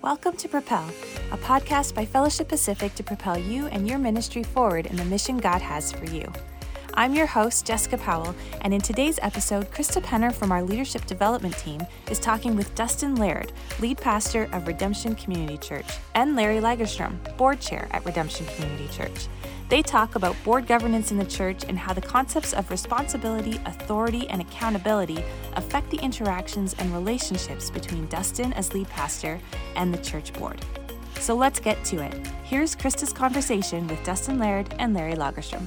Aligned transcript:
Welcome 0.00 0.36
to 0.36 0.48
Propel, 0.48 0.88
a 1.32 1.36
podcast 1.36 1.92
by 1.92 2.04
Fellowship 2.04 2.46
Pacific 2.48 2.94
to 2.94 3.02
propel 3.02 3.36
you 3.36 3.66
and 3.66 3.88
your 3.88 3.98
ministry 3.98 4.44
forward 4.44 4.86
in 4.86 4.94
the 4.94 5.04
mission 5.04 5.38
God 5.38 5.60
has 5.60 5.90
for 5.90 6.04
you. 6.04 6.32
I'm 6.94 7.16
your 7.16 7.26
host, 7.26 7.66
Jessica 7.66 7.98
Powell, 7.98 8.32
and 8.60 8.72
in 8.72 8.80
today's 8.80 9.18
episode, 9.22 9.72
Krista 9.72 10.00
Penner 10.00 10.32
from 10.32 10.52
our 10.52 10.62
leadership 10.62 11.04
development 11.06 11.58
team 11.58 11.80
is 12.12 12.20
talking 12.20 12.54
with 12.54 12.72
Dustin 12.76 13.16
Laird, 13.16 13.52
lead 13.80 13.98
pastor 13.98 14.48
of 14.52 14.68
Redemption 14.68 15.16
Community 15.16 15.58
Church, 15.58 15.86
and 16.14 16.36
Larry 16.36 16.60
Lagerstrom, 16.60 17.36
board 17.36 17.60
chair 17.60 17.88
at 17.90 18.04
Redemption 18.04 18.46
Community 18.46 18.86
Church. 18.92 19.26
They 19.68 19.82
talk 19.82 20.14
about 20.14 20.34
board 20.44 20.66
governance 20.66 21.10
in 21.10 21.18
the 21.18 21.26
church 21.26 21.64
and 21.68 21.78
how 21.78 21.92
the 21.92 22.00
concepts 22.00 22.54
of 22.54 22.70
responsibility, 22.70 23.60
authority, 23.66 24.26
and 24.30 24.40
accountability 24.40 25.22
affect 25.56 25.90
the 25.90 25.98
interactions 25.98 26.74
and 26.78 26.90
relationships 26.90 27.68
between 27.68 28.06
Dustin 28.06 28.54
as 28.54 28.72
lead 28.72 28.88
pastor 28.88 29.38
and 29.76 29.92
the 29.92 29.98
church 29.98 30.32
board. 30.32 30.64
So 31.20 31.34
let's 31.34 31.60
get 31.60 31.84
to 31.86 32.02
it. 32.02 32.26
Here's 32.44 32.74
Krista's 32.74 33.12
conversation 33.12 33.86
with 33.88 34.02
Dustin 34.04 34.38
Laird 34.38 34.74
and 34.78 34.94
Larry 34.94 35.12
Lagerstrom. 35.14 35.66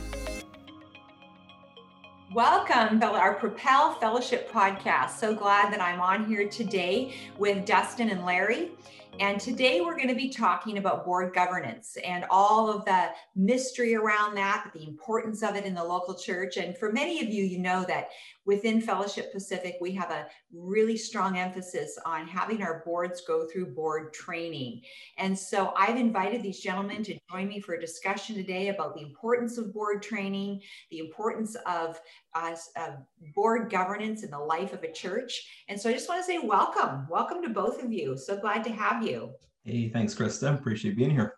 Welcome, 2.33 3.03
our 3.03 3.35
Propel 3.35 3.93
Fellowship 3.95 4.49
podcast. 4.49 5.11
So 5.11 5.35
glad 5.35 5.71
that 5.71 5.81
I'm 5.81 6.01
on 6.01 6.25
here 6.25 6.47
today 6.47 7.13
with 7.37 7.67
Dustin 7.67 8.09
and 8.09 8.25
Larry. 8.25 8.71
And 9.19 9.39
today 9.39 9.81
we're 9.81 9.95
going 9.95 10.07
to 10.07 10.15
be 10.15 10.29
talking 10.29 10.77
about 10.77 11.05
board 11.05 11.33
governance 11.33 11.97
and 12.03 12.25
all 12.29 12.71
of 12.71 12.85
the 12.85 13.09
mystery 13.35 13.95
around 13.95 14.35
that, 14.35 14.71
the 14.73 14.83
importance 14.87 15.43
of 15.43 15.55
it 15.55 15.65
in 15.65 15.73
the 15.73 15.83
local 15.83 16.15
church. 16.15 16.57
And 16.57 16.77
for 16.77 16.91
many 16.91 17.21
of 17.21 17.27
you, 17.27 17.43
you 17.43 17.59
know 17.59 17.83
that 17.87 18.09
within 18.45 18.81
Fellowship 18.81 19.31
Pacific, 19.31 19.77
we 19.81 19.91
have 19.93 20.11
a 20.11 20.27
really 20.53 20.97
strong 20.97 21.37
emphasis 21.37 21.97
on 22.05 22.27
having 22.27 22.61
our 22.61 22.81
boards 22.85 23.21
go 23.21 23.47
through 23.47 23.73
board 23.73 24.13
training. 24.13 24.81
And 25.17 25.37
so 25.37 25.73
I've 25.77 25.97
invited 25.97 26.41
these 26.41 26.59
gentlemen 26.59 27.03
to 27.03 27.17
join 27.29 27.47
me 27.47 27.59
for 27.59 27.75
a 27.75 27.81
discussion 27.81 28.35
today 28.35 28.69
about 28.69 28.95
the 28.95 29.01
importance 29.01 29.57
of 29.57 29.73
board 29.73 30.01
training, 30.01 30.61
the 30.89 30.99
importance 30.99 31.55
of 31.65 31.99
uh, 32.33 32.55
uh, 32.75 32.91
board 33.35 33.69
governance 33.69 34.23
in 34.23 34.31
the 34.31 34.39
life 34.39 34.73
of 34.73 34.83
a 34.83 34.91
church. 34.91 35.65
And 35.67 35.79
so 35.79 35.89
I 35.89 35.93
just 35.93 36.09
want 36.09 36.21
to 36.21 36.25
say 36.25 36.39
welcome. 36.39 37.07
Welcome 37.09 37.41
to 37.43 37.49
both 37.49 37.83
of 37.83 37.91
you. 37.91 38.17
So 38.17 38.37
glad 38.37 38.63
to 38.63 38.71
have 38.71 39.05
you. 39.05 39.31
Hey, 39.63 39.89
thanks, 39.89 40.15
Krista. 40.15 40.55
Appreciate 40.55 40.97
being 40.97 41.11
here. 41.11 41.35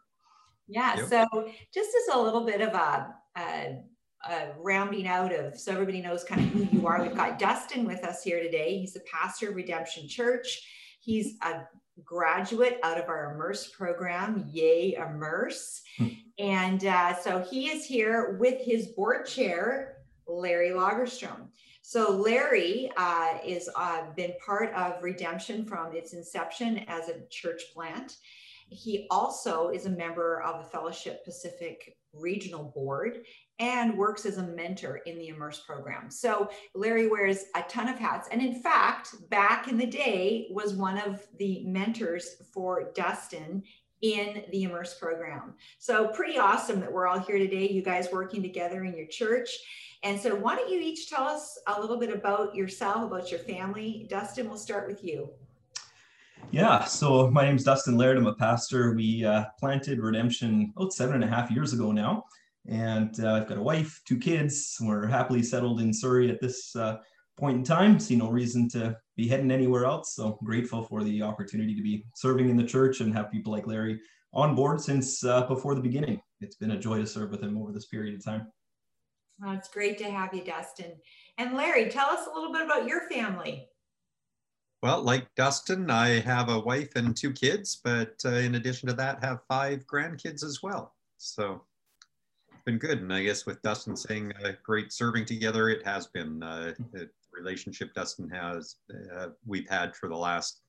Yeah. 0.68 0.96
Yep. 0.96 1.10
So 1.10 1.52
just 1.74 1.90
as 1.90 2.16
a 2.16 2.20
little 2.20 2.46
bit 2.46 2.62
of 2.62 2.74
a, 2.74 3.14
a 3.38 3.84
uh, 4.30 4.48
rounding 4.58 5.08
out 5.08 5.34
of 5.34 5.60
so 5.60 5.72
everybody 5.72 6.02
knows 6.02 6.24
kind 6.24 6.42
of 6.42 6.48
who 6.48 6.78
you 6.78 6.88
are. 6.88 7.02
We've 7.02 7.16
got 7.16 7.40
Dustin 7.40 7.86
with 7.86 8.04
us 8.04 8.24
here 8.24 8.42
today. 8.42 8.78
He's 8.78 8.96
a 8.96 9.02
pastor 9.02 9.50
of 9.50 9.56
Redemption 9.56 10.08
Church. 10.08 10.68
He's 11.00 11.36
a 11.42 11.64
graduate 12.04 12.80
out 12.84 13.00
of 13.00 13.10
our 13.10 13.34
Immerse 13.34 13.68
program. 13.68 14.50
Yay, 14.52 14.96
Immerse. 14.96 15.82
Hmm. 15.98 16.08
and 16.40 16.86
uh, 16.86 17.16
so 17.20 17.40
he 17.42 17.70
is 17.70 17.86
here 17.86 18.38
with 18.40 18.60
his 18.62 18.88
board 18.88 19.26
chair, 19.26 19.98
Larry 20.28 20.70
Lagerstrom. 20.70 21.50
So 21.82 22.12
Larry 22.12 22.90
uh, 22.96 23.40
is 23.46 23.70
uh, 23.76 24.04
been 24.16 24.34
part 24.44 24.74
of 24.74 25.04
Redemption 25.04 25.66
from 25.66 25.94
its 25.94 26.14
inception 26.14 26.86
as 26.88 27.10
a 27.10 27.28
church 27.30 27.62
plant. 27.74 28.18
He 28.70 29.08
also 29.10 29.70
is 29.70 29.86
a 29.86 29.90
member 29.90 30.42
of 30.42 30.64
the 30.64 30.70
Fellowship 30.70 31.24
Pacific 31.26 31.98
Regional 32.14 32.72
Board 32.76 33.26
and 33.60 33.98
works 33.98 34.26
as 34.26 34.38
a 34.38 34.44
mentor 34.44 34.98
in 35.06 35.18
the 35.18 35.30
Immerse 35.30 35.62
program. 35.62 36.10
So 36.10 36.50
Larry 36.74 37.08
wears 37.08 37.46
a 37.56 37.64
ton 37.64 37.88
of 37.88 38.00
hats. 38.00 38.28
And 38.32 38.42
in 38.42 38.62
fact, 38.62 39.16
back 39.30 39.68
in 39.68 39.78
the 39.78 39.86
day, 39.86 40.48
was 40.52 40.74
one 40.74 40.98
of 40.98 41.26
the 41.38 41.64
mentors 41.66 42.36
for 42.54 42.92
Dustin 42.96 43.64
in 44.02 44.44
the 44.52 44.64
Immerse 44.64 45.00
program. 45.00 45.54
So 45.80 46.10
pretty 46.10 46.38
awesome 46.38 46.80
that 46.82 46.92
we're 46.92 47.08
all 47.08 47.20
here 47.20 47.38
today, 47.38 47.70
you 47.70 47.82
guys 47.82 48.10
working 48.12 48.42
together 48.42 48.84
in 48.84 48.98
your 48.98 49.08
church. 49.08 49.50
And 50.04 50.20
so 50.20 50.36
why 50.36 50.56
don't 50.56 50.70
you 50.70 50.82
each 50.82 51.10
tell 51.10 51.24
us 51.24 51.58
a 51.68 51.80
little 51.80 51.98
bit 51.98 52.14
about 52.14 52.54
yourself, 52.54 53.04
about 53.04 53.32
your 53.32 53.40
family. 53.40 54.06
Dustin, 54.10 54.50
we'll 54.50 54.58
start 54.58 54.88
with 54.88 55.04
you. 55.04 55.30
Yeah, 56.52 56.84
so 56.86 57.32
my 57.32 57.46
name's 57.46 57.64
Dustin 57.64 57.98
Laird. 57.98 58.18
I'm 58.18 58.28
a 58.28 58.36
pastor. 58.36 58.94
We 58.94 59.26
uh, 59.26 59.46
planted 59.60 60.00
Redemption 60.00 60.72
about 60.76 60.94
seven 60.94 61.16
and 61.16 61.24
a 61.24 61.28
half 61.28 61.50
years 61.50 61.74
ago 61.74 61.92
now. 61.92 62.26
And 62.68 63.20
uh, 63.20 63.34
I've 63.34 63.48
got 63.48 63.58
a 63.58 63.64
wife, 63.64 64.02
two 64.06 64.18
kids. 64.18 64.78
We're 64.80 65.08
happily 65.08 65.44
settled 65.44 65.82
in 65.82 65.94
Surrey 65.94 66.30
at 66.30 66.40
this 66.40 66.76
uh, 66.76 66.98
point 67.38 67.58
in 67.58 67.64
time. 67.64 68.00
See 68.00 68.16
no 68.16 68.30
reason 68.30 68.70
to 68.70 68.96
be 69.18 69.28
heading 69.28 69.52
anywhere 69.52 69.86
else. 69.86 70.16
So 70.16 70.40
grateful 70.44 70.84
for 70.84 71.04
the 71.04 71.22
opportunity 71.22 71.76
to 71.76 71.82
be 71.82 72.06
serving 72.16 72.50
in 72.50 72.58
the 72.58 72.64
church 72.64 73.02
and 73.02 73.14
have 73.14 73.32
people 73.32 73.52
like 73.52 73.68
Larry 73.68 74.00
on 74.34 74.56
board 74.56 74.82
since 74.82 75.24
uh, 75.24 75.46
before 75.48 75.76
the 75.76 75.82
beginning. 75.82 76.22
It's 76.42 76.56
been 76.56 76.72
a 76.72 76.80
joy 76.80 77.00
to 77.00 77.08
serve 77.08 77.32
with 77.32 77.42
him 77.42 77.58
over 77.58 77.72
this 77.72 77.88
period 77.88 78.16
of 78.16 78.24
time. 78.24 78.48
Well, 79.40 79.54
it's 79.54 79.70
great 79.70 79.98
to 79.98 80.06
have 80.06 80.34
you, 80.34 80.44
Dustin. 80.44 80.94
And 81.38 81.56
Larry, 81.56 81.90
tell 81.90 82.08
us 82.10 82.28
a 82.28 82.34
little 82.34 82.54
bit 82.54 82.62
about 82.62 82.88
your 82.88 83.10
family. 83.10 83.68
Well, 84.84 85.02
like 85.02 85.34
Dustin, 85.36 85.90
I 85.90 86.20
have 86.20 86.50
a 86.50 86.60
wife 86.60 86.98
and 86.98 87.16
two 87.16 87.32
kids, 87.32 87.80
but 87.82 88.16
uh, 88.26 88.32
in 88.32 88.56
addition 88.56 88.90
to 88.90 88.96
that, 88.96 89.24
have 89.24 89.40
five 89.48 89.88
grandkids 89.88 90.44
as 90.44 90.60
well. 90.62 90.94
So 91.18 91.62
been 92.66 92.80
good. 92.80 93.02
And 93.02 93.14
I 93.14 93.24
guess 93.24 93.46
with 93.46 93.62
Dustin 93.62 93.96
saying 93.96 94.34
uh, 94.44 94.52
great 94.62 94.92
serving 94.92 95.24
together, 95.24 95.70
it 95.70 95.86
has 95.86 96.08
been 96.08 96.44
uh, 96.44 96.74
the 96.92 97.10
relationship 97.32 97.94
Dustin 97.94 98.30
has 98.32 98.76
uh, 99.16 99.28
we've 99.46 99.70
had 99.70 99.96
for 99.96 100.10
the 100.10 100.18
last 100.18 100.60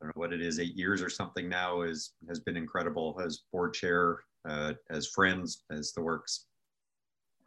I 0.00 0.06
don't 0.06 0.16
know 0.16 0.20
what 0.22 0.32
it 0.32 0.40
is 0.40 0.58
eight 0.58 0.74
years 0.74 1.02
or 1.02 1.10
something 1.10 1.46
now 1.46 1.82
is 1.82 2.14
has 2.28 2.40
been 2.40 2.56
incredible 2.56 3.20
as 3.22 3.42
board 3.52 3.74
chair, 3.74 4.20
uh, 4.48 4.72
as 4.88 5.08
friends, 5.08 5.64
as 5.70 5.92
the 5.92 6.00
works. 6.00 6.46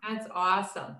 That's 0.07 0.27
awesome. 0.31 0.97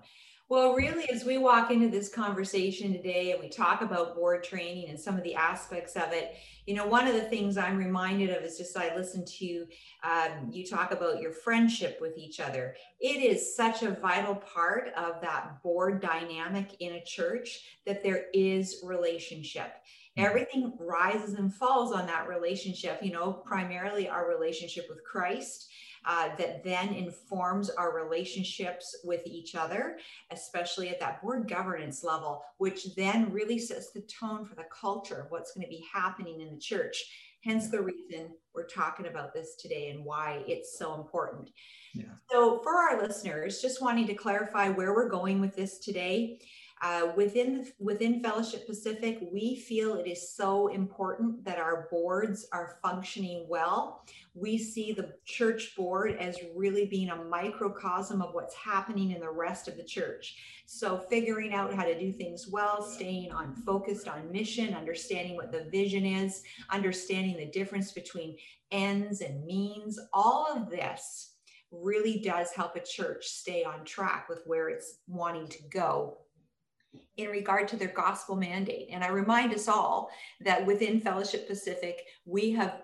Well, 0.50 0.72
really, 0.72 1.10
as 1.10 1.26
we 1.26 1.36
walk 1.36 1.70
into 1.70 1.88
this 1.88 2.08
conversation 2.08 2.90
today 2.90 3.32
and 3.32 3.40
we 3.40 3.50
talk 3.50 3.82
about 3.82 4.14
board 4.14 4.42
training 4.42 4.88
and 4.88 4.98
some 4.98 5.14
of 5.14 5.22
the 5.22 5.34
aspects 5.34 5.94
of 5.94 6.10
it, 6.14 6.36
you 6.64 6.74
know, 6.74 6.86
one 6.86 7.06
of 7.06 7.12
the 7.12 7.28
things 7.28 7.58
I'm 7.58 7.76
reminded 7.76 8.30
of 8.30 8.42
is 8.42 8.56
just 8.56 8.74
I 8.74 8.96
listen 8.96 9.26
to 9.26 9.66
um, 10.04 10.50
you 10.50 10.64
talk 10.64 10.90
about 10.90 11.20
your 11.20 11.32
friendship 11.32 11.98
with 12.00 12.16
each 12.16 12.40
other. 12.40 12.74
It 12.98 13.22
is 13.22 13.54
such 13.54 13.82
a 13.82 13.90
vital 13.90 14.36
part 14.36 14.88
of 14.96 15.20
that 15.20 15.62
board 15.62 16.00
dynamic 16.00 16.76
in 16.80 16.94
a 16.94 17.04
church 17.04 17.80
that 17.84 18.02
there 18.02 18.24
is 18.32 18.80
relationship. 18.82 19.74
Everything 20.18 20.72
rises 20.80 21.34
and 21.34 21.54
falls 21.54 21.92
on 21.92 22.06
that 22.06 22.28
relationship 22.28 22.98
you 23.02 23.12
know 23.12 23.32
primarily 23.32 24.08
our 24.08 24.28
relationship 24.28 24.84
with 24.88 25.02
christ 25.04 25.68
uh, 26.06 26.34
that 26.36 26.64
then 26.64 26.88
informs 26.94 27.70
our 27.70 27.94
relationships 27.94 28.96
with 29.04 29.20
each 29.26 29.54
other, 29.54 29.98
especially 30.30 30.88
at 30.88 31.00
that 31.00 31.20
board 31.20 31.48
governance 31.48 32.02
level, 32.02 32.42
which 32.58 32.94
then 32.96 33.30
really 33.32 33.58
sets 33.58 33.90
the 33.92 34.02
tone 34.02 34.44
for 34.44 34.54
the 34.54 34.64
culture 34.72 35.20
of 35.20 35.30
what's 35.30 35.52
going 35.52 35.64
to 35.64 35.68
be 35.68 35.84
happening 35.92 36.40
in 36.40 36.50
the 36.54 36.60
church. 36.60 36.96
Hence 37.44 37.70
the 37.70 37.82
reason 37.82 38.30
we're 38.54 38.66
talking 38.66 39.06
about 39.06 39.32
this 39.32 39.56
today 39.56 39.90
and 39.90 40.04
why 40.04 40.42
it's 40.46 40.78
so 40.78 40.94
important. 40.94 41.50
Yeah. 41.94 42.04
So, 42.30 42.60
for 42.62 42.76
our 42.76 43.00
listeners, 43.00 43.62
just 43.62 43.80
wanting 43.80 44.06
to 44.08 44.14
clarify 44.14 44.70
where 44.70 44.94
we're 44.94 45.08
going 45.08 45.40
with 45.40 45.54
this 45.54 45.78
today. 45.78 46.40
Uh, 46.80 47.12
within 47.16 47.66
within 47.80 48.22
Fellowship 48.22 48.66
Pacific, 48.66 49.18
we 49.32 49.56
feel 49.56 49.94
it 49.94 50.06
is 50.06 50.34
so 50.34 50.68
important 50.68 51.44
that 51.44 51.58
our 51.58 51.88
boards 51.90 52.46
are 52.52 52.78
functioning 52.82 53.46
well. 53.48 54.04
We 54.34 54.58
see 54.58 54.92
the 54.92 55.14
church 55.24 55.74
board 55.76 56.16
as 56.20 56.38
really 56.54 56.86
being 56.86 57.10
a 57.10 57.24
microcosm 57.24 58.22
of 58.22 58.32
what's 58.32 58.54
happening 58.54 59.10
in 59.10 59.20
the 59.20 59.30
rest 59.30 59.66
of 59.66 59.76
the 59.76 59.82
church. 59.82 60.36
So 60.66 60.98
figuring 60.98 61.52
out 61.52 61.74
how 61.74 61.84
to 61.84 61.98
do 61.98 62.12
things 62.12 62.46
well, 62.48 62.82
staying 62.82 63.32
on 63.32 63.56
focused 63.56 64.06
on 64.06 64.30
mission, 64.30 64.74
understanding 64.74 65.34
what 65.34 65.50
the 65.50 65.64
vision 65.64 66.06
is, 66.06 66.44
understanding 66.70 67.36
the 67.36 67.46
difference 67.46 67.90
between 67.90 68.36
ends 68.70 69.20
and 69.20 69.44
means, 69.44 69.98
all 70.12 70.46
of 70.54 70.70
this 70.70 71.34
really 71.70 72.20
does 72.20 72.52
help 72.52 72.76
a 72.76 72.80
church 72.80 73.26
stay 73.26 73.64
on 73.64 73.84
track 73.84 74.28
with 74.28 74.42
where 74.46 74.68
it's 74.68 74.98
wanting 75.06 75.48
to 75.48 75.62
go 75.70 76.18
in 77.16 77.28
regard 77.28 77.68
to 77.68 77.76
their 77.76 77.88
gospel 77.88 78.36
mandate. 78.36 78.88
And 78.90 79.02
I 79.02 79.08
remind 79.08 79.52
us 79.52 79.68
all 79.68 80.10
that 80.40 80.64
within 80.64 81.00
Fellowship 81.00 81.48
Pacific, 81.48 82.04
we 82.24 82.52
have 82.52 82.82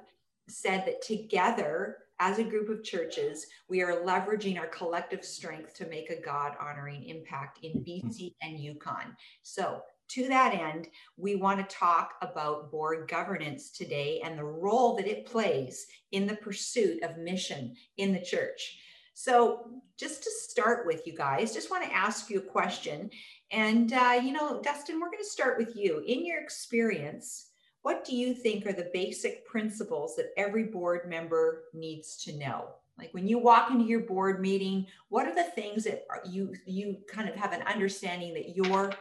said 0.49 0.85
that 0.87 1.03
together 1.03 1.99
as 2.21 2.39
a 2.39 2.45
group 2.45 2.69
of 2.69 2.85
churches, 2.85 3.47
we 3.69 3.83
are 3.83 4.03
leveraging 4.05 4.59
our 4.59 4.69
collective 4.69 5.25
strength 5.25 5.75
to 5.75 5.89
make 5.89 6.11
a 6.11 6.21
God 6.21 6.53
honoring 6.61 7.05
impact 7.05 7.59
in 7.63 7.73
mm-hmm. 7.73 8.09
BC 8.09 8.35
and 8.43 8.59
Yukon. 8.59 9.17
So, 9.43 9.83
to 10.07 10.29
that 10.29 10.55
end, 10.55 10.89
we 11.17 11.35
want 11.35 11.59
to 11.59 11.77
talk 11.77 12.15
about 12.21 12.71
board 12.71 13.09
governance 13.09 13.71
today 13.71 14.21
and 14.23 14.39
the 14.39 14.45
role 14.45 14.97
that 14.97 15.07
it 15.07 15.25
plays 15.25 15.87
in 16.13 16.27
the 16.27 16.37
pursuit 16.37 17.03
of 17.03 17.17
mission 17.17 17.75
in 17.97 18.13
the 18.13 18.21
church. 18.21 18.79
So, 19.15 19.71
just 19.97 20.23
to 20.25 20.31
start 20.31 20.87
with, 20.87 21.07
you 21.07 21.17
guys, 21.17 21.55
just 21.55 21.71
want 21.71 21.85
to 21.85 21.95
ask 21.95 22.29
you 22.29 22.39
a 22.39 22.43
question. 22.43 23.11
And, 23.55 23.93
uh, 23.93 24.21
you 24.21 24.33
know, 24.33 24.61
Dustin, 24.61 24.99
we're 24.99 25.11
going 25.11 25.23
to 25.23 25.25
start 25.25 25.59
with 25.59 25.77
you. 25.77 26.03
In 26.09 26.27
your 26.27 26.41
experience, 26.41 27.51
what 27.83 28.05
do 28.05 28.17
you 28.17 28.35
think 28.35 28.67
are 28.67 28.73
the 28.73 28.91
basic 28.93 29.47
principles 29.47 30.17
that 30.17 30.33
every 30.37 30.65
board 30.65 31.09
member 31.09 31.63
needs 31.73 32.17
to 32.25 32.37
know? 32.37 32.71
Like 32.99 33.15
when 33.15 33.29
you 33.29 33.39
walk 33.39 33.71
into 33.71 33.85
your 33.85 34.01
board 34.01 34.41
meeting, 34.41 34.87
what 35.09 35.29
are 35.29 35.35
the 35.35 35.51
things 35.53 35.85
that 35.85 36.05
you 36.29 36.55
you 36.67 36.97
kind 37.09 37.29
of 37.29 37.37
have 37.37 37.53
an 37.53 37.63
understanding 37.63 38.35
that 38.35 38.57
your 38.57 38.93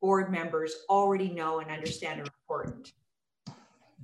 board 0.00 0.32
members 0.32 0.74
already 0.88 1.28
know 1.28 1.60
and 1.60 1.70
understand 1.70 2.20
are 2.20 2.24
important? 2.24 2.92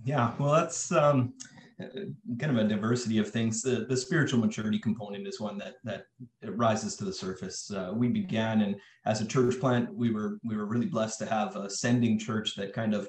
Yeah, 0.04 0.32
well, 0.38 0.52
that's 0.52 0.92
um, 0.92 1.32
kind 1.78 2.58
of 2.58 2.58
a 2.58 2.68
diversity 2.68 3.18
of 3.18 3.30
things. 3.30 3.62
The, 3.62 3.86
the 3.88 3.96
spiritual 3.96 4.40
maturity 4.40 4.78
component 4.78 5.26
is 5.26 5.40
one 5.40 5.58
that 5.58 5.74
that 5.84 6.06
rises 6.44 6.96
to 6.96 7.04
the 7.04 7.12
surface. 7.12 7.70
Uh, 7.70 7.92
we 7.94 8.08
began, 8.08 8.62
and 8.62 8.76
as 9.06 9.20
a 9.20 9.26
church 9.26 9.58
plant, 9.58 9.94
we 9.94 10.12
were 10.12 10.38
we 10.44 10.56
were 10.56 10.66
really 10.66 10.86
blessed 10.86 11.18
to 11.20 11.26
have 11.26 11.56
a 11.56 11.68
sending 11.70 12.18
church 12.18 12.54
that 12.56 12.72
kind 12.72 12.94
of 12.94 13.08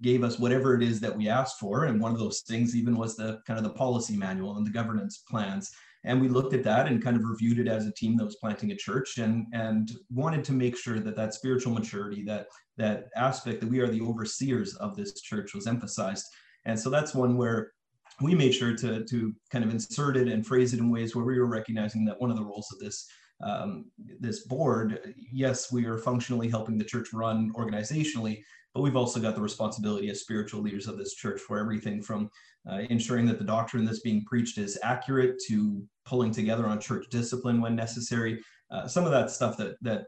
gave 0.00 0.24
us 0.24 0.38
whatever 0.38 0.74
it 0.74 0.82
is 0.82 1.00
that 1.00 1.16
we 1.16 1.28
asked 1.28 1.58
for. 1.60 1.84
And 1.84 2.00
one 2.00 2.12
of 2.12 2.18
those 2.18 2.40
things 2.40 2.74
even 2.74 2.96
was 2.96 3.16
the 3.16 3.40
kind 3.46 3.58
of 3.58 3.64
the 3.64 3.74
policy 3.74 4.16
manual 4.16 4.56
and 4.56 4.66
the 4.66 4.70
governance 4.70 5.24
plans. 5.28 5.70
And 6.04 6.20
we 6.20 6.28
looked 6.28 6.54
at 6.54 6.64
that 6.64 6.86
and 6.86 7.02
kind 7.02 7.16
of 7.16 7.24
reviewed 7.24 7.58
it 7.58 7.68
as 7.68 7.86
a 7.86 7.92
team 7.92 8.16
that 8.16 8.24
was 8.24 8.36
planting 8.36 8.72
a 8.72 8.76
church 8.76 9.18
and, 9.18 9.46
and 9.52 9.90
wanted 10.10 10.44
to 10.44 10.52
make 10.52 10.76
sure 10.76 11.00
that 11.00 11.16
that 11.16 11.34
spiritual 11.34 11.72
maturity, 11.72 12.22
that, 12.24 12.46
that 12.76 13.06
aspect 13.16 13.60
that 13.60 13.70
we 13.70 13.80
are 13.80 13.88
the 13.88 14.02
overseers 14.02 14.74
of 14.76 14.96
this 14.96 15.20
church 15.20 15.54
was 15.54 15.66
emphasized. 15.66 16.26
And 16.66 16.78
so 16.78 16.90
that's 16.90 17.14
one 17.14 17.36
where 17.36 17.72
we 18.20 18.34
made 18.34 18.54
sure 18.54 18.76
to, 18.76 19.04
to 19.04 19.34
kind 19.50 19.64
of 19.64 19.70
insert 19.70 20.16
it 20.16 20.28
and 20.28 20.46
phrase 20.46 20.72
it 20.72 20.80
in 20.80 20.90
ways 20.90 21.14
where 21.14 21.24
we 21.24 21.38
were 21.38 21.46
recognizing 21.46 22.04
that 22.04 22.20
one 22.20 22.30
of 22.30 22.36
the 22.36 22.44
roles 22.44 22.70
of 22.72 22.78
this 22.78 23.08
um, 23.42 23.86
this 24.20 24.46
board, 24.46 25.14
yes, 25.32 25.72
we 25.72 25.86
are 25.86 25.98
functionally 25.98 26.48
helping 26.48 26.78
the 26.78 26.84
church 26.84 27.12
run 27.12 27.52
organizationally, 27.54 28.42
but 28.72 28.80
we've 28.80 28.96
also 28.96 29.20
got 29.20 29.34
the 29.34 29.40
responsibility 29.40 30.08
as 30.08 30.20
spiritual 30.20 30.62
leaders 30.62 30.86
of 30.86 30.98
this 30.98 31.14
church 31.14 31.40
for 31.40 31.58
everything 31.58 32.00
from 32.00 32.30
uh, 32.70 32.82
ensuring 32.90 33.26
that 33.26 33.38
the 33.38 33.44
doctrine 33.44 33.84
that's 33.84 34.00
being 34.00 34.24
preached 34.24 34.56
is 34.56 34.78
accurate 34.82 35.36
to 35.48 35.82
pulling 36.06 36.30
together 36.30 36.66
on 36.66 36.80
church 36.80 37.06
discipline 37.10 37.60
when 37.60 37.74
necessary. 37.74 38.40
Uh, 38.70 38.86
some 38.86 39.04
of 39.04 39.10
that 39.10 39.30
stuff 39.30 39.56
that 39.56 39.74
that 39.82 40.06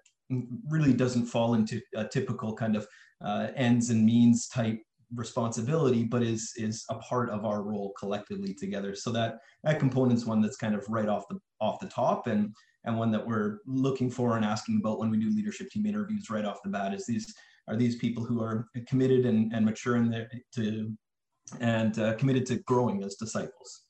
really 0.69 0.93
doesn't 0.93 1.26
fall 1.26 1.55
into 1.55 1.81
a 1.94 2.05
typical 2.05 2.55
kind 2.55 2.76
of 2.76 2.87
uh, 3.25 3.49
ends 3.55 3.91
and 3.91 4.05
means 4.05 4.49
type 4.49 4.81
responsibility, 5.14 6.05
but 6.05 6.23
is 6.23 6.53
is 6.56 6.85
a 6.91 6.97
part 6.97 7.31
of 7.31 7.44
our 7.44 7.62
role 7.62 7.93
collectively 7.99 8.55
together. 8.55 8.94
So 8.94 9.11
that 9.12 9.38
that 9.64 9.79
component's 9.79 10.26
one 10.26 10.41
that's 10.41 10.56
kind 10.56 10.75
of 10.75 10.85
right 10.88 11.08
off 11.08 11.29
the 11.29 11.38
off 11.61 11.81
the 11.81 11.88
top 11.88 12.26
and 12.26 12.55
and 12.85 12.97
one 12.97 13.11
that 13.12 13.26
we're 13.26 13.58
looking 13.67 14.11
for 14.11 14.37
and 14.37 14.44
asking 14.44 14.79
about 14.79 14.99
when 14.99 15.11
we 15.11 15.19
do 15.19 15.31
leadership 15.31 15.69
team 15.70 15.87
interviews 15.87 16.31
right 16.31 16.44
off 16.44 16.62
the 16.62 16.70
bat 16.70 16.94
is 16.94 17.06
these 17.06 17.35
are 17.69 17.76
these 17.76 17.97
people 17.97 18.25
who 18.25 18.41
are 18.41 18.69
committed 18.87 19.26
and, 19.26 19.53
and 19.53 19.64
mature 19.64 19.97
in 19.97 20.08
their 20.11 20.31
to 20.55 20.97
and 21.61 21.99
uh, 21.99 22.14
committed 22.14 22.47
to 22.47 22.56
growing 22.67 23.02
as 23.02 23.17
disciples 23.17 23.86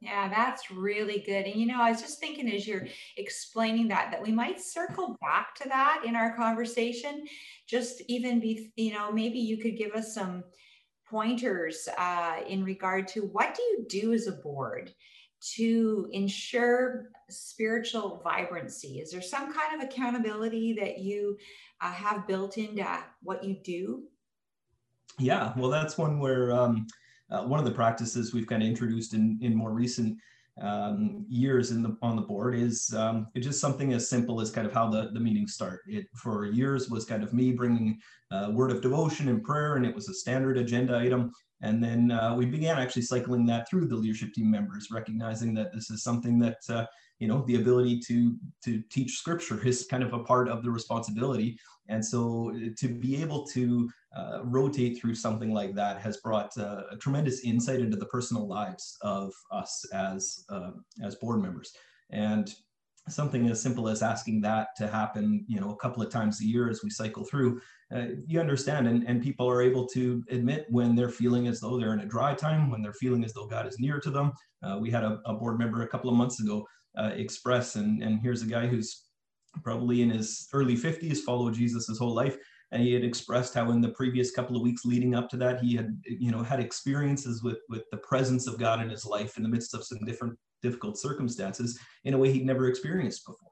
yeah 0.00 0.28
that's 0.28 0.70
really 0.70 1.22
good 1.26 1.46
and 1.46 1.56
you 1.56 1.66
know 1.66 1.80
i 1.80 1.90
was 1.90 2.00
just 2.00 2.20
thinking 2.20 2.50
as 2.50 2.66
you're 2.66 2.86
explaining 3.16 3.88
that 3.88 4.10
that 4.10 4.22
we 4.22 4.32
might 4.32 4.60
circle 4.60 5.16
back 5.20 5.54
to 5.54 5.68
that 5.68 6.02
in 6.04 6.16
our 6.16 6.34
conversation 6.36 7.24
just 7.66 8.02
even 8.08 8.40
be 8.40 8.72
you 8.76 8.92
know 8.92 9.12
maybe 9.12 9.38
you 9.38 9.58
could 9.58 9.76
give 9.76 9.92
us 9.92 10.14
some 10.14 10.42
pointers 11.10 11.88
uh, 11.98 12.36
in 12.46 12.64
regard 12.64 13.08
to 13.08 13.22
what 13.22 13.54
do 13.54 13.62
you 13.62 13.84
do 13.88 14.12
as 14.12 14.28
a 14.28 14.32
board 14.32 14.92
to 15.40 16.08
ensure 16.12 17.10
spiritual 17.28 18.20
vibrancy? 18.22 19.00
Is 19.00 19.10
there 19.10 19.22
some 19.22 19.52
kind 19.52 19.80
of 19.80 19.88
accountability 19.88 20.74
that 20.74 20.98
you 20.98 21.36
uh, 21.80 21.92
have 21.92 22.26
built 22.26 22.58
into 22.58 22.86
what 23.22 23.42
you 23.42 23.56
do? 23.64 24.04
Yeah, 25.18 25.52
well, 25.56 25.70
that's 25.70 25.98
one 25.98 26.18
where 26.18 26.52
um, 26.52 26.86
uh, 27.30 27.42
one 27.42 27.58
of 27.58 27.64
the 27.64 27.70
practices 27.70 28.32
we've 28.32 28.46
kind 28.46 28.62
of 28.62 28.68
introduced 28.68 29.14
in, 29.14 29.38
in 29.40 29.54
more 29.54 29.72
recent 29.72 30.18
um, 30.60 31.24
years 31.28 31.70
in 31.70 31.82
the 31.82 31.96
on 32.02 32.16
the 32.16 32.22
board 32.22 32.54
is 32.54 32.92
um, 32.94 33.28
just 33.38 33.60
something 33.60 33.92
as 33.92 34.08
simple 34.08 34.40
as 34.40 34.50
kind 34.50 34.66
of 34.66 34.72
how 34.72 34.88
the, 34.88 35.10
the 35.12 35.20
meetings 35.20 35.54
start. 35.54 35.80
It 35.86 36.06
for 36.14 36.46
years 36.46 36.88
was 36.90 37.04
kind 37.04 37.22
of 37.22 37.32
me 37.32 37.52
bringing 37.52 37.98
a 38.30 38.50
word 38.50 38.70
of 38.70 38.82
devotion 38.82 39.28
and 39.28 39.42
prayer, 39.42 39.76
and 39.76 39.86
it 39.86 39.94
was 39.94 40.08
a 40.08 40.14
standard 40.14 40.58
agenda 40.58 40.98
item. 40.98 41.32
And 41.62 41.82
then 41.82 42.10
uh, 42.10 42.34
we 42.36 42.46
began 42.46 42.78
actually 42.78 43.02
cycling 43.02 43.44
that 43.46 43.68
through 43.68 43.86
the 43.86 43.96
leadership 43.96 44.32
team 44.32 44.50
members, 44.50 44.88
recognizing 44.90 45.54
that 45.54 45.72
this 45.74 45.90
is 45.90 46.02
something 46.02 46.38
that 46.38 46.58
uh, 46.68 46.86
you 47.18 47.28
know 47.28 47.44
the 47.46 47.56
ability 47.56 48.00
to 48.08 48.36
to 48.64 48.82
teach 48.90 49.18
scripture 49.18 49.64
is 49.66 49.86
kind 49.90 50.02
of 50.02 50.12
a 50.12 50.24
part 50.24 50.48
of 50.48 50.62
the 50.62 50.70
responsibility. 50.70 51.58
And 51.90 52.04
so 52.04 52.52
uh, 52.54 52.70
to 52.78 52.88
be 52.88 53.20
able 53.20 53.44
to 53.48 53.90
uh, 54.16 54.40
rotate 54.44 54.98
through 54.98 55.16
something 55.16 55.52
like 55.52 55.74
that 55.74 56.00
has 56.00 56.16
brought 56.18 56.56
uh, 56.56 56.82
a 56.90 56.96
tremendous 56.96 57.44
insight 57.44 57.80
into 57.80 57.96
the 57.96 58.06
personal 58.06 58.48
lives 58.48 58.96
of 59.02 59.32
us 59.52 59.84
as 59.92 60.44
uh, 60.48 60.70
as 61.04 61.16
board 61.16 61.42
members. 61.42 61.72
And 62.10 62.52
something 63.08 63.48
as 63.48 63.60
simple 63.60 63.88
as 63.88 64.02
asking 64.02 64.40
that 64.42 64.68
to 64.76 64.86
happen, 64.86 65.44
you 65.48 65.58
know, 65.58 65.70
a 65.70 65.76
couple 65.76 66.02
of 66.02 66.10
times 66.10 66.40
a 66.40 66.44
year 66.44 66.70
as 66.70 66.82
we 66.84 66.90
cycle 66.90 67.24
through, 67.24 67.60
uh, 67.94 68.06
you 68.26 68.38
understand, 68.38 68.86
and, 68.86 69.02
and 69.08 69.22
people 69.22 69.48
are 69.48 69.62
able 69.62 69.86
to 69.86 70.22
admit 70.30 70.66
when 70.70 70.94
they're 70.94 71.08
feeling 71.08 71.48
as 71.48 71.60
though 71.60 71.78
they're 71.78 71.94
in 71.94 72.00
a 72.00 72.06
dry 72.06 72.34
time, 72.34 72.70
when 72.70 72.82
they're 72.82 72.92
feeling 72.92 73.24
as 73.24 73.32
though 73.32 73.46
God 73.46 73.66
is 73.66 73.80
near 73.80 73.98
to 73.98 74.10
them. 74.10 74.32
Uh, 74.62 74.78
we 74.78 74.90
had 74.90 75.02
a, 75.02 75.18
a, 75.24 75.34
board 75.34 75.58
member 75.58 75.82
a 75.82 75.88
couple 75.88 76.10
of 76.10 76.16
months 76.16 76.40
ago 76.40 76.64
express, 77.16 77.76
and, 77.76 78.02
and 78.02 78.20
here's 78.20 78.42
a 78.42 78.46
guy 78.46 78.66
who's 78.66 79.09
probably 79.62 80.02
in 80.02 80.10
his 80.10 80.48
early 80.52 80.76
50s, 80.76 81.18
followed 81.18 81.54
Jesus 81.54 81.86
his 81.86 81.98
whole 81.98 82.14
life, 82.14 82.36
and 82.72 82.82
he 82.82 82.92
had 82.92 83.04
expressed 83.04 83.54
how 83.54 83.70
in 83.70 83.80
the 83.80 83.90
previous 83.90 84.30
couple 84.30 84.56
of 84.56 84.62
weeks 84.62 84.84
leading 84.84 85.14
up 85.14 85.28
to 85.30 85.36
that 85.36 85.60
he 85.60 85.74
had 85.74 86.00
you 86.04 86.30
know 86.30 86.42
had 86.42 86.60
experiences 86.60 87.42
with 87.42 87.58
with 87.68 87.82
the 87.90 87.98
presence 87.98 88.46
of 88.46 88.58
god 88.58 88.80
in 88.80 88.88
his 88.88 89.04
life 89.04 89.36
in 89.36 89.42
the 89.42 89.48
midst 89.48 89.74
of 89.74 89.82
some 89.82 89.98
different 90.04 90.38
difficult 90.62 90.98
circumstances 90.98 91.78
in 92.04 92.14
a 92.14 92.18
way 92.18 92.32
he'd 92.32 92.46
never 92.46 92.68
experienced 92.68 93.24
before. 93.26 93.50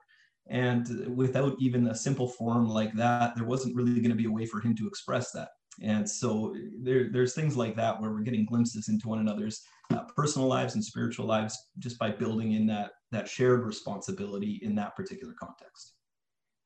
And 0.50 1.14
without 1.14 1.56
even 1.58 1.88
a 1.88 1.94
simple 1.94 2.28
form 2.28 2.68
like 2.68 2.94
that, 2.94 3.34
there 3.36 3.44
wasn't 3.44 3.76
really 3.76 4.00
going 4.00 4.10
to 4.10 4.14
be 4.14 4.26
a 4.26 4.30
way 4.30 4.46
for 4.46 4.60
him 4.60 4.74
to 4.76 4.86
express 4.86 5.30
that. 5.32 5.48
And 5.82 6.08
so 6.08 6.56
there, 6.80 7.08
there's 7.10 7.34
things 7.34 7.56
like 7.56 7.76
that 7.76 8.00
where 8.00 8.10
we're 8.10 8.20
getting 8.20 8.44
glimpses 8.44 8.88
into 8.88 9.08
one 9.08 9.20
another's 9.20 9.62
uh, 9.90 10.04
personal 10.16 10.48
lives 10.48 10.74
and 10.74 10.84
spiritual 10.84 11.26
lives 11.26 11.56
just 11.78 11.98
by 11.98 12.10
building 12.10 12.52
in 12.52 12.66
that 12.66 12.92
that 13.10 13.28
shared 13.28 13.64
responsibility 13.64 14.60
in 14.62 14.74
that 14.74 14.94
particular 14.94 15.34
context. 15.38 15.94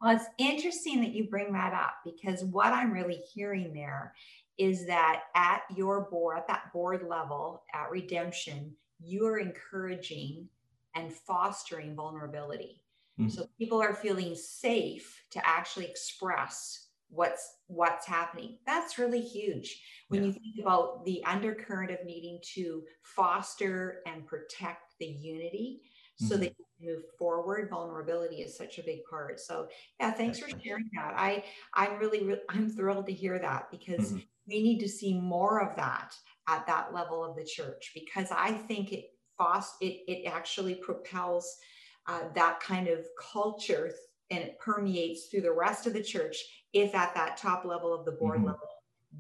Well, 0.00 0.16
it's 0.16 0.26
interesting 0.38 1.00
that 1.02 1.12
you 1.12 1.28
bring 1.28 1.52
that 1.52 1.72
up 1.72 1.94
because 2.04 2.42
what 2.44 2.72
I'm 2.72 2.90
really 2.90 3.20
hearing 3.32 3.72
there 3.72 4.14
is 4.58 4.84
that 4.86 5.22
at 5.36 5.62
your 5.74 6.08
board, 6.10 6.38
at 6.38 6.48
that 6.48 6.72
board 6.72 7.06
level 7.08 7.62
at 7.72 7.90
Redemption, 7.90 8.74
you 8.98 9.24
are 9.26 9.38
encouraging 9.38 10.48
and 10.96 11.12
fostering 11.12 11.94
vulnerability. 11.94 12.82
Mm-hmm. 13.18 13.30
So 13.30 13.46
people 13.58 13.80
are 13.80 13.94
feeling 13.94 14.34
safe 14.34 15.22
to 15.30 15.46
actually 15.46 15.86
express 15.86 16.88
what's 17.12 17.58
what's 17.66 18.06
happening. 18.06 18.56
That's 18.66 18.98
really 18.98 19.20
huge. 19.20 19.82
When 20.08 20.22
yeah. 20.22 20.26
you 20.28 20.32
think 20.32 20.54
about 20.62 21.04
the 21.04 21.22
undercurrent 21.24 21.90
of 21.90 22.04
needing 22.04 22.40
to 22.54 22.82
foster 23.02 23.98
and 24.06 24.26
protect 24.26 24.94
the 24.98 25.06
unity 25.06 25.82
mm-hmm. 25.82 26.26
so 26.26 26.36
that 26.38 26.54
you 26.58 26.94
move 26.94 27.02
forward, 27.18 27.68
vulnerability 27.70 28.36
is 28.36 28.56
such 28.56 28.78
a 28.78 28.82
big 28.82 29.00
part. 29.08 29.40
So 29.40 29.68
yeah, 30.00 30.10
thanks 30.12 30.40
That's 30.40 30.52
for 30.52 30.60
sharing 30.60 30.88
that. 30.94 31.14
I 31.16 31.44
I'm 31.74 31.98
really, 31.98 32.24
really 32.24 32.40
I'm 32.48 32.70
thrilled 32.70 33.06
to 33.06 33.12
hear 33.12 33.38
that 33.38 33.70
because 33.70 34.12
mm-hmm. 34.12 34.18
we 34.48 34.62
need 34.62 34.80
to 34.80 34.88
see 34.88 35.20
more 35.20 35.60
of 35.60 35.76
that 35.76 36.14
at 36.48 36.66
that 36.66 36.94
level 36.94 37.24
of 37.24 37.36
the 37.36 37.44
church 37.44 37.92
because 37.94 38.28
I 38.32 38.52
think 38.52 38.92
it 38.92 39.04
foster 39.36 39.84
it, 39.84 40.00
it 40.08 40.26
actually 40.26 40.76
propels 40.76 41.56
uh, 42.06 42.22
that 42.34 42.60
kind 42.60 42.88
of 42.88 43.06
culture 43.32 43.92
and 44.32 44.42
it 44.42 44.58
permeates 44.58 45.26
through 45.26 45.42
the 45.42 45.52
rest 45.52 45.86
of 45.86 45.92
the 45.92 46.02
church 46.02 46.36
if 46.72 46.94
at 46.94 47.14
that 47.14 47.36
top 47.36 47.64
level 47.64 47.94
of 47.94 48.04
the 48.04 48.12
board 48.12 48.38
mm-hmm. 48.38 48.46
level 48.46 48.68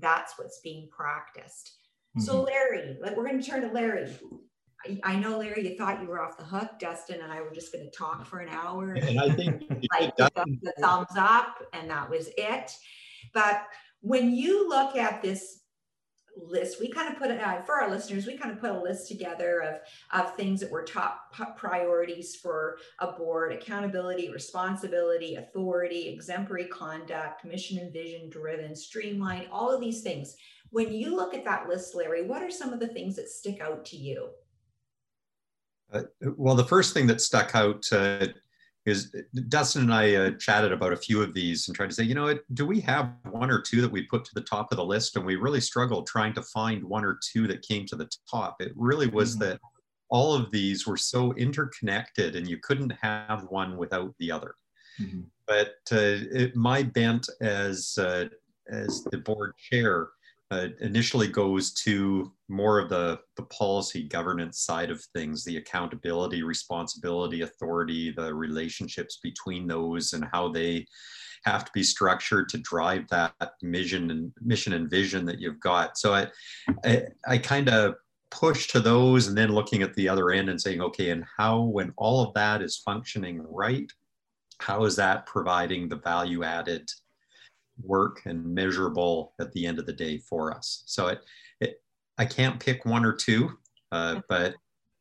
that's 0.00 0.38
what's 0.38 0.60
being 0.60 0.88
practiced. 0.90 1.76
Mm-hmm. 2.16 2.24
so 2.24 2.42
larry 2.42 2.96
like 3.00 3.16
we're 3.16 3.26
going 3.26 3.40
to 3.40 3.48
turn 3.48 3.62
to 3.62 3.68
larry. 3.68 4.10
I, 4.84 4.98
I, 5.04 5.16
know 5.16 5.38
larry 5.38 5.68
you 5.68 5.76
thought 5.76 6.02
you 6.02 6.08
were 6.08 6.20
off 6.20 6.36
the 6.36 6.44
hook. 6.44 6.78
Dustin 6.80 7.20
and 7.20 7.32
i 7.32 7.40
were 7.40 7.52
just 7.52 7.72
going 7.72 7.84
to 7.84 7.96
talk 7.96 8.26
for 8.26 8.40
an 8.40 8.48
hour. 8.48 8.92
And 8.94 9.20
i 9.20 9.30
think 9.30 9.62
like 10.00 10.16
the, 10.16 10.30
the 10.62 10.74
thumbs 10.80 11.14
up 11.16 11.62
and 11.72 11.90
that 11.90 12.10
was 12.10 12.30
it. 12.36 12.72
But 13.32 13.64
when 14.00 14.34
you 14.34 14.68
look 14.68 14.96
at 14.96 15.22
this 15.22 15.61
list 16.36 16.80
we 16.80 16.88
kind 16.88 17.12
of 17.12 17.18
put 17.18 17.30
uh, 17.30 17.62
for 17.62 17.80
our 17.80 17.90
listeners 17.90 18.26
we 18.26 18.36
kind 18.36 18.50
of 18.50 18.60
put 18.60 18.70
a 18.70 18.80
list 18.80 19.08
together 19.08 19.60
of 19.60 20.20
of 20.20 20.34
things 20.34 20.60
that 20.60 20.70
were 20.70 20.82
top 20.82 21.34
priorities 21.56 22.36
for 22.36 22.78
a 23.00 23.12
board 23.12 23.52
accountability 23.52 24.30
responsibility 24.30 25.36
authority 25.36 26.08
exemplary 26.08 26.66
conduct 26.66 27.44
mission 27.44 27.78
and 27.78 27.92
vision 27.92 28.30
driven 28.30 28.74
streamline 28.74 29.46
all 29.50 29.70
of 29.70 29.80
these 29.80 30.02
things. 30.02 30.34
When 30.70 30.92
you 30.92 31.14
look 31.14 31.34
at 31.34 31.44
that 31.44 31.68
list 31.68 31.94
larry 31.94 32.26
what 32.26 32.42
are 32.42 32.50
some 32.50 32.72
of 32.72 32.80
the 32.80 32.88
things 32.88 33.16
that 33.16 33.28
stick 33.28 33.60
out 33.60 33.84
to 33.86 33.96
you? 33.96 34.28
Uh, 35.92 36.02
well 36.36 36.54
the 36.54 36.64
first 36.64 36.94
thing 36.94 37.06
that 37.08 37.20
stuck 37.20 37.54
out 37.54 37.84
uh, 37.92 38.26
because 38.84 39.14
Dustin 39.48 39.82
and 39.82 39.94
I 39.94 40.14
uh, 40.14 40.30
chatted 40.32 40.72
about 40.72 40.92
a 40.92 40.96
few 40.96 41.22
of 41.22 41.34
these 41.34 41.68
and 41.68 41.76
tried 41.76 41.90
to 41.90 41.94
say, 41.94 42.02
you 42.02 42.14
know, 42.14 42.36
do 42.54 42.66
we 42.66 42.80
have 42.80 43.12
one 43.30 43.50
or 43.50 43.60
two 43.60 43.80
that 43.80 43.92
we 43.92 44.02
put 44.02 44.24
to 44.24 44.34
the 44.34 44.40
top 44.40 44.72
of 44.72 44.76
the 44.76 44.84
list? 44.84 45.16
And 45.16 45.24
we 45.24 45.36
really 45.36 45.60
struggled 45.60 46.06
trying 46.06 46.32
to 46.34 46.42
find 46.42 46.82
one 46.82 47.04
or 47.04 47.18
two 47.32 47.46
that 47.46 47.62
came 47.62 47.86
to 47.86 47.96
the 47.96 48.10
top. 48.28 48.56
It 48.60 48.72
really 48.74 49.06
was 49.06 49.36
mm-hmm. 49.36 49.50
that 49.50 49.60
all 50.08 50.34
of 50.34 50.50
these 50.50 50.86
were 50.86 50.96
so 50.96 51.32
interconnected 51.34 52.34
and 52.34 52.48
you 52.48 52.58
couldn't 52.58 52.92
have 53.00 53.46
one 53.50 53.76
without 53.76 54.14
the 54.18 54.32
other. 54.32 54.56
Mm-hmm. 55.00 55.22
But 55.46 55.76
uh, 55.92 56.26
it, 56.32 56.56
my 56.56 56.82
bent 56.82 57.28
as, 57.40 57.96
uh, 57.98 58.28
as 58.68 59.04
the 59.04 59.18
board 59.18 59.52
chair 59.56 60.08
uh, 60.52 60.68
initially 60.82 61.28
goes 61.28 61.72
to 61.72 62.30
more 62.50 62.78
of 62.78 62.90
the, 62.90 63.18
the 63.36 63.42
policy 63.44 64.02
governance 64.02 64.60
side 64.60 64.90
of 64.90 65.02
things, 65.14 65.44
the 65.44 65.56
accountability, 65.56 66.42
responsibility, 66.42 67.40
authority, 67.40 68.12
the 68.12 68.34
relationships 68.34 69.18
between 69.22 69.66
those 69.66 70.12
and 70.12 70.26
how 70.30 70.48
they 70.48 70.86
have 71.44 71.64
to 71.64 71.72
be 71.72 71.82
structured 71.82 72.50
to 72.50 72.58
drive 72.58 73.08
that 73.08 73.32
mission 73.62 74.10
and 74.10 74.30
mission 74.42 74.74
and 74.74 74.90
vision 74.90 75.24
that 75.24 75.40
you've 75.40 75.60
got. 75.60 75.96
So 75.96 76.12
I, 76.12 76.26
I, 76.84 77.04
I 77.26 77.38
kind 77.38 77.70
of 77.70 77.94
push 78.30 78.68
to 78.68 78.80
those 78.80 79.28
and 79.28 79.36
then 79.36 79.54
looking 79.54 79.82
at 79.82 79.94
the 79.94 80.06
other 80.06 80.32
end 80.32 80.50
and 80.50 80.60
saying, 80.60 80.82
okay, 80.82 81.10
and 81.10 81.24
how, 81.38 81.62
when 81.62 81.94
all 81.96 82.22
of 82.22 82.34
that 82.34 82.60
is 82.60 82.76
functioning 82.76 83.42
right, 83.48 83.90
how 84.58 84.84
is 84.84 84.96
that 84.96 85.24
providing 85.24 85.88
the 85.88 85.96
value 85.96 86.44
added 86.44 86.90
work 87.82 88.22
and 88.24 88.44
measurable 88.44 89.34
at 89.40 89.52
the 89.52 89.66
end 89.66 89.78
of 89.78 89.86
the 89.86 89.92
day 89.92 90.18
for 90.18 90.54
us. 90.54 90.82
So 90.86 91.08
it, 91.08 91.20
it 91.60 91.82
I 92.18 92.24
can't 92.24 92.60
pick 92.60 92.84
one 92.84 93.04
or 93.04 93.12
two, 93.12 93.50
uh, 93.90 94.20
but 94.28 94.54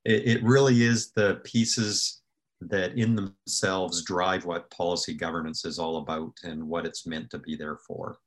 it, 0.06 0.28
it 0.28 0.44
really 0.44 0.84
is 0.84 1.12
the 1.12 1.42
pieces 1.44 2.22
that 2.62 2.98
in 2.98 3.16
themselves 3.16 4.04
drive 4.04 4.46
what 4.46 4.70
policy 4.70 5.14
governance 5.14 5.66
is 5.66 5.80
all 5.80 5.98
about 5.98 6.34
and 6.44 6.68
what 6.68 6.86
it's 6.86 7.08
meant 7.08 7.30
to 7.32 7.40
be 7.40 7.56
there 7.56 7.78
for. 7.78 8.18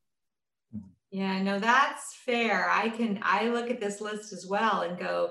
Yeah, 1.10 1.40
no, 1.40 1.60
that's 1.60 2.16
fair. 2.24 2.68
I 2.68 2.88
can 2.88 3.20
I 3.22 3.48
look 3.48 3.70
at 3.70 3.80
this 3.80 4.00
list 4.00 4.32
as 4.32 4.46
well 4.46 4.82
and 4.82 4.98
go, 4.98 5.30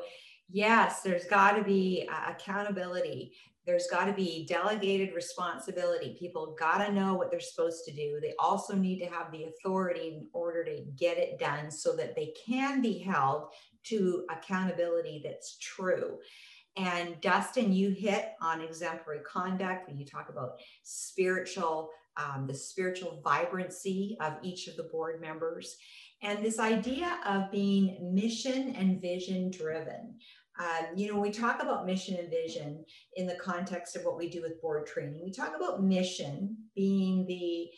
yes, 0.49 1.01
there's 1.01 1.25
got 1.25 1.57
to 1.57 1.63
be 1.63 2.07
uh, 2.09 2.31
accountability 2.31 3.33
there's 3.65 3.87
got 3.87 4.05
to 4.05 4.13
be 4.13 4.45
delegated 4.47 5.15
responsibility. 5.15 6.17
People 6.19 6.55
got 6.59 6.85
to 6.85 6.91
know 6.91 7.13
what 7.13 7.31
they're 7.31 7.39
supposed 7.39 7.85
to 7.85 7.93
do. 7.93 8.19
They 8.21 8.33
also 8.37 8.75
need 8.75 8.99
to 8.99 9.05
have 9.05 9.31
the 9.31 9.45
authority 9.45 10.09
in 10.09 10.27
order 10.33 10.65
to 10.65 10.83
get 10.97 11.17
it 11.17 11.39
done 11.39 11.71
so 11.71 11.95
that 11.95 12.15
they 12.15 12.33
can 12.45 12.81
be 12.81 12.99
held 12.99 13.49
to 13.83 14.25
accountability 14.29 15.21
that's 15.23 15.57
true. 15.59 16.17
And 16.75 17.21
Dustin, 17.21 17.71
you 17.71 17.91
hit 17.91 18.33
on 18.41 18.61
exemplary 18.61 19.19
conduct 19.25 19.87
when 19.87 19.97
you 19.97 20.05
talk 20.05 20.29
about 20.29 20.59
spiritual, 20.81 21.89
um, 22.17 22.47
the 22.47 22.53
spiritual 22.53 23.21
vibrancy 23.23 24.17
of 24.19 24.33
each 24.41 24.67
of 24.67 24.75
the 24.75 24.83
board 24.83 25.21
members, 25.21 25.77
and 26.23 26.43
this 26.43 26.59
idea 26.59 27.19
of 27.25 27.51
being 27.51 28.13
mission 28.13 28.75
and 28.75 29.01
vision 29.01 29.51
driven. 29.51 30.15
Um, 30.59 30.95
you 30.95 31.11
know, 31.11 31.19
we 31.19 31.31
talk 31.31 31.61
about 31.61 31.85
mission 31.85 32.17
and 32.17 32.29
vision 32.29 32.85
in 33.15 33.25
the 33.25 33.35
context 33.35 33.95
of 33.95 34.03
what 34.03 34.17
we 34.17 34.29
do 34.29 34.41
with 34.41 34.61
board 34.61 34.85
training. 34.85 35.21
We 35.23 35.31
talk 35.31 35.55
about 35.55 35.83
mission 35.83 36.57
being 36.75 37.25
the 37.25 37.69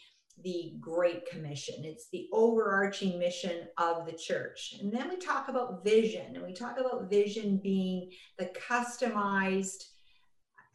the 0.43 0.73
Great 0.81 1.25
Commission. 1.29 1.85
It's 1.85 2.09
the 2.11 2.27
overarching 2.33 3.17
mission 3.17 3.67
of 3.77 4.05
the 4.05 4.11
church. 4.11 4.75
And 4.81 4.93
then 4.93 5.07
we 5.07 5.15
talk 5.15 5.47
about 5.47 5.85
vision, 5.85 6.35
and 6.35 6.43
we 6.43 6.53
talk 6.53 6.77
about 6.77 7.09
vision 7.09 7.61
being 7.63 8.11
the 8.37 8.51
customized 8.69 9.85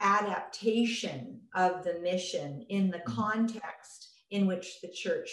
adaptation 0.00 1.40
of 1.54 1.84
the 1.84 1.98
mission 2.00 2.64
in 2.70 2.90
the 2.90 3.00
context 3.00 4.08
in 4.30 4.46
which 4.46 4.80
the 4.80 4.88
church 4.88 5.28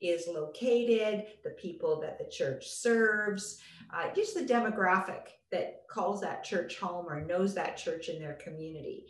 is 0.00 0.28
located, 0.28 1.26
the 1.44 1.50
people 1.50 2.00
that 2.00 2.18
the 2.18 2.30
church 2.30 2.68
serves, 2.68 3.60
uh, 3.94 4.12
just 4.14 4.34
the 4.34 4.44
demographic 4.44 5.22
that 5.50 5.82
calls 5.90 6.20
that 6.20 6.44
church 6.44 6.78
home 6.78 7.06
or 7.08 7.24
knows 7.24 7.54
that 7.54 7.76
church 7.76 8.08
in 8.08 8.20
their 8.20 8.34
community. 8.34 9.06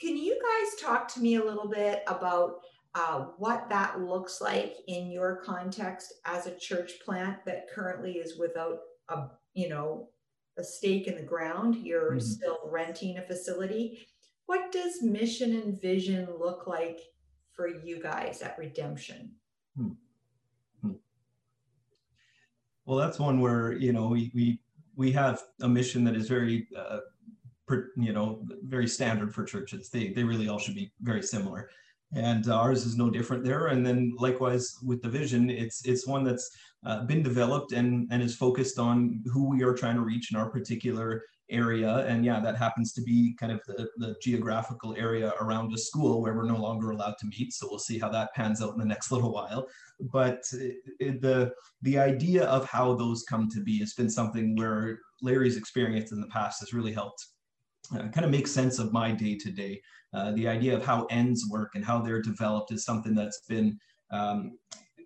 Can 0.00 0.16
you 0.16 0.40
guys 0.40 0.82
talk 0.82 1.08
to 1.08 1.20
me 1.20 1.36
a 1.36 1.44
little 1.44 1.68
bit 1.68 2.02
about 2.06 2.62
uh, 2.94 3.26
what 3.38 3.68
that 3.70 4.00
looks 4.00 4.40
like 4.40 4.76
in 4.86 5.10
your 5.10 5.36
context 5.36 6.14
as 6.24 6.46
a 6.46 6.58
church 6.58 6.92
plant 7.04 7.38
that 7.46 7.68
currently 7.74 8.12
is 8.12 8.38
without 8.38 8.80
a 9.08 9.28
you 9.54 9.68
know 9.68 10.08
a 10.58 10.64
stake 10.64 11.06
in 11.06 11.14
the 11.16 11.22
ground 11.22 11.76
you're 11.76 12.12
mm-hmm. 12.12 12.20
still 12.20 12.58
renting 12.70 13.16
a 13.16 13.22
facility 13.22 14.06
what 14.46 14.70
does 14.72 15.02
mission 15.02 15.54
and 15.56 15.80
vision 15.80 16.28
look 16.38 16.66
like 16.66 17.00
for 17.54 17.68
you 17.68 18.02
guys 18.02 18.42
at 18.42 18.58
redemption 18.58 19.30
hmm. 19.76 19.88
Hmm. 20.82 20.92
well 22.84 22.98
that's 22.98 23.18
one 23.18 23.40
where 23.40 23.72
you 23.72 23.92
know 23.92 24.08
we, 24.08 24.30
we 24.34 24.60
we 24.96 25.12
have 25.12 25.42
a 25.62 25.68
mission 25.68 26.04
that 26.04 26.16
is 26.16 26.28
very, 26.28 26.68
uh, 26.76 26.98
you 27.96 28.12
know, 28.12 28.44
very 28.64 28.86
standard 28.86 29.34
for 29.34 29.44
churches. 29.44 29.88
They 29.88 30.12
they 30.12 30.24
really 30.24 30.48
all 30.48 30.58
should 30.58 30.74
be 30.74 30.92
very 31.00 31.22
similar, 31.22 31.70
and 32.14 32.46
ours 32.48 32.84
is 32.84 32.96
no 32.96 33.10
different 33.10 33.44
there. 33.44 33.68
And 33.68 33.84
then 33.84 34.12
likewise 34.18 34.76
with 34.82 35.02
the 35.02 35.08
vision, 35.08 35.48
it's 35.48 35.86
it's 35.86 36.06
one 36.06 36.24
that's 36.24 36.50
uh, 36.84 37.04
been 37.04 37.22
developed 37.22 37.72
and 37.72 38.08
and 38.10 38.22
is 38.22 38.36
focused 38.36 38.78
on 38.78 39.22
who 39.32 39.48
we 39.48 39.62
are 39.62 39.74
trying 39.74 39.96
to 39.96 40.02
reach 40.02 40.32
in 40.32 40.38
our 40.38 40.50
particular 40.50 41.22
area. 41.50 42.06
And 42.06 42.24
yeah, 42.24 42.40
that 42.40 42.56
happens 42.56 42.92
to 42.94 43.02
be 43.02 43.34
kind 43.38 43.52
of 43.52 43.60
the, 43.66 43.88
the 43.96 44.16
geographical 44.22 44.94
area 44.96 45.32
around 45.40 45.72
a 45.72 45.78
school 45.78 46.22
where 46.22 46.34
we're 46.34 46.46
no 46.46 46.56
longer 46.56 46.90
allowed 46.90 47.16
to 47.20 47.26
meet. 47.26 47.52
So 47.52 47.66
we'll 47.68 47.78
see 47.78 47.98
how 47.98 48.08
that 48.10 48.32
pans 48.34 48.62
out 48.62 48.72
in 48.72 48.78
the 48.78 48.84
next 48.84 49.10
little 49.12 49.32
while. 49.32 49.66
But 50.00 50.42
it, 50.52 51.20
the, 51.20 51.52
the 51.82 51.98
idea 51.98 52.44
of 52.44 52.64
how 52.66 52.94
those 52.94 53.24
come 53.24 53.48
to 53.50 53.60
be 53.60 53.78
has 53.80 53.94
been 53.94 54.10
something 54.10 54.56
where 54.56 54.98
Larry's 55.20 55.56
experience 55.56 56.12
in 56.12 56.20
the 56.20 56.28
past 56.28 56.60
has 56.60 56.72
really 56.72 56.92
helped 56.92 57.26
uh, 57.94 58.08
kind 58.08 58.24
of 58.24 58.30
make 58.30 58.46
sense 58.46 58.78
of 58.78 58.92
my 58.92 59.12
day 59.12 59.36
to 59.36 59.50
day. 59.50 59.80
The 60.34 60.46
idea 60.46 60.76
of 60.76 60.84
how 60.84 61.06
ends 61.06 61.46
work 61.50 61.70
and 61.74 61.84
how 61.84 62.00
they're 62.00 62.22
developed 62.22 62.70
is 62.72 62.84
something 62.84 63.14
that's 63.14 63.40
been 63.48 63.78
um, 64.10 64.58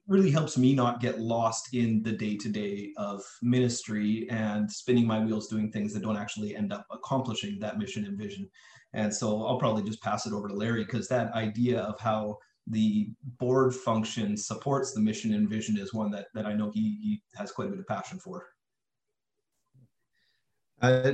really 0.08 0.30
helps 0.30 0.56
me 0.56 0.75
not 0.75 1.00
get 1.00 1.20
lost 1.20 1.75
in 1.75 2.02
the 2.02 2.12
day 2.12 2.36
to 2.36 2.48
day 2.48 2.92
of 2.96 3.22
ministry 3.42 4.26
and 4.30 4.70
spinning 4.70 5.06
my 5.06 5.18
wheels 5.18 5.48
doing 5.48 5.70
things 5.70 5.92
that 5.92 6.02
don't 6.02 6.16
actually 6.16 6.54
end 6.54 6.72
up 6.72 6.86
accomplishing 6.90 7.58
that 7.58 7.78
mission 7.78 8.04
and 8.04 8.16
vision. 8.16 8.48
And 8.92 9.12
so 9.12 9.44
I'll 9.44 9.58
probably 9.58 9.82
just 9.82 10.02
pass 10.02 10.26
it 10.26 10.32
over 10.32 10.48
to 10.48 10.54
Larry 10.54 10.84
because 10.84 11.08
that 11.08 11.32
idea 11.32 11.80
of 11.80 11.98
how 11.98 12.38
the 12.68 13.10
board 13.38 13.75
function 13.75 14.36
supports 14.36 14.92
the 14.92 15.00
mission 15.00 15.34
and 15.34 15.48
vision 15.48 15.76
is 15.76 15.92
one 15.92 16.10
that, 16.12 16.26
that 16.34 16.46
I 16.46 16.52
know 16.52 16.70
he, 16.70 16.98
he 17.02 17.22
has 17.34 17.52
quite 17.52 17.68
a 17.68 17.70
bit 17.70 17.80
of 17.80 17.86
passion 17.86 18.18
for. 18.18 18.46
Uh, 20.82 21.12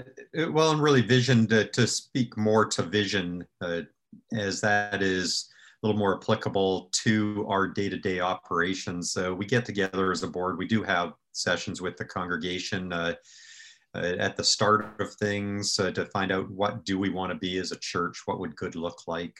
well, 0.50 0.72
and 0.72 0.82
really 0.82 1.02
vision 1.02 1.46
to, 1.46 1.66
to 1.68 1.86
speak 1.86 2.36
more 2.36 2.66
to 2.66 2.82
vision 2.82 3.46
uh, 3.60 3.82
as 4.32 4.60
that 4.60 5.02
is 5.02 5.51
little 5.82 5.98
more 5.98 6.16
applicable 6.16 6.88
to 6.92 7.44
our 7.48 7.66
day-to-day 7.66 8.20
operations. 8.20 9.16
Uh, 9.16 9.34
we 9.34 9.44
get 9.44 9.64
together 9.64 10.12
as 10.12 10.22
a 10.22 10.28
board. 10.28 10.58
We 10.58 10.66
do 10.66 10.82
have 10.82 11.14
sessions 11.32 11.80
with 11.80 11.96
the 11.96 12.04
congregation 12.04 12.92
uh, 12.92 13.14
uh, 13.94 14.14
at 14.18 14.36
the 14.36 14.44
start 14.44 15.00
of 15.00 15.12
things 15.14 15.78
uh, 15.78 15.90
to 15.90 16.06
find 16.06 16.32
out 16.32 16.50
what 16.50 16.84
do 16.84 16.98
we 16.98 17.10
want 17.10 17.32
to 17.32 17.38
be 17.38 17.58
as 17.58 17.72
a 17.72 17.78
church. 17.78 18.22
What 18.24 18.38
would 18.38 18.56
good 18.56 18.74
look 18.74 19.02
like? 19.06 19.34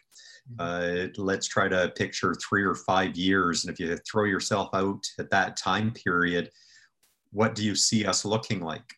Mm-hmm. 0.59 1.17
Uh, 1.19 1.25
let's 1.25 1.47
try 1.47 1.69
to 1.69 1.93
picture 1.97 2.35
three 2.35 2.65
or 2.65 2.75
five 2.75 3.17
years, 3.17 3.65
and 3.65 3.73
if 3.73 3.81
you 3.81 3.97
throw 3.99 4.25
yourself 4.25 4.69
out 4.75 5.05
at 5.19 5.31
that 5.31 5.57
time 5.57 5.93
period, 5.93 6.51
what 7.31 7.55
do 7.55 7.65
you 7.65 7.75
see 7.75 8.05
us 8.05 8.25
looking 8.25 8.61
like? 8.61 8.95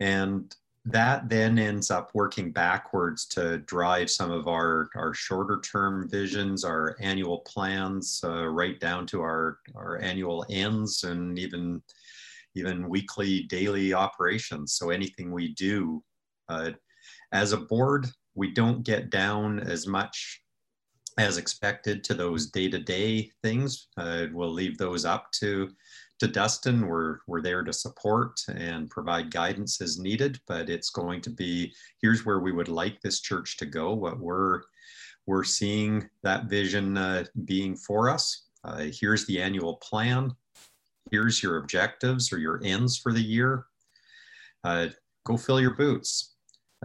And 0.00 0.52
that 0.84 1.28
then 1.28 1.58
ends 1.58 1.90
up 1.90 2.10
working 2.12 2.50
backwards 2.50 3.26
to 3.26 3.58
drive 3.58 4.10
some 4.10 4.32
of 4.32 4.48
our, 4.48 4.88
our 4.96 5.14
shorter 5.14 5.60
term 5.60 6.08
visions, 6.08 6.64
our 6.64 6.96
annual 7.00 7.38
plans, 7.40 8.20
uh, 8.24 8.48
right 8.48 8.80
down 8.80 9.06
to 9.06 9.20
our, 9.20 9.58
our 9.76 10.00
annual 10.00 10.44
ends 10.50 11.04
and 11.04 11.38
even, 11.38 11.80
even 12.56 12.88
weekly, 12.88 13.44
daily 13.44 13.94
operations. 13.94 14.74
So 14.74 14.90
anything 14.90 15.30
we 15.30 15.54
do 15.54 16.02
uh, 16.48 16.72
as 17.32 17.52
a 17.52 17.58
board, 17.58 18.08
we 18.34 18.52
don't 18.52 18.82
get 18.82 19.10
down 19.10 19.60
as 19.60 19.86
much 19.86 20.42
as 21.18 21.36
expected 21.38 22.02
to 22.02 22.14
those 22.14 22.50
day 22.50 22.68
to 22.68 22.78
day 22.78 23.30
things. 23.42 23.88
Uh, 23.96 24.26
we'll 24.32 24.52
leave 24.52 24.78
those 24.78 25.04
up 25.04 25.30
to 25.32 25.70
to 26.22 26.28
Dustin. 26.28 26.86
We're, 26.86 27.18
we're 27.26 27.42
there 27.42 27.64
to 27.64 27.72
support 27.72 28.40
and 28.54 28.88
provide 28.88 29.32
guidance 29.32 29.80
as 29.80 29.98
needed, 29.98 30.38
but 30.46 30.70
it's 30.70 30.88
going 30.88 31.20
to 31.22 31.30
be 31.30 31.74
here's 32.00 32.24
where 32.24 32.38
we 32.38 32.52
would 32.52 32.68
like 32.68 33.00
this 33.00 33.20
church 33.20 33.56
to 33.56 33.66
go, 33.66 33.92
what 33.92 34.20
we're, 34.20 34.62
we're 35.26 35.42
seeing 35.42 36.08
that 36.22 36.44
vision 36.44 36.96
uh, 36.96 37.24
being 37.44 37.74
for 37.74 38.08
us. 38.08 38.46
Uh, 38.62 38.84
here's 38.92 39.26
the 39.26 39.42
annual 39.42 39.74
plan. 39.78 40.30
Here's 41.10 41.42
your 41.42 41.56
objectives 41.56 42.32
or 42.32 42.38
your 42.38 42.60
ends 42.62 42.96
for 42.96 43.12
the 43.12 43.20
year. 43.20 43.66
Uh, 44.62 44.90
go 45.26 45.36
fill 45.36 45.60
your 45.60 45.74
boots. 45.74 46.36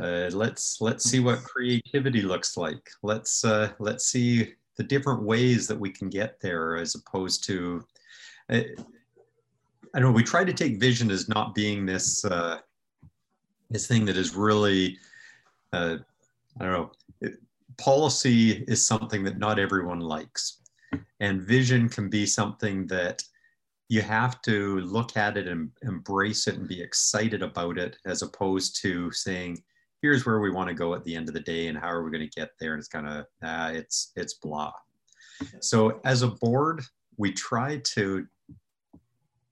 Uh, 0.02 0.32
let's 0.32 0.82
let's 0.82 1.08
see 1.08 1.20
what 1.20 1.44
creativity 1.44 2.24
looks 2.24 2.58
like. 2.58 2.90
Let's 3.04 3.46
uh, 3.46 3.70
let's 3.80 4.08
see 4.08 4.54
the 4.78 4.84
different 4.84 5.22
ways 5.22 5.68
that 5.68 5.80
we 5.80 5.92
can 5.92 6.10
get 6.10 6.40
there, 6.42 6.76
as 6.76 6.96
opposed 6.96 7.44
to. 7.46 7.84
Uh, 8.52 8.62
I 9.94 10.00
know. 10.00 10.12
We 10.12 10.24
try 10.24 10.44
to 10.44 10.54
take 10.54 10.80
vision 10.80 11.10
as 11.12 11.28
not 11.30 11.56
being 11.56 11.86
this 11.86 12.24
uh, 12.26 12.60
this 13.70 13.88
thing 13.88 14.06
that 14.06 14.18
is 14.18 14.36
really. 14.36 14.98
Uh, 15.74 15.98
I 16.60 16.64
don't 16.64 16.74
know. 16.74 16.92
It, 17.22 17.40
policy 17.78 18.64
is 18.68 18.86
something 18.86 19.24
that 19.26 19.38
not 19.38 19.60
everyone 19.60 20.00
likes, 20.00 20.62
and 21.20 21.42
vision 21.42 21.90
can 21.90 22.10
be 22.10 22.26
something 22.26 22.88
that 22.88 23.24
you 23.90 24.02
have 24.02 24.42
to 24.42 24.80
look 24.82 25.16
at 25.16 25.38
it 25.38 25.48
and 25.48 25.72
embrace 25.84 26.48
it 26.48 26.56
and 26.56 26.68
be 26.68 26.82
excited 26.82 27.42
about 27.42 27.78
it, 27.78 27.98
as 28.06 28.22
opposed 28.22 28.82
to 28.82 29.12
saying 29.12 29.62
here's 30.02 30.26
where 30.26 30.40
we 30.40 30.52
want 30.52 30.68
to 30.70 30.76
go 30.76 30.94
at 30.94 31.04
the 31.04 31.16
end 31.16 31.28
of 31.28 31.34
the 31.34 31.40
day 31.40 31.68
and 31.68 31.78
how 31.78 31.88
are 31.88 32.04
we 32.04 32.12
going 32.12 32.28
to 32.28 32.40
get 32.40 32.52
there 32.60 32.74
and 32.74 32.80
it's 32.80 32.88
kind 32.88 33.08
of 33.08 33.26
uh, 33.44 33.72
it's 33.74 34.12
it's 34.16 34.36
blah 34.36 34.72
so 35.60 36.00
as 36.06 36.22
a 36.22 36.28
board 36.28 36.82
we 37.18 37.32
try 37.32 37.78
to 37.84 38.26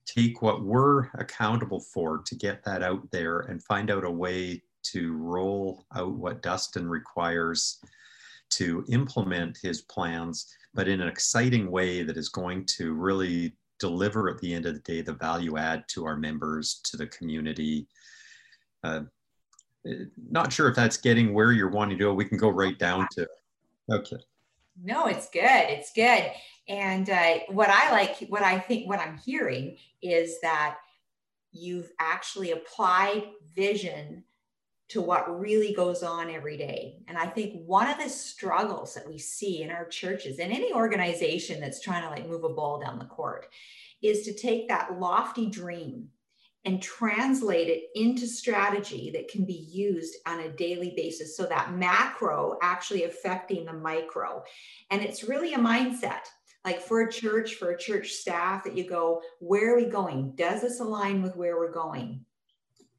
take 0.05 0.41
what 0.41 0.63
we're 0.63 1.07
accountable 1.15 1.79
for 1.79 2.19
to 2.25 2.35
get 2.35 2.63
that 2.63 2.83
out 2.83 3.09
there 3.12 3.39
and 3.41 3.63
find 3.63 3.89
out 3.89 4.03
a 4.03 4.09
way 4.09 4.62
to 4.83 5.13
roll 5.13 5.85
out 5.95 6.13
what 6.13 6.41
dustin 6.41 6.88
requires 6.88 7.79
to 8.50 8.85
implement 8.89 9.57
his 9.57 9.81
plans 9.81 10.53
but 10.74 10.88
in 10.88 11.01
an 11.01 11.07
exciting 11.07 11.71
way 11.71 12.03
that 12.03 12.17
is 12.17 12.29
going 12.29 12.65
to 12.65 12.93
really 12.93 13.55
deliver 13.79 14.29
at 14.29 14.38
the 14.39 14.53
end 14.53 14.65
of 14.65 14.74
the 14.74 14.79
day 14.81 15.01
the 15.01 15.13
value 15.13 15.57
add 15.57 15.83
to 15.88 16.05
our 16.05 16.15
members 16.15 16.81
to 16.83 16.97
the 16.97 17.07
community 17.07 17.88
uh, 18.83 19.01
not 20.29 20.51
sure 20.51 20.69
if 20.69 20.75
that's 20.75 20.97
getting 20.97 21.33
where 21.33 21.51
you're 21.51 21.69
wanting 21.69 21.97
to 21.97 22.03
go. 22.03 22.13
We 22.13 22.25
can 22.25 22.38
go 22.38 22.50
right 22.50 22.77
down 22.77 23.07
to. 23.13 23.27
Okay. 23.91 24.17
No, 24.81 25.05
it's 25.05 25.29
good. 25.29 25.41
It's 25.43 25.91
good. 25.93 26.31
And 26.67 27.10
uh, 27.10 27.39
what 27.50 27.69
I 27.69 27.91
like, 27.91 28.25
what 28.29 28.41
I 28.41 28.60
think, 28.60 28.88
what 28.88 29.00
I'm 29.00 29.17
hearing 29.17 29.77
is 30.01 30.39
that 30.41 30.77
you've 31.51 31.91
actually 32.00 32.51
applied 32.51 33.24
vision 33.55 34.24
to 34.88 35.01
what 35.01 35.39
really 35.39 35.74
goes 35.74 36.03
on 36.03 36.29
every 36.29 36.57
day. 36.57 36.98
And 37.07 37.17
I 37.17 37.25
think 37.25 37.53
one 37.65 37.89
of 37.89 37.98
the 37.98 38.10
struggles 38.10 38.93
that 38.93 39.07
we 39.07 39.17
see 39.17 39.63
in 39.63 39.72
our 39.72 39.86
churches 39.86 40.38
and 40.39 40.51
any 40.51 40.72
organization 40.74 41.60
that's 41.60 41.81
trying 41.81 42.03
to 42.03 42.10
like 42.10 42.27
move 42.27 42.43
a 42.43 42.50
ball 42.50 42.79
down 42.79 43.00
the 43.00 43.05
court 43.05 43.48
is 44.01 44.24
to 44.24 44.34
take 44.34 44.67
that 44.67 45.00
lofty 45.00 45.48
dream 45.48 46.10
and 46.65 46.81
translate 46.81 47.67
it 47.67 47.84
into 47.95 48.27
strategy 48.27 49.12
that 49.13 49.27
can 49.27 49.45
be 49.45 49.67
used 49.72 50.15
on 50.25 50.39
a 50.41 50.50
daily 50.50 50.93
basis. 50.95 51.38
So 51.38 51.45
that 51.45 51.74
macro 51.74 52.57
actually 52.62 53.03
affecting 53.03 53.65
the 53.65 53.74
micro. 53.74 54.43
And 54.89 55.01
it's 55.01 55.24
really 55.24 55.53
a 55.53 55.60
mindset. 55.60 56.25
Like 56.65 56.81
for 56.81 57.01
a 57.01 57.12
church, 57.12 57.55
for 57.55 57.69
a 57.69 57.77
church 57.77 58.13
staff, 58.13 58.63
that 58.63 58.75
you 58.75 58.89
go, 58.89 59.22
where 59.39 59.74
are 59.74 59.77
we 59.77 59.86
going? 59.86 60.34
Does 60.36 60.62
this 60.62 60.79
align 60.79 61.22
with 61.22 61.36
where 61.36 61.57
we're 61.57 61.72
going? 61.72 62.25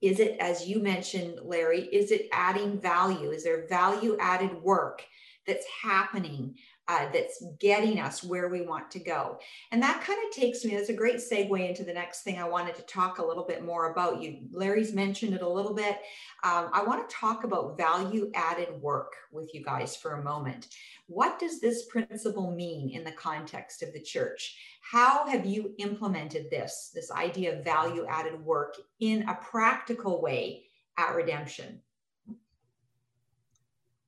Is 0.01 0.21
it, 0.21 0.37
as 0.39 0.69
you 0.69 0.81
mentioned, 0.81 1.41
Larry, 1.43 1.83
is 1.87 2.13
it 2.13 2.29
adding 2.33 2.81
value? 2.81 3.33
Is 3.33 3.43
there 3.43 3.67
value 3.67 4.17
added 4.21 4.63
work 4.63 5.03
that's 5.47 5.67
happening? 5.83 6.55
Uh, 6.89 7.07
that's 7.13 7.43
getting 7.59 7.99
us 7.99 8.23
where 8.23 8.49
we 8.49 8.63
want 8.63 8.91
to 8.93 9.01
go. 9.01 9.39
And 9.73 9.83
that 9.83 10.03
kind 10.03 10.19
of 10.25 10.35
takes 10.35 10.65
me, 10.65 10.77
that's 10.77 10.89
a 10.89 10.95
great 10.95 11.17
segue 11.17 11.69
into 11.69 11.83
the 11.83 11.93
next 11.93 12.23
thing 12.23 12.39
I 12.39 12.49
wanted 12.49 12.77
to 12.77 12.83
talk 12.83 13.19
a 13.19 13.25
little 13.25 13.45
bit 13.45 13.65
more 13.65 13.91
about. 13.91 14.23
You, 14.23 14.39
Larry's 14.53 14.93
mentioned 14.93 15.35
it 15.35 15.43
a 15.43 15.49
little 15.49 15.75
bit. 15.75 15.99
Um, 16.45 16.71
I 16.73 16.85
want 16.87 17.09
to 17.09 17.15
talk 17.15 17.43
about 17.43 17.77
value 17.77 18.31
added 18.35 18.81
work 18.81 19.13
with 19.33 19.53
you 19.53 19.65
guys 19.65 19.97
for 19.97 20.13
a 20.13 20.25
moment. 20.25 20.69
What 21.09 21.39
does 21.39 21.61
this 21.61 21.87
principle 21.87 22.53
mean 22.53 22.91
in 22.91 23.03
the 23.03 23.13
context 23.13 23.83
of 23.83 23.93
the 23.93 24.01
church? 24.03 24.57
How 24.81 25.27
have 25.27 25.45
you 25.45 25.75
implemented 25.79 26.51
this, 26.51 26.93
this 26.95 27.11
idea 27.11 27.59
of 27.59 27.65
value 27.65 28.07
added 28.09 28.45
work 28.45 28.77
in 29.01 29.29
a 29.29 29.35
practical 29.35 30.23
way 30.23 30.65
at 30.97 31.17
Redemption? 31.17 31.81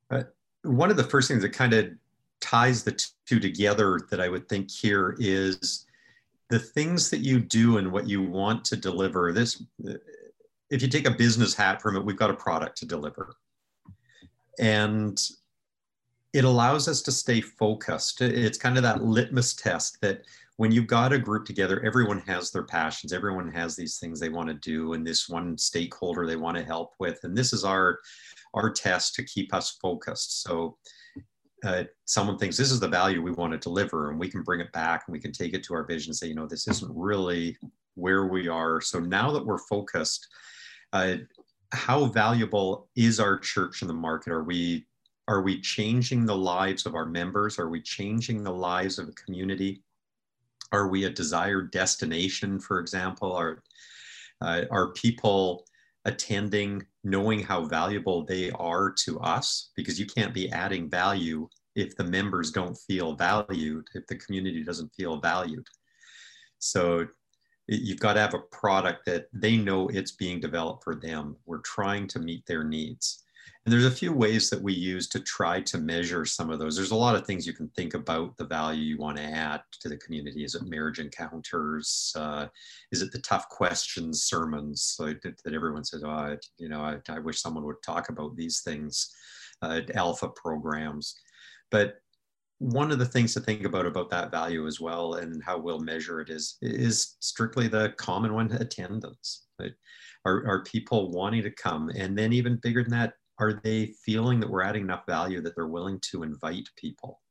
Uh, 0.09 0.23
one 0.63 0.89
of 0.89 0.97
the 0.97 1.03
first 1.03 1.27
things 1.27 1.41
that 1.41 1.49
kind 1.49 1.73
of 1.73 1.89
ties 2.41 2.83
the 2.83 2.97
two 3.25 3.39
together 3.39 3.99
that 4.09 4.21
I 4.21 4.29
would 4.29 4.47
think 4.49 4.71
here 4.71 5.15
is 5.19 5.85
the 6.49 6.59
things 6.59 7.09
that 7.09 7.19
you 7.19 7.39
do 7.39 7.77
and 7.77 7.91
what 7.91 8.07
you 8.07 8.23
want 8.23 8.65
to 8.65 8.75
deliver. 8.75 9.31
This, 9.31 9.63
if 10.69 10.81
you 10.81 10.87
take 10.87 11.07
a 11.07 11.11
business 11.11 11.53
hat 11.53 11.81
from 11.81 11.95
it, 11.95 12.03
we've 12.03 12.17
got 12.17 12.31
a 12.31 12.35
product 12.35 12.77
to 12.79 12.85
deliver. 12.85 13.35
And 14.59 15.19
it 16.33 16.43
allows 16.43 16.87
us 16.87 17.01
to 17.03 17.11
stay 17.11 17.41
focused. 17.41 18.21
It's 18.21 18.57
kind 18.57 18.77
of 18.77 18.83
that 18.83 19.03
litmus 19.03 19.55
test 19.55 19.99
that 20.01 20.21
when 20.57 20.71
you've 20.71 20.87
got 20.87 21.13
a 21.13 21.17
group 21.17 21.45
together, 21.45 21.81
everyone 21.85 22.19
has 22.27 22.51
their 22.51 22.63
passions, 22.63 23.13
everyone 23.13 23.49
has 23.51 23.75
these 23.75 23.97
things 23.97 24.19
they 24.19 24.29
want 24.29 24.49
to 24.49 24.55
do, 24.55 24.93
and 24.93 25.07
this 25.07 25.29
one 25.29 25.57
stakeholder 25.57 26.27
they 26.27 26.35
want 26.35 26.57
to 26.57 26.63
help 26.63 26.93
with. 26.99 27.19
And 27.23 27.35
this 27.35 27.53
is 27.53 27.63
our 27.63 27.99
our 28.53 28.69
test 28.69 29.15
to 29.15 29.23
keep 29.23 29.53
us 29.53 29.77
focused. 29.81 30.43
So 30.43 30.77
uh, 31.63 31.83
someone 32.05 32.37
thinks 32.37 32.57
this 32.57 32.71
is 32.71 32.79
the 32.79 32.87
value 32.87 33.21
we 33.21 33.31
want 33.31 33.51
to 33.51 33.59
deliver 33.59 34.09
and 34.09 34.19
we 34.19 34.29
can 34.29 34.43
bring 34.43 34.61
it 34.61 34.71
back 34.71 35.03
and 35.05 35.13
we 35.13 35.19
can 35.19 35.31
take 35.31 35.53
it 35.53 35.63
to 35.63 35.73
our 35.73 35.85
vision 35.85 36.11
and 36.11 36.15
say 36.15 36.27
you 36.27 36.35
know 36.35 36.47
this 36.47 36.67
isn't 36.67 36.91
really 36.95 37.57
where 37.95 38.27
we 38.27 38.47
are. 38.47 38.81
So 38.81 38.99
now 38.99 39.31
that 39.31 39.45
we're 39.45 39.57
focused 39.57 40.27
uh, 40.93 41.15
how 41.71 42.05
valuable 42.05 42.89
is 42.95 43.19
our 43.19 43.37
church 43.37 43.81
in 43.81 43.87
the 43.87 43.93
market? 43.93 44.31
Are 44.31 44.43
we 44.43 44.85
are 45.27 45.43
we 45.43 45.61
changing 45.61 46.25
the 46.25 46.35
lives 46.35 46.87
of 46.87 46.95
our 46.95 47.05
members? 47.05 47.59
Are 47.59 47.69
we 47.69 47.81
changing 47.81 48.43
the 48.43 48.53
lives 48.53 48.97
of 48.97 49.07
a 49.07 49.11
community? 49.11 49.83
Are 50.71 50.87
we 50.87 51.03
a 51.03 51.09
desired 51.09 51.71
destination 51.71 52.59
for 52.59 52.79
example? 52.79 53.31
Are 53.31 53.61
uh, 54.41 54.63
are 54.71 54.93
people 54.93 55.65
attending 56.05 56.85
knowing 57.09 57.41
how 57.41 57.65
valuable 57.65 58.23
they 58.25 58.51
are 58.51 58.91
to 58.91 59.19
us 59.19 59.71
because 59.75 59.99
you 59.99 60.05
can't 60.05 60.33
be 60.33 60.51
adding 60.51 60.89
value 60.89 61.47
if 61.75 61.95
the 61.95 62.03
members 62.03 62.51
don't 62.51 62.77
feel 62.87 63.15
valued 63.15 63.85
if 63.95 64.05
the 64.07 64.15
community 64.15 64.63
doesn't 64.63 64.93
feel 64.95 65.19
valued. 65.19 65.65
So 66.59 67.07
you've 67.67 67.99
got 67.99 68.13
to 68.13 68.19
have 68.19 68.33
a 68.33 68.45
product 68.51 69.05
that 69.05 69.27
they 69.33 69.55
know 69.55 69.87
it's 69.89 70.11
being 70.13 70.39
developed 70.39 70.83
for 70.83 70.95
them. 70.95 71.35
We're 71.45 71.59
trying 71.59 72.07
to 72.07 72.19
meet 72.19 72.45
their 72.45 72.63
needs 72.63 73.23
and 73.69 73.73
there's 73.75 73.85
a 73.85 73.95
few 73.95 74.11
ways 74.11 74.49
that 74.49 74.63
we 74.63 74.73
use 74.73 75.07
to 75.09 75.19
try 75.19 75.61
to 75.61 75.77
measure 75.77 76.25
some 76.25 76.49
of 76.49 76.57
those. 76.57 76.75
There's 76.75 76.89
a 76.89 76.95
lot 76.95 77.13
of 77.13 77.27
things 77.27 77.45
you 77.45 77.53
can 77.53 77.67
think 77.75 77.93
about 77.93 78.35
the 78.35 78.45
value 78.47 78.81
you 78.81 78.97
want 78.97 79.17
to 79.17 79.23
add 79.23 79.61
to 79.81 79.89
the 79.89 79.97
community. 79.97 80.43
Is 80.43 80.55
it 80.55 80.63
marriage 80.63 80.97
encounters? 80.97 82.11
Uh, 82.15 82.47
is 82.91 83.03
it 83.03 83.11
the 83.11 83.19
tough 83.19 83.47
questions 83.49 84.23
sermons 84.23 84.95
that, 84.97 85.21
that 85.21 85.53
everyone 85.53 85.83
says, 85.83 86.01
oh, 86.03 86.09
I, 86.09 86.37
you 86.57 86.67
know, 86.67 86.81
I, 86.81 86.97
I, 87.09 87.19
wish 87.19 87.39
someone 87.39 87.63
would 87.65 87.83
talk 87.85 88.09
about 88.09 88.35
these 88.35 88.61
things, 88.61 89.13
uh, 89.61 89.81
alpha 89.93 90.29
programs. 90.29 91.13
But 91.69 91.97
one 92.57 92.89
of 92.89 92.97
the 92.97 93.05
things 93.05 93.35
to 93.35 93.39
think 93.39 93.65
about 93.65 93.85
about 93.85 94.09
that 94.09 94.31
value 94.31 94.65
as 94.65 94.79
well 94.79 95.13
and 95.13 95.43
how 95.43 95.59
we'll 95.59 95.79
measure 95.79 96.21
it 96.21 96.31
is 96.31 96.57
is 96.63 97.17
strictly 97.19 97.67
the 97.67 97.93
common 97.97 98.33
one 98.33 98.51
attendance 98.53 99.45
right? 99.61 99.73
are, 100.25 100.43
are 100.47 100.63
people 100.63 101.11
wanting 101.11 101.43
to 101.43 101.51
come 101.51 101.89
and 101.95 102.17
then 102.17 102.33
even 102.33 102.59
bigger 102.63 102.81
than 102.81 102.91
that 102.91 103.13
are 103.39 103.61
they 103.63 103.93
feeling 104.05 104.39
that 104.39 104.49
we're 104.49 104.61
adding 104.61 104.83
enough 104.83 105.05
value 105.07 105.41
that 105.41 105.55
they're 105.55 105.67
willing 105.67 105.99
to 106.11 106.23
invite 106.23 106.67
people? 106.75 107.21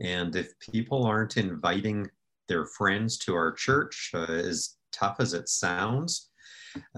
And 0.00 0.34
if 0.36 0.52
people 0.58 1.04
aren't 1.04 1.36
inviting 1.36 2.10
their 2.48 2.66
friends 2.66 3.16
to 3.18 3.34
our 3.34 3.52
church, 3.52 4.10
uh, 4.14 4.24
as 4.24 4.76
tough 4.92 5.16
as 5.20 5.34
it 5.34 5.48
sounds 5.48 6.30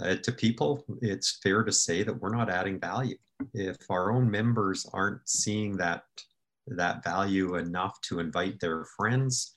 uh, 0.02 0.16
to 0.16 0.32
people, 0.32 0.84
it's 1.00 1.38
fair 1.42 1.62
to 1.62 1.72
say 1.72 2.02
that 2.02 2.20
we're 2.20 2.34
not 2.34 2.50
adding 2.50 2.80
value. 2.80 3.16
If 3.54 3.76
our 3.88 4.10
own 4.12 4.30
members 4.30 4.86
aren't 4.92 5.28
seeing 5.28 5.76
that 5.76 6.02
that 6.66 7.02
value 7.02 7.54
enough 7.54 7.98
to 8.02 8.20
invite 8.20 8.60
their 8.60 8.84
friends, 8.84 9.56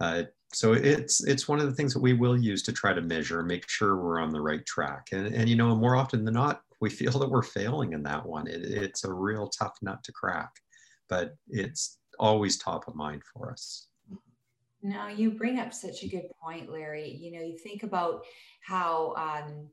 uh, 0.00 0.24
so 0.52 0.72
it's 0.72 1.22
it's 1.24 1.46
one 1.46 1.60
of 1.60 1.66
the 1.66 1.74
things 1.74 1.92
that 1.92 2.00
we 2.00 2.14
will 2.14 2.36
use 2.36 2.62
to 2.64 2.72
try 2.72 2.92
to 2.92 3.02
measure, 3.02 3.42
make 3.42 3.68
sure 3.68 3.96
we're 3.96 4.18
on 4.18 4.30
the 4.30 4.40
right 4.40 4.64
track. 4.66 5.08
And, 5.12 5.26
and 5.34 5.48
you 5.48 5.56
know, 5.56 5.76
more 5.76 5.96
often 5.96 6.24
than 6.24 6.34
not, 6.34 6.62
we 6.80 6.90
feel 6.90 7.18
that 7.18 7.30
we're 7.30 7.42
failing 7.42 7.92
in 7.92 8.02
that 8.04 8.24
one. 8.24 8.46
It, 8.46 8.62
it's 8.62 9.04
a 9.04 9.12
real 9.12 9.48
tough 9.48 9.76
nut 9.82 10.02
to 10.04 10.12
crack, 10.12 10.50
but 11.08 11.34
it's 11.48 11.98
always 12.18 12.58
top 12.58 12.88
of 12.88 12.94
mind 12.94 13.22
for 13.32 13.50
us. 13.50 13.88
Now, 14.82 15.08
you 15.08 15.32
bring 15.32 15.58
up 15.58 15.74
such 15.74 16.02
a 16.04 16.08
good 16.08 16.28
point, 16.42 16.72
Larry. 16.72 17.10
You 17.10 17.32
know, 17.32 17.44
you 17.44 17.58
think 17.58 17.82
about 17.82 18.24
how 18.62 19.14
um, 19.16 19.68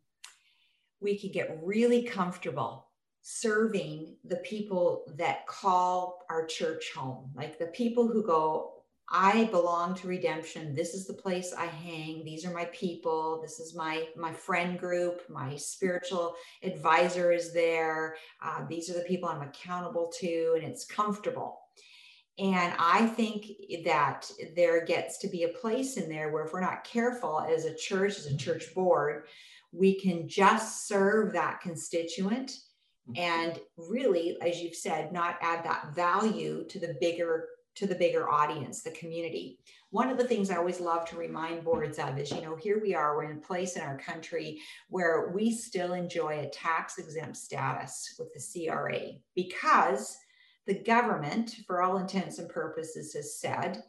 we 0.99 1.17
can 1.17 1.31
get 1.31 1.59
really 1.63 2.03
comfortable 2.03 2.87
serving 3.21 4.15
the 4.23 4.37
people 4.37 5.03
that 5.17 5.45
call 5.47 6.25
our 6.29 6.45
church 6.45 6.91
home, 6.95 7.29
like 7.35 7.59
the 7.59 7.67
people 7.67 8.07
who 8.07 8.25
go, 8.25 8.76
I 9.09 9.45
belong 9.45 9.95
to 9.95 10.07
redemption. 10.07 10.75
This 10.75 10.93
is 10.93 11.07
the 11.07 11.13
place 11.13 11.53
I 11.57 11.65
hang. 11.65 12.25
These 12.25 12.45
are 12.45 12.53
my 12.53 12.65
people. 12.65 13.39
This 13.41 13.59
is 13.59 13.73
my 13.73 14.07
my 14.17 14.33
friend 14.33 14.77
group. 14.77 15.21
My 15.29 15.55
spiritual 15.55 16.35
advisor 16.61 17.31
is 17.31 17.53
there. 17.53 18.17
Uh, 18.41 18.65
these 18.69 18.89
are 18.89 18.95
the 18.95 19.07
people 19.07 19.29
I'm 19.29 19.47
accountable 19.47 20.11
to, 20.19 20.55
and 20.55 20.63
it's 20.63 20.85
comfortable. 20.85 21.59
And 22.37 22.73
I 22.77 23.07
think 23.07 23.47
that 23.85 24.29
there 24.55 24.85
gets 24.85 25.17
to 25.19 25.27
be 25.27 25.43
a 25.43 25.57
place 25.59 25.97
in 25.97 26.09
there 26.09 26.31
where, 26.31 26.45
if 26.45 26.53
we're 26.53 26.59
not 26.59 26.83
careful 26.83 27.39
as 27.39 27.65
a 27.65 27.75
church, 27.75 28.17
as 28.17 28.27
a 28.27 28.37
church 28.37 28.75
board, 28.75 29.25
we 29.71 29.99
can 29.99 30.27
just 30.27 30.87
serve 30.87 31.33
that 31.33 31.61
constituent 31.61 32.59
and 33.15 33.59
really, 33.77 34.37
as 34.41 34.61
you've 34.61 34.75
said, 34.75 35.13
not 35.13 35.37
add 35.41 35.63
that 35.63 35.95
value 35.95 36.65
to 36.69 36.79
the 36.79 36.97
bigger 36.99 37.47
to 37.77 37.85
the 37.87 37.95
bigger 37.95 38.27
audience, 38.29 38.81
the 38.81 38.91
community. 38.91 39.59
One 39.91 40.09
of 40.09 40.17
the 40.17 40.23
things 40.23 40.49
I 40.49 40.57
always 40.57 40.79
love 40.79 41.07
to 41.09 41.15
remind 41.15 41.63
boards 41.63 41.99
of 41.99 42.17
is, 42.17 42.31
you 42.31 42.41
know, 42.41 42.55
here 42.55 42.81
we 42.81 42.95
are, 42.95 43.15
we're 43.15 43.29
in 43.29 43.37
a 43.37 43.41
place 43.41 43.75
in 43.75 43.83
our 43.83 43.97
country 43.99 44.59
where 44.89 45.31
we 45.33 45.51
still 45.51 45.93
enjoy 45.93 46.39
a 46.39 46.49
tax 46.49 46.97
exempt 46.97 47.37
status 47.37 48.15
with 48.17 48.33
the 48.33 48.67
CRA 48.67 49.11
because 49.35 50.17
the 50.65 50.73
government, 50.83 51.57
for 51.67 51.83
all 51.83 51.97
intents 51.97 52.39
and 52.39 52.49
purposes, 52.49 53.13
has 53.13 53.39
said 53.39 53.83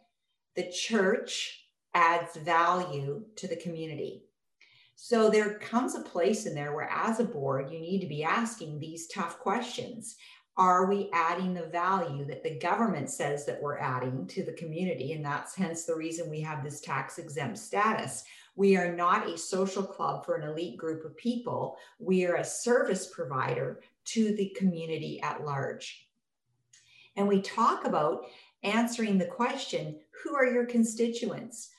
the 0.55 0.70
church 0.70 1.64
adds 1.94 2.37
value 2.37 3.24
to 3.37 3.48
the 3.48 3.57
community. 3.57 4.22
So 5.01 5.31
there 5.31 5.55
comes 5.61 5.94
a 5.94 6.01
place 6.01 6.44
in 6.44 6.55
there 6.55 6.74
where, 6.74 6.90
as 6.90 7.20
a 7.20 7.24
board, 7.24 7.70
you 7.70 7.81
need 7.81 8.01
to 8.01 8.09
be 8.09 8.24
asking 8.24 8.81
these 8.81 9.07
tough 9.07 9.38
questions. 9.38 10.16
Are 10.59 10.87
we 10.87 11.09
adding 11.12 11.55
the 11.55 11.66
value 11.66 12.25
that 12.27 12.42
the 12.42 12.59
government 12.59 13.09
says 13.09 13.47
that 13.47 13.62
we're 13.62 13.79
adding 13.79 14.27
to 14.27 14.44
the 14.44 14.53
community? 14.53 15.12
And 15.12 15.25
that's 15.25 15.55
hence 15.55 15.85
the 15.85 15.94
reason 15.97 16.29
we 16.29 16.40
have 16.42 16.62
this 16.62 16.81
tax 16.81 17.18
exempt 17.18 17.59
status. 17.59 18.25
We 18.57 18.77
are 18.77 18.94
not 18.94 19.29
a 19.29 19.38
social 19.38 19.85
club 19.85 20.27
for 20.27 20.35
an 20.35 20.49
elite 20.49 20.77
group 20.77 21.05
of 21.05 21.16
people. 21.16 21.79
We 22.01 22.27
are 22.27 22.37
a 22.37 22.44
service 22.44 23.07
provider 23.07 23.81
to 24.07 24.35
the 24.35 24.53
community 24.59 25.21
at 25.23 25.44
large 25.47 26.09
and 27.18 27.27
we 27.27 27.42
talk 27.42 27.85
about 27.85 28.27
answering 28.62 29.18
the 29.18 29.27
question 29.27 29.99
who 30.23 30.37
are 30.37 30.47
your 30.47 30.64
constituents 30.64 31.71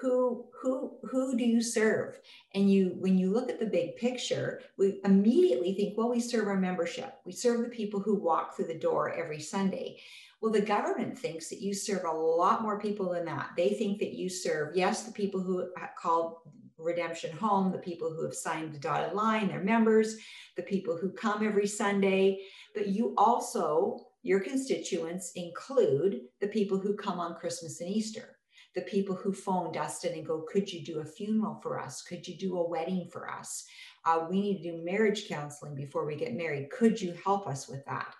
who 0.00 0.46
who 0.60 0.96
who 1.02 1.36
do 1.36 1.44
you 1.44 1.62
serve? 1.62 2.18
And 2.54 2.70
you 2.70 2.96
when 2.98 3.18
you 3.18 3.30
look 3.30 3.50
at 3.50 3.60
the 3.60 3.66
big 3.66 3.96
picture 3.96 4.60
we 4.78 5.00
immediately 5.04 5.74
think 5.74 5.96
well 5.96 6.10
we 6.10 6.20
serve 6.20 6.48
our 6.48 6.56
membership. 6.56 7.14
We 7.24 7.32
serve 7.32 7.62
the 7.62 7.68
people 7.68 8.00
who 8.00 8.14
walk 8.14 8.56
through 8.56 8.66
the 8.66 8.78
door 8.78 9.12
every 9.12 9.40
sunday. 9.40 9.98
Well 10.40 10.52
the 10.52 10.60
government 10.60 11.18
thinks 11.18 11.48
that 11.48 11.60
you 11.60 11.74
serve 11.74 12.04
a 12.04 12.12
lot 12.12 12.62
more 12.62 12.80
people 12.80 13.12
than 13.12 13.24
that. 13.26 13.50
They 13.56 13.70
think 13.70 13.98
that 14.00 14.14
you 14.14 14.28
serve 14.28 14.76
yes 14.76 15.04
the 15.04 15.12
people 15.12 15.40
who 15.40 15.68
call 16.00 16.42
redemption 16.76 17.34
home 17.36 17.70
the 17.70 17.78
people 17.78 18.10
who 18.10 18.24
have 18.24 18.34
signed 18.34 18.72
the 18.72 18.78
dotted 18.78 19.14
line 19.14 19.46
their 19.46 19.62
members 19.62 20.16
the 20.56 20.62
people 20.62 20.96
who 20.96 21.10
come 21.12 21.46
every 21.46 21.66
sunday. 21.66 22.40
But 22.74 22.88
you 22.88 23.14
also 23.16 24.06
your 24.24 24.40
constituents 24.40 25.32
include 25.36 26.22
the 26.40 26.48
people 26.48 26.78
who 26.78 26.96
come 26.96 27.20
on 27.20 27.36
Christmas 27.36 27.80
and 27.82 27.90
Easter, 27.90 28.38
the 28.74 28.82
people 28.82 29.14
who 29.14 29.32
phone 29.32 29.72
Dustin 29.72 30.14
and 30.14 30.26
go, 30.26 30.44
Could 30.48 30.72
you 30.72 30.84
do 30.84 31.00
a 31.00 31.04
funeral 31.04 31.60
for 31.62 31.78
us? 31.78 32.02
Could 32.02 32.26
you 32.26 32.36
do 32.36 32.58
a 32.58 32.68
wedding 32.68 33.08
for 33.10 33.30
us? 33.30 33.64
Uh, 34.04 34.26
we 34.28 34.40
need 34.40 34.62
to 34.62 34.72
do 34.72 34.84
marriage 34.84 35.28
counseling 35.28 35.74
before 35.74 36.04
we 36.04 36.16
get 36.16 36.34
married. 36.34 36.70
Could 36.70 37.00
you 37.00 37.14
help 37.24 37.46
us 37.46 37.68
with 37.68 37.84
that? 37.86 38.14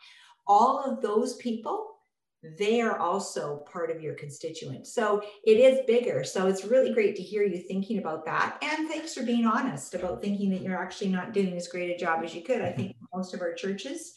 All 0.47 0.81
of 0.81 1.03
those 1.03 1.37
people, 1.37 1.97
they 2.59 2.81
are 2.81 2.99
also 2.99 3.65
part 3.71 3.91
of 3.91 4.03
your 4.03 4.15
constituent. 4.15 4.87
So 4.87 5.23
it 5.45 5.59
is 5.59 5.81
bigger. 5.87 6.25
So 6.25 6.47
it's 6.47 6.65
really 6.65 6.93
great 6.93 7.17
to 7.17 7.23
hear 7.23 7.43
you 7.43 7.59
thinking 7.59 7.99
about 7.99 8.25
that. 8.27 8.59
And 8.63 8.89
thanks 8.89 9.15
for 9.15 9.25
being 9.25 9.47
honest 9.47 9.95
about 9.95 10.23
thinking 10.23 10.51
that 10.51 10.63
you're 10.63 10.77
actually 10.77 11.11
not 11.11 11.33
doing 11.33 11.55
as 11.55 11.69
great 11.69 11.95
a 11.95 11.99
job 11.99 12.23
as 12.23 12.35
you 12.35 12.43
could. 12.43 12.61
I 12.61 12.73
think 12.73 12.97
most 13.13 13.35
of 13.35 13.41
our 13.41 13.55
churches, 13.55 14.15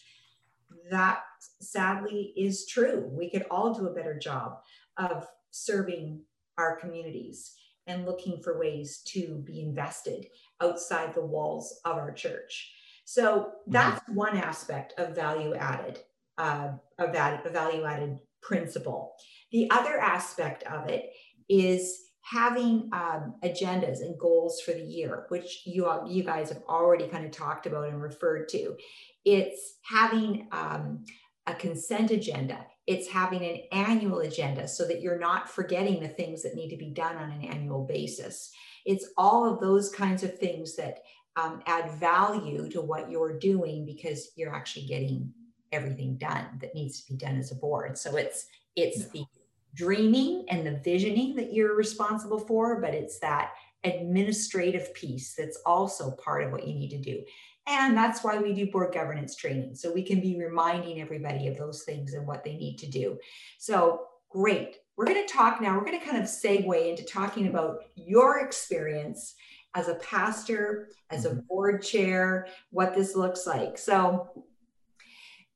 that 0.89 1.21
sadly 1.61 2.33
is 2.37 2.65
true. 2.65 3.09
We 3.11 3.29
could 3.29 3.45
all 3.49 3.73
do 3.73 3.87
a 3.87 3.93
better 3.93 4.17
job 4.17 4.59
of 4.97 5.27
serving 5.65 6.21
our 6.57 6.77
communities 6.77 7.53
and 7.87 8.05
looking 8.05 8.41
for 8.43 8.59
ways 8.59 9.01
to 9.07 9.41
be 9.45 9.61
invested 9.61 10.25
outside 10.61 11.15
the 11.15 11.25
walls 11.25 11.79
of 11.85 11.95
our 11.97 12.11
church. 12.11 12.71
So 13.05 13.51
that's 13.67 14.01
mm-hmm. 14.01 14.15
one 14.15 14.37
aspect 14.37 14.93
of 14.97 15.15
value 15.15 15.55
added, 15.55 15.99
uh, 16.37 16.71
of 16.99 17.13
that 17.13 17.45
a 17.45 17.49
value 17.49 17.85
added 17.85 18.19
principle. 18.41 19.15
The 19.51 19.69
other 19.71 19.97
aspect 19.97 20.63
of 20.63 20.89
it 20.89 21.11
is 21.47 22.07
having 22.21 22.89
um, 22.91 23.35
agendas 23.43 24.01
and 24.01 24.19
goals 24.19 24.59
for 24.59 24.71
the 24.71 24.83
year, 24.83 25.25
which 25.29 25.61
you 25.65 25.89
you 26.05 26.23
guys 26.23 26.49
have 26.49 26.63
already 26.67 27.07
kind 27.07 27.25
of 27.25 27.31
talked 27.31 27.65
about 27.65 27.87
and 27.87 28.01
referred 28.01 28.49
to. 28.49 28.75
It's 29.23 29.77
having 29.89 30.49
um, 30.51 31.05
a 31.45 31.53
consent 31.53 32.11
agenda. 32.11 32.65
It's 32.87 33.07
having 33.07 33.43
an 33.43 33.61
annual 33.71 34.19
agenda 34.19 34.67
so 34.67 34.87
that 34.87 35.01
you're 35.01 35.19
not 35.19 35.49
forgetting 35.49 36.01
the 36.01 36.07
things 36.07 36.41
that 36.43 36.55
need 36.55 36.69
to 36.69 36.77
be 36.77 36.89
done 36.89 37.17
on 37.17 37.31
an 37.31 37.43
annual 37.43 37.85
basis. 37.85 38.51
It's 38.85 39.09
all 39.17 39.51
of 39.51 39.59
those 39.59 39.89
kinds 39.89 40.23
of 40.23 40.39
things 40.39 40.75
that 40.77 41.03
um, 41.35 41.61
add 41.67 41.91
value 41.91 42.69
to 42.69 42.81
what 42.81 43.11
you're 43.11 43.37
doing 43.37 43.85
because 43.85 44.31
you're 44.35 44.55
actually 44.55 44.87
getting 44.87 45.31
everything 45.71 46.17
done 46.17 46.45
that 46.61 46.73
needs 46.73 47.01
to 47.01 47.11
be 47.11 47.17
done 47.17 47.37
as 47.37 47.51
a 47.51 47.55
board. 47.55 47.97
So 47.97 48.15
it's 48.15 48.47
it's 48.75 48.99
yeah. 48.99 49.05
the 49.13 49.25
dreaming 49.73 50.45
and 50.49 50.65
the 50.65 50.79
visioning 50.83 51.35
that 51.35 51.53
you're 51.53 51.75
responsible 51.75 52.39
for, 52.39 52.81
but 52.81 52.93
it's 52.93 53.19
that 53.19 53.51
administrative 53.83 54.93
piece 54.93 55.35
that's 55.35 55.59
also 55.65 56.11
part 56.11 56.43
of 56.43 56.51
what 56.51 56.67
you 56.67 56.73
need 56.73 56.89
to 56.89 56.97
do. 56.97 57.23
And 57.67 57.97
that's 57.97 58.23
why 58.23 58.37
we 58.37 58.53
do 58.53 58.71
board 58.71 58.93
governance 58.93 59.35
training. 59.35 59.75
So 59.75 59.91
we 59.91 60.01
can 60.01 60.21
be 60.21 60.37
reminding 60.37 61.01
everybody 61.01 61.47
of 61.47 61.57
those 61.57 61.83
things 61.83 62.13
and 62.13 62.25
what 62.25 62.43
they 62.43 62.55
need 62.55 62.77
to 62.77 62.87
do. 62.87 63.17
So 63.57 64.07
great. 64.29 64.77
We're 64.95 65.05
going 65.05 65.25
to 65.25 65.33
talk 65.33 65.61
now, 65.61 65.77
we're 65.77 65.85
going 65.85 65.99
to 65.99 66.05
kind 66.05 66.17
of 66.17 66.23
segue 66.23 66.89
into 66.89 67.03
talking 67.03 67.47
about 67.47 67.79
your 67.95 68.39
experience 68.39 69.35
as 69.75 69.89
a 69.89 69.95
pastor, 69.95 70.89
as 71.11 71.25
a 71.25 71.29
mm-hmm. 71.29 71.41
board 71.47 71.83
chair, 71.83 72.47
what 72.71 72.95
this 72.95 73.15
looks 73.15 73.45
like. 73.45 73.77
So 73.77 74.45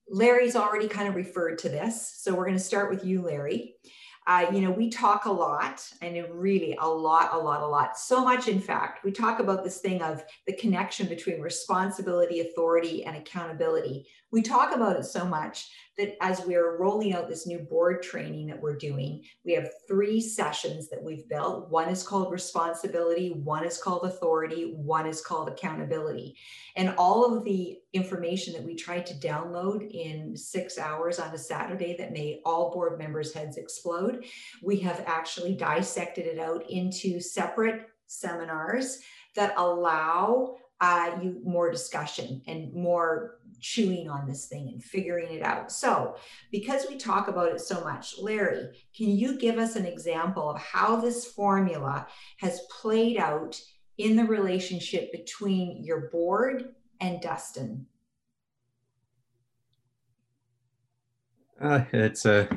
Larry's 0.08 0.56
already 0.56 0.88
kind 0.88 1.08
of 1.08 1.16
referred 1.16 1.58
to 1.60 1.70
this. 1.70 2.14
So 2.18 2.36
we're 2.36 2.46
going 2.46 2.58
to 2.58 2.64
start 2.64 2.90
with 2.90 3.06
you, 3.06 3.22
Larry. 3.22 3.76
Uh, 4.28 4.46
you 4.54 4.62
know, 4.62 4.70
we 4.70 4.90
talk 4.90 5.26
a 5.26 5.32
lot 5.32 5.84
and 6.02 6.16
really 6.32 6.78
a 6.80 6.88
lot, 6.88 7.34
a 7.34 7.38
lot, 7.38 7.62
a 7.62 7.68
lot. 7.68 7.98
So 7.98 8.24
much, 8.24 8.48
in 8.48 8.60
fact, 8.60 9.04
we 9.04 9.12
talk 9.12 9.40
about 9.40 9.64
this 9.64 9.80
thing 9.80 10.02
of 10.04 10.24
the 10.46 10.56
connection 10.56 11.08
between 11.08 11.42
responsibility, 11.42 12.42
authority, 12.42 13.04
and 13.04 13.18
accountability. 13.18 14.06
We 14.32 14.44
talk 14.44 14.76
about 14.76 14.98
it 14.98 15.06
so 15.06 15.26
much 15.26 15.72
that 15.98 16.16
as 16.22 16.46
we're 16.46 16.78
rolling 16.78 17.14
out 17.14 17.28
this 17.28 17.46
new 17.46 17.60
board 17.60 18.02
training 18.02 18.48
that 18.48 18.62
we're 18.62 18.78
doing, 18.78 19.24
we 19.44 19.54
have 19.54 19.70
three 19.88 20.22
sessions 20.22 20.90
that 20.90 21.04
we've 21.04 21.28
built. 21.28 21.70
One 21.70 21.90
is 21.90 22.04
called 22.04 22.32
responsibility, 22.32 23.32
one 23.32 23.66
is 23.66 23.78
called 23.78 24.06
authority, 24.06 24.74
one 24.76 25.06
is 25.06 25.22
called 25.22 25.50
accountability. 25.50 26.36
And 26.76 26.96
all 26.98 27.26
of 27.26 27.44
the 27.44 27.80
information 27.94 28.54
that 28.54 28.64
we 28.64 28.76
tried 28.76 29.06
to 29.08 29.14
download 29.16 29.90
in 29.92 30.36
six 30.36 30.78
hours 30.78 31.20
on 31.20 31.34
a 31.34 31.38
Saturday 31.38 31.96
that 31.98 32.14
made 32.14 32.40
all 32.46 32.72
board 32.72 32.98
members' 32.98 33.34
heads 33.34 33.58
explode, 33.58 34.26
we 34.64 34.78
have 34.80 35.04
actually 35.06 35.56
dissected 35.56 36.26
it 36.26 36.40
out 36.40 36.70
into 36.70 37.20
separate 37.20 37.88
seminars 38.08 39.00
that 39.36 39.54
allow 39.58 40.56
uh, 40.82 41.12
you 41.22 41.40
more 41.46 41.70
discussion 41.70 42.42
and 42.48 42.74
more 42.74 43.40
chewing 43.62 44.10
on 44.10 44.28
this 44.28 44.48
thing 44.48 44.70
and 44.70 44.84
figuring 44.84 45.34
it 45.34 45.42
out. 45.42 45.72
So, 45.72 46.16
because 46.52 46.86
we 46.90 46.98
talk 46.98 47.28
about 47.28 47.52
it 47.52 47.62
so 47.62 47.84
much, 47.84 48.16
Larry, 48.20 48.70
can 48.96 49.10
you 49.10 49.38
give 49.38 49.58
us 49.58 49.76
an 49.76 49.86
example 49.86 50.50
of 50.50 50.62
how 50.62 50.98
this 50.98 51.26
formula 51.26 52.08
has 52.40 52.62
played 52.82 53.18
out 53.18 53.60
in 53.98 54.16
the 54.16 54.26
relationship 54.26 55.12
between 55.12 55.84
your 55.84 56.10
board 56.10 56.74
and 57.00 57.22
Dustin? 57.22 57.86
Uh, 61.62 61.84
it's 61.94 62.26
a 62.26 62.50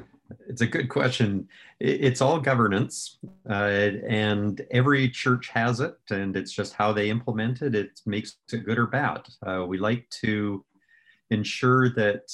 it's 0.48 0.62
a 0.62 0.66
good 0.66 0.88
question. 0.88 1.48
It's 1.80 2.20
all 2.20 2.40
governance, 2.40 3.18
uh, 3.48 3.90
and 4.08 4.64
every 4.70 5.10
church 5.10 5.48
has 5.48 5.80
it, 5.80 5.96
and 6.10 6.36
it's 6.36 6.52
just 6.52 6.74
how 6.74 6.92
they 6.92 7.10
implement 7.10 7.62
it. 7.62 7.74
It 7.74 8.00
makes 8.06 8.36
it 8.52 8.64
good 8.64 8.78
or 8.78 8.86
bad. 8.86 9.22
Uh, 9.46 9.64
we 9.66 9.78
like 9.78 10.08
to 10.22 10.64
ensure 11.30 11.90
that 11.94 12.32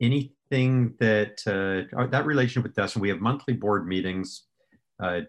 anything 0.00 0.94
that 1.00 1.40
uh, 1.46 2.06
that 2.06 2.26
relationship 2.26 2.64
with 2.64 2.74
Dustin, 2.74 3.02
we 3.02 3.08
have 3.08 3.20
monthly 3.20 3.54
board 3.54 3.86
meetings. 3.86 4.44
Uh, 5.02 5.20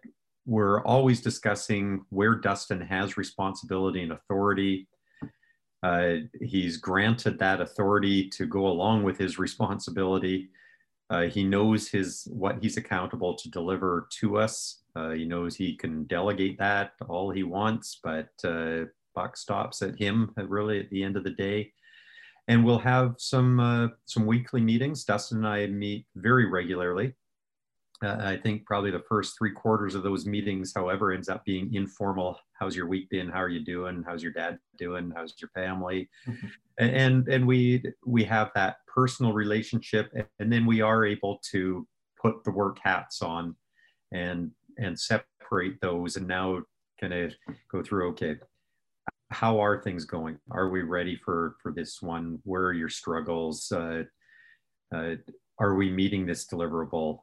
we're 0.45 0.83
always 0.83 1.21
discussing 1.21 2.05
where 2.09 2.35
Dustin 2.35 2.81
has 2.81 3.17
responsibility 3.17 4.03
and 4.03 4.11
authority. 4.11 4.87
Uh, 5.81 6.15
he's 6.41 6.77
granted 6.77 7.39
that 7.39 7.61
authority 7.61 8.29
to 8.29 8.45
go 8.45 8.67
along 8.67 9.03
with 9.03 9.17
his 9.17 9.37
responsibility. 9.37 10.49
Uh, 11.09 11.23
he 11.23 11.43
knows 11.43 11.87
his 11.87 12.27
what 12.31 12.57
he's 12.61 12.77
accountable 12.77 13.35
to 13.35 13.49
deliver 13.49 14.07
to 14.19 14.37
us. 14.37 14.83
Uh, 14.95 15.11
he 15.11 15.25
knows 15.25 15.55
he 15.55 15.75
can 15.75 16.05
delegate 16.05 16.57
that 16.57 16.93
all 17.07 17.29
he 17.29 17.43
wants, 17.43 17.99
but 18.03 18.29
uh, 18.43 18.85
buck 19.13 19.37
stops 19.37 19.81
at 19.81 19.99
him 19.99 20.31
really 20.37 20.79
at 20.79 20.89
the 20.89 21.03
end 21.03 21.17
of 21.17 21.23
the 21.23 21.31
day. 21.31 21.71
And 22.47 22.63
we'll 22.63 22.79
have 22.79 23.15
some 23.17 23.59
uh, 23.59 23.87
some 24.05 24.25
weekly 24.25 24.61
meetings. 24.61 25.03
Dustin 25.03 25.39
and 25.39 25.47
I 25.47 25.67
meet 25.67 26.05
very 26.15 26.45
regularly. 26.45 27.13
Uh, 28.03 28.17
I 28.19 28.37
think 28.37 28.65
probably 28.65 28.91
the 28.91 29.03
first 29.07 29.37
three 29.37 29.51
quarters 29.51 29.95
of 29.95 30.03
those 30.03 30.25
meetings, 30.25 30.73
however, 30.75 31.11
ends 31.11 31.29
up 31.29 31.45
being 31.45 31.73
informal. 31.73 32.37
How's 32.53 32.75
your 32.75 32.87
week 32.87 33.09
been? 33.09 33.29
How 33.29 33.41
are 33.41 33.49
you 33.49 33.63
doing? 33.63 34.03
How's 34.05 34.21
your 34.21 34.33
dad 34.33 34.59
doing? 34.77 35.11
How's 35.15 35.33
your 35.39 35.49
family? 35.49 36.09
Mm-hmm. 36.27 36.47
And 36.77 37.27
and 37.27 37.47
we 37.47 37.83
we 38.05 38.23
have 38.25 38.51
that 38.53 38.77
personal 38.87 39.33
relationship, 39.33 40.13
and 40.39 40.51
then 40.51 40.65
we 40.65 40.81
are 40.81 41.05
able 41.05 41.39
to 41.51 41.87
put 42.21 42.43
the 42.43 42.51
work 42.51 42.79
hats 42.83 43.21
on, 43.21 43.55
and 44.11 44.51
and 44.77 44.99
separate 44.99 45.79
those, 45.81 46.17
and 46.17 46.27
now 46.27 46.61
kind 46.99 47.13
of 47.13 47.33
go 47.71 47.81
through. 47.81 48.09
Okay, 48.09 48.35
how 49.35 49.59
are 49.59 49.81
things 49.81 50.05
going? 50.05 50.37
Are 50.49 50.69
we 50.69 50.81
ready 50.81 51.17
for 51.17 51.57
for 51.61 51.73
this 51.73 52.01
one? 52.01 52.39
Where 52.43 52.63
are 52.63 52.73
your 52.73 52.89
struggles? 52.89 53.69
Uh, 53.69 54.03
uh, 54.95 55.15
are 55.59 55.75
we 55.75 55.89
meeting 55.89 56.25
this 56.25 56.47
deliverable? 56.47 57.19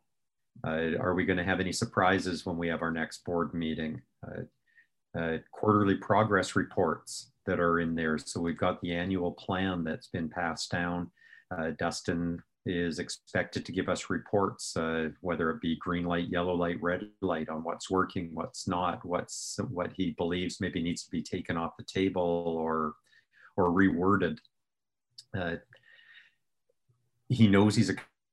Uh, 0.67 0.99
are 1.01 1.15
we 1.15 1.25
going 1.25 1.39
to 1.39 1.45
have 1.45 1.59
any 1.59 1.73
surprises 1.73 2.45
when 2.45 2.59
we 2.59 2.69
have 2.69 2.83
our 2.83 2.91
next 2.91 3.25
board 3.25 3.55
meeting? 3.55 4.03
Uh, 4.27 5.19
uh, 5.19 5.39
quarterly 5.53 5.95
progress 5.97 6.55
reports 6.55 7.33
that 7.47 7.59
are 7.59 7.81
in 7.81 7.95
there. 7.95 8.19
So 8.19 8.41
we've 8.41 8.59
got 8.59 8.83
the 8.83 8.93
annual 8.93 9.33
plan 9.33 9.83
that's 9.83 10.09
been 10.09 10.29
passed 10.29 10.71
down. 10.71 11.11
Uh, 11.51 11.71
Dustin 11.79 12.43
is 12.65 12.99
expected 12.99 13.67
to 13.67 13.73
give 13.73 13.89
us 13.89 14.11
reports, 14.11 14.77
uh, 14.77 15.09
whether 15.21 15.51
it 15.51 15.61
be 15.61 15.77
green 15.77 16.05
light, 16.05 16.29
yellow 16.29 16.55
light, 16.55 16.81
red 16.81 17.09
light, 17.21 17.49
on 17.49 17.65
what's 17.65 17.91
working, 17.91 18.31
what's 18.33 18.69
not, 18.69 19.05
what's 19.05 19.59
what 19.71 19.93
he 19.95 20.13
believes 20.13 20.61
maybe 20.61 20.83
needs 20.83 21.05
to 21.05 21.11
be 21.11 21.23
taken 21.23 21.57
off 21.57 21.77
the 21.77 21.85
table 21.85 22.57
or 22.59 22.95
or 23.57 23.71
reworded. 23.71 24.39
Uh, 25.37 25.57
he 27.29 27.49
knows 27.49 27.75
he's 27.75 27.91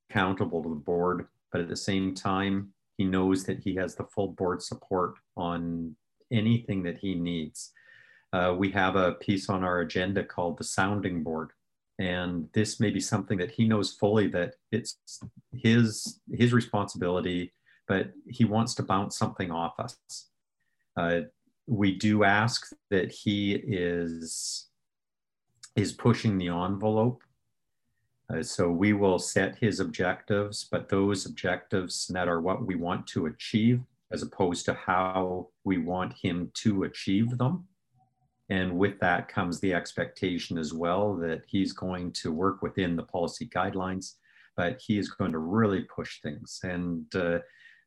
accountable 0.10 0.62
to 0.62 0.70
the 0.70 0.76
board 0.76 1.28
but 1.52 1.62
at 1.62 1.68
the 1.68 1.76
same 1.76 2.14
time, 2.14 2.74
he 2.98 3.06
knows 3.06 3.44
that 3.46 3.60
he 3.60 3.76
has 3.76 3.96
the 3.96 4.04
full 4.04 4.30
board 4.30 4.62
support 4.62 5.16
on 5.36 5.96
anything 6.32 6.84
that 6.84 6.98
he 6.98 7.16
needs. 7.16 7.72
Uh, 8.34 8.56
we 8.58 8.70
have 8.72 8.96
a 8.96 9.14
piece 9.14 9.50
on 9.50 9.64
our 9.64 9.80
agenda 9.80 10.24
called 10.24 10.58
the 10.58 10.64
sounding 10.64 11.24
board. 11.24 11.52
And 12.00 12.48
this 12.54 12.80
may 12.80 12.90
be 12.90 13.00
something 13.00 13.38
that 13.38 13.52
he 13.52 13.68
knows 13.68 13.94
fully 13.94 14.28
that 14.30 14.56
it's 14.72 14.98
his, 15.52 16.20
his 16.32 16.54
responsibility, 16.54 17.54
but 17.88 18.12
he 18.28 18.46
wants 18.46 18.74
to 18.76 18.84
bounce 18.84 19.18
something 19.18 19.52
off 19.52 19.74
us. 19.80 19.98
Uh, 20.96 21.22
we 21.68 21.96
do 21.96 22.24
ask 22.24 22.72
that 22.90 23.12
he 23.12 23.54
is, 23.54 24.70
is 25.76 25.92
pushing 25.92 26.38
the 26.38 26.48
envelope 26.48 27.22
uh, 28.32 28.44
so 28.44 28.70
we 28.70 28.94
will 28.94 29.18
set 29.18 29.58
his 29.58 29.80
objectives, 29.80 30.68
but 30.70 30.90
those 30.90 31.26
objectives 31.26 32.08
that 32.08 32.28
are 32.28 32.42
what 32.42 32.66
we 32.66 32.76
want 32.76 33.08
to 33.08 33.26
achieve 33.26 33.82
as 34.12 34.22
opposed 34.22 34.66
to 34.66 34.74
how 34.74 35.48
we 35.64 35.78
want 35.78 36.14
him 36.14 36.52
to 36.54 36.84
achieve 36.84 37.38
them. 37.38 37.68
And 38.50 38.78
with 38.78 39.00
that 39.00 39.28
comes 39.28 39.60
the 39.60 39.74
expectation 39.74 40.58
as 40.58 40.74
well 40.74 41.16
that 41.18 41.44
he's 41.48 41.72
going 41.72 42.12
to 42.14 42.32
work 42.32 42.62
within 42.62 42.96
the 42.96 43.04
policy 43.04 43.48
guidelines, 43.48 44.16
but 44.58 44.82
he 44.86 44.98
is 44.98 45.10
going 45.10 45.32
to 45.32 45.40
really 45.40 45.82
push 45.84 46.22
things. 46.22 46.60
And 46.64 47.06
uh, 47.16 47.40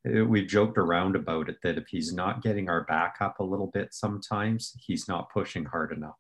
we've 0.05 0.47
joked 0.47 0.79
around 0.79 1.17
about 1.17 1.49
it 1.49 1.57
that 1.63 1.79
if 1.79 1.89
he's 1.89 2.13
not 2.13 2.43
getting 2.43 2.69
our 2.69 2.85
back 2.85 3.17
up 3.21 3.41
a 3.41 3.45
little 3.45 3.69
bit 3.69 3.93
sometimes, 3.93 4.73
he's 4.79 5.09
not 5.09 5.33
pushing 5.33 5.65
hard 5.65 5.93
enough. 5.93 6.19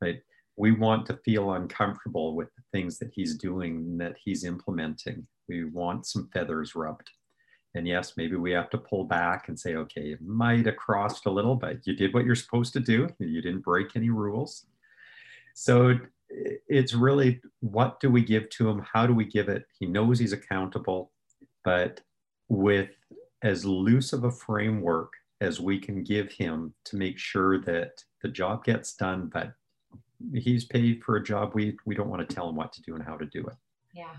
Right? 0.00 0.20
we 0.56 0.72
want 0.72 1.06
to 1.06 1.18
feel 1.24 1.54
uncomfortable 1.54 2.34
with 2.34 2.48
the 2.54 2.62
things 2.72 2.98
that 2.98 3.10
he's 3.12 3.36
doing, 3.36 3.98
that 3.98 4.16
he's 4.22 4.44
implementing. 4.44 5.26
We 5.48 5.64
want 5.64 6.06
some 6.06 6.28
feathers 6.32 6.74
rubbed. 6.74 7.10
And 7.74 7.88
yes, 7.88 8.16
maybe 8.16 8.36
we 8.36 8.52
have 8.52 8.70
to 8.70 8.78
pull 8.78 9.04
back 9.04 9.48
and 9.48 9.58
say, 9.58 9.74
okay, 9.74 10.12
it 10.12 10.22
might 10.22 10.66
have 10.66 10.76
crossed 10.76 11.26
a 11.26 11.30
little, 11.30 11.56
but 11.56 11.86
you 11.86 11.94
did 11.94 12.14
what 12.14 12.24
you're 12.24 12.36
supposed 12.36 12.72
to 12.74 12.80
do. 12.80 13.08
You 13.18 13.42
didn't 13.42 13.64
break 13.64 13.96
any 13.96 14.10
rules. 14.10 14.66
So 15.54 15.98
it's 16.28 16.94
really 16.94 17.40
what 17.60 18.00
do 18.00 18.10
we 18.10 18.22
give 18.22 18.48
to 18.50 18.68
him? 18.68 18.84
How 18.92 19.06
do 19.06 19.14
we 19.14 19.24
give 19.24 19.48
it? 19.48 19.64
He 19.78 19.86
knows 19.86 20.18
he's 20.18 20.32
accountable, 20.32 21.12
but 21.64 22.00
with 22.48 22.90
as 23.42 23.64
loose 23.64 24.12
of 24.12 24.24
a 24.24 24.30
framework 24.30 25.12
as 25.40 25.60
we 25.60 25.78
can 25.78 26.02
give 26.02 26.32
him 26.32 26.74
to 26.84 26.96
make 26.96 27.18
sure 27.18 27.60
that 27.60 28.02
the 28.22 28.28
job 28.28 28.64
gets 28.64 28.94
done, 28.94 29.30
but 29.32 29.52
he's 30.32 30.64
paid 30.64 31.02
for 31.04 31.16
a 31.16 31.22
job. 31.22 31.52
We 31.54 31.76
we 31.84 31.94
don't 31.94 32.08
want 32.08 32.26
to 32.26 32.34
tell 32.34 32.48
him 32.48 32.56
what 32.56 32.72
to 32.74 32.82
do 32.82 32.94
and 32.94 33.04
how 33.04 33.16
to 33.16 33.26
do 33.26 33.40
it. 33.40 33.56
Yeah. 33.92 34.14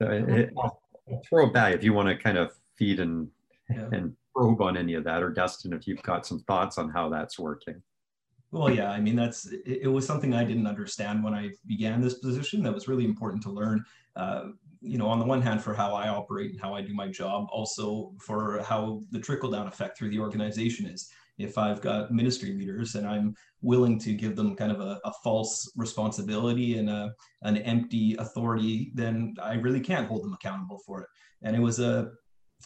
So 0.00 0.10
it, 0.10 0.52
I'll, 0.56 0.80
I'll 1.08 1.22
throw 1.28 1.46
it 1.46 1.52
back 1.52 1.74
if 1.74 1.84
you 1.84 1.92
want 1.92 2.08
to 2.08 2.16
kind 2.16 2.38
of 2.38 2.52
feed 2.76 3.00
and 3.00 3.28
yeah. 3.70 3.88
and 3.92 4.14
probe 4.34 4.60
on 4.60 4.76
any 4.76 4.94
of 4.94 5.04
that, 5.04 5.22
or 5.22 5.30
Dustin, 5.30 5.72
if 5.72 5.86
you've 5.86 6.02
got 6.02 6.26
some 6.26 6.40
thoughts 6.40 6.78
on 6.78 6.88
how 6.88 7.08
that's 7.08 7.38
working. 7.38 7.82
Well, 8.52 8.70
yeah, 8.70 8.90
I 8.90 9.00
mean 9.00 9.16
that's 9.16 9.46
it, 9.46 9.80
it 9.82 9.88
was 9.88 10.06
something 10.06 10.34
I 10.34 10.44
didn't 10.44 10.66
understand 10.66 11.24
when 11.24 11.34
I 11.34 11.50
began 11.66 12.00
this 12.00 12.14
position. 12.14 12.62
That 12.62 12.74
was 12.74 12.88
really 12.88 13.04
important 13.04 13.42
to 13.44 13.50
learn. 13.50 13.84
Uh, 14.14 14.48
you 14.80 14.98
know, 14.98 15.08
on 15.08 15.18
the 15.18 15.24
one 15.24 15.42
hand, 15.42 15.62
for 15.62 15.74
how 15.74 15.94
I 15.94 16.08
operate 16.08 16.52
and 16.52 16.60
how 16.60 16.74
I 16.74 16.80
do 16.80 16.94
my 16.94 17.08
job, 17.08 17.48
also 17.50 18.12
for 18.20 18.62
how 18.62 19.02
the 19.10 19.18
trickle 19.18 19.50
down 19.50 19.66
effect 19.66 19.98
through 19.98 20.10
the 20.10 20.20
organization 20.20 20.86
is 20.86 21.10
if 21.38 21.58
I've 21.58 21.80
got 21.80 22.10
ministry 22.10 22.52
leaders 22.52 22.94
and 22.94 23.06
I'm 23.06 23.34
willing 23.60 23.98
to 24.00 24.14
give 24.14 24.36
them 24.36 24.56
kind 24.56 24.72
of 24.72 24.80
a, 24.80 25.00
a 25.04 25.12
false 25.22 25.70
responsibility 25.76 26.78
and 26.78 26.88
a, 26.88 27.14
an 27.42 27.58
empty 27.58 28.16
authority, 28.18 28.90
then 28.94 29.34
I 29.42 29.54
really 29.54 29.80
can't 29.80 30.08
hold 30.08 30.24
them 30.24 30.32
accountable 30.32 30.78
for 30.78 31.02
it. 31.02 31.08
And 31.42 31.54
it 31.54 31.60
was 31.60 31.78
a 31.78 32.12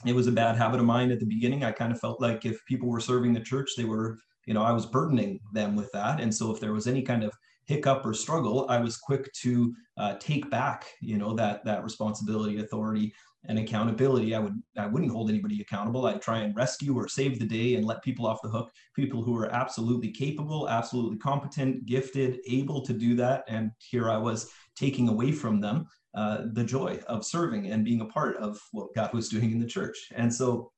it 0.06 0.14
was 0.14 0.26
a 0.26 0.32
bad 0.32 0.56
habit 0.56 0.80
of 0.80 0.86
mine 0.86 1.10
at 1.10 1.20
the 1.20 1.26
beginning. 1.26 1.64
I 1.64 1.72
kind 1.72 1.92
of 1.92 2.00
felt 2.00 2.20
like 2.20 2.44
if 2.44 2.64
people 2.66 2.88
were 2.88 3.00
serving 3.00 3.32
the 3.32 3.40
church, 3.40 3.70
they 3.76 3.84
were, 3.84 4.18
you 4.46 4.54
know, 4.54 4.62
I 4.62 4.72
was 4.72 4.86
burdening 4.86 5.40
them 5.52 5.76
with 5.76 5.90
that. 5.92 6.20
And 6.20 6.34
so 6.34 6.50
if 6.50 6.60
there 6.60 6.72
was 6.72 6.86
any 6.86 7.02
kind 7.02 7.22
of 7.22 7.32
hiccup 7.66 8.04
or 8.04 8.14
struggle, 8.14 8.66
I 8.68 8.78
was 8.78 8.96
quick 8.96 9.32
to 9.42 9.74
uh, 9.96 10.14
take 10.18 10.50
back, 10.50 10.86
you 11.00 11.18
know, 11.18 11.34
that 11.34 11.64
that 11.64 11.84
responsibility, 11.84 12.60
authority, 12.60 13.12
and 13.44 13.58
accountability. 13.58 14.34
I 14.34 14.38
would 14.38 14.60
I 14.76 14.86
wouldn't 14.86 15.12
hold 15.12 15.30
anybody 15.30 15.60
accountable. 15.60 16.06
I'd 16.06 16.22
try 16.22 16.38
and 16.38 16.56
rescue 16.56 16.96
or 16.96 17.08
save 17.08 17.38
the 17.38 17.46
day 17.46 17.74
and 17.74 17.84
let 17.84 18.02
people 18.02 18.26
off 18.26 18.42
the 18.42 18.48
hook. 18.48 18.70
People 18.96 19.22
who 19.22 19.36
are 19.36 19.52
absolutely 19.54 20.10
capable, 20.10 20.68
absolutely 20.68 21.18
competent, 21.18 21.86
gifted, 21.86 22.40
able 22.46 22.82
to 22.82 22.92
do 22.92 23.14
that. 23.16 23.44
And 23.48 23.70
here 23.78 24.10
I 24.10 24.16
was 24.16 24.50
taking 24.76 25.08
away 25.08 25.32
from 25.32 25.60
them 25.60 25.86
uh, 26.14 26.42
the 26.52 26.64
joy 26.64 26.98
of 27.06 27.24
serving 27.24 27.70
and 27.70 27.84
being 27.84 28.00
a 28.00 28.06
part 28.06 28.36
of 28.36 28.58
what 28.72 28.94
God 28.94 29.12
was 29.14 29.28
doing 29.28 29.52
in 29.52 29.60
the 29.60 29.66
church. 29.66 30.08
And 30.14 30.32
so 30.32 30.72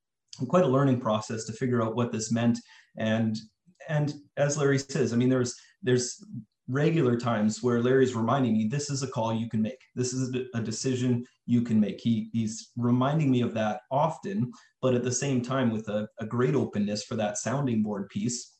quite 0.49 0.65
a 0.65 0.69
learning 0.69 1.01
process 1.01 1.45
to 1.45 1.53
figure 1.53 1.83
out 1.83 1.97
what 1.97 2.13
this 2.13 2.33
meant. 2.33 2.59
And 2.97 3.37
and 3.89 4.15
as 4.37 4.57
Larry 4.57 4.79
says, 4.79 5.13
I 5.13 5.17
mean, 5.17 5.29
there's 5.29 5.55
there's 5.83 6.25
regular 6.69 7.17
times 7.19 7.63
where 7.63 7.83
Larry's 7.83 8.15
reminding 8.15 8.57
me 8.57 8.69
this 8.69 8.89
is 8.89 9.03
a 9.03 9.09
call 9.09 9.35
you 9.35 9.49
can 9.49 9.63
make. 9.63 9.79
This 9.95 10.13
is 10.13 10.35
a, 10.55 10.61
decision 10.61 11.25
you 11.47 11.63
can 11.63 11.81
make. 11.81 12.01
He, 12.01 12.31
he's 12.33 12.71
reminding 12.77 13.31
me 13.31 13.43
of 13.43 13.53
that 13.55 13.81
often, 13.91 14.53
but 14.81 14.95
at 14.95 15.03
the 15.03 15.13
same 15.13 15.43
time 15.43 15.71
with 15.71 15.89
a, 15.89 16.09
a 16.21 16.27
great 16.27 16.55
openness 16.55 17.03
for 17.03 17.17
that 17.17 17.37
sounding 17.37 17.83
board 17.83 18.09
piece 18.11 18.59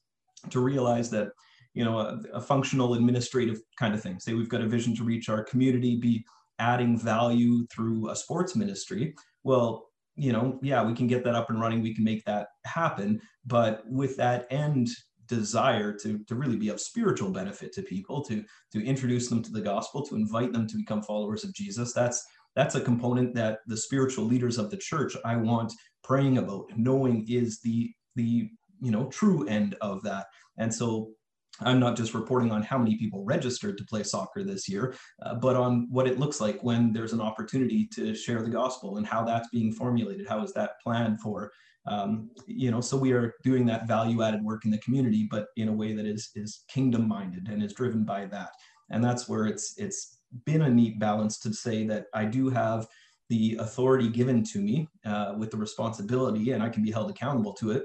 to 0.51 0.61
realize 0.61 1.11
that 1.11 1.29
you 1.75 1.85
know 1.85 1.99
a, 1.99 2.21
a, 2.35 2.41
functional 2.41 2.95
administrative 2.95 3.61
kind 3.79 3.95
of 3.95 4.03
thing 4.03 4.19
say 4.19 4.35
we've 4.35 4.49
got 4.49 4.61
a 4.61 4.67
vision 4.67 4.95
to 4.95 5.05
reach 5.05 5.29
our 5.29 5.43
community 5.45 5.97
be 5.97 6.23
adding 6.59 6.99
value 6.99 7.67
through 7.67 8.11
a 8.11 8.17
sports 8.17 8.55
ministry 8.55 9.15
well 9.45 9.89
you 10.15 10.33
know 10.33 10.59
yeah 10.63 10.85
we 10.85 10.95
can 10.95 11.07
get 11.07 11.25
that 11.25 11.35
up 11.35 11.51
and 11.51 11.61
running 11.61 11.83
we 11.83 11.95
can 11.95 12.05
make 12.05 12.25
that 12.25 12.49
happen 12.65 13.21
but 13.47 13.83
with 13.89 14.17
that 14.17 14.47
end 14.51 14.89
desire 15.33 15.93
to, 15.95 16.19
to 16.25 16.35
really 16.35 16.57
be 16.57 16.69
of 16.69 16.81
spiritual 16.81 17.31
benefit 17.31 17.73
to 17.73 17.83
people, 17.83 18.23
to, 18.23 18.45
to 18.73 18.85
introduce 18.85 19.29
them 19.29 19.43
to 19.43 19.51
the 19.51 19.61
gospel, 19.61 20.05
to 20.05 20.15
invite 20.15 20.53
them 20.53 20.67
to 20.67 20.77
become 20.77 21.03
followers 21.03 21.45
of 21.45 21.55
Jesus. 21.55 21.93
That's 21.93 22.25
that's 22.55 22.75
a 22.75 22.81
component 22.83 23.35
that 23.35 23.61
the 23.67 23.77
spiritual 23.79 24.27
leaders 24.27 24.59
of 24.59 24.71
the 24.71 24.77
church 24.77 25.17
I 25.25 25.37
want 25.37 25.73
praying 26.05 26.37
about, 26.37 26.67
knowing 26.77 27.25
is 27.29 27.61
the 27.61 27.91
the 28.15 28.51
you 28.81 28.91
know 28.91 29.07
true 29.07 29.47
end 29.49 29.75
of 29.81 30.03
that. 30.03 30.27
And 30.59 30.73
so 30.75 31.13
I'm 31.61 31.79
not 31.79 31.97
just 31.97 32.15
reporting 32.15 32.51
on 32.51 32.63
how 32.63 32.79
many 32.79 32.97
people 32.97 33.25
registered 33.25 33.77
to 33.79 33.85
play 33.85 34.03
soccer 34.03 34.43
this 34.43 34.69
year, 34.69 34.95
uh, 35.23 35.35
but 35.35 35.55
on 35.55 35.87
what 35.91 36.09
it 36.09 36.19
looks 36.19 36.41
like 36.41 36.63
when 36.63 36.93
there's 36.93 37.13
an 37.13 37.21
opportunity 37.21 37.87
to 37.95 38.15
share 38.15 38.43
the 38.43 38.51
gospel 38.51 38.97
and 38.97 39.07
how 39.07 39.25
that's 39.25 39.49
being 39.51 39.73
formulated. 39.73 40.27
How 40.29 40.43
is 40.43 40.53
that 40.55 40.81
planned 40.83 41.21
for 41.21 41.53
um, 41.87 42.31
you 42.47 42.71
know 42.71 42.81
so 42.81 42.97
we 42.97 43.13
are 43.13 43.35
doing 43.43 43.67
that 43.67 43.89
value 43.89 44.23
added 44.23 44.43
work 44.45 44.65
in 44.65 44.71
the 44.71 44.79
community 44.79 45.27
but 45.29 45.49
in 45.57 45.67
a 45.67 45.73
way 45.73 45.93
that 45.93 46.07
is 46.07 46.31
is 46.37 46.63
kingdom 46.69 47.09
minded 47.09 47.49
and 47.49 47.61
is 47.61 47.73
driven 47.73 48.05
by 48.05 48.25
that 48.27 48.51
and 48.91 49.03
that's 49.03 49.29
where 49.29 49.47
it's 49.47 49.75
it's 49.79 50.21
been 50.47 50.63
a 50.63 50.71
neat 50.71 51.01
balance 51.01 51.41
to 51.41 51.53
say 51.53 51.85
that 51.85 52.07
i 52.15 52.25
do 52.25 52.49
have 52.49 52.87
the 53.33 53.57
authority 53.61 54.11
given 54.11 54.45
to 54.45 54.59
me 54.59 54.87
uh, 55.07 55.33
with 55.39 55.51
the 55.51 55.57
responsibility, 55.57 56.51
and 56.51 56.63
I 56.63 56.69
can 56.69 56.83
be 56.83 56.91
held 56.91 57.09
accountable 57.09 57.55
to 57.55 57.71
it. 57.71 57.85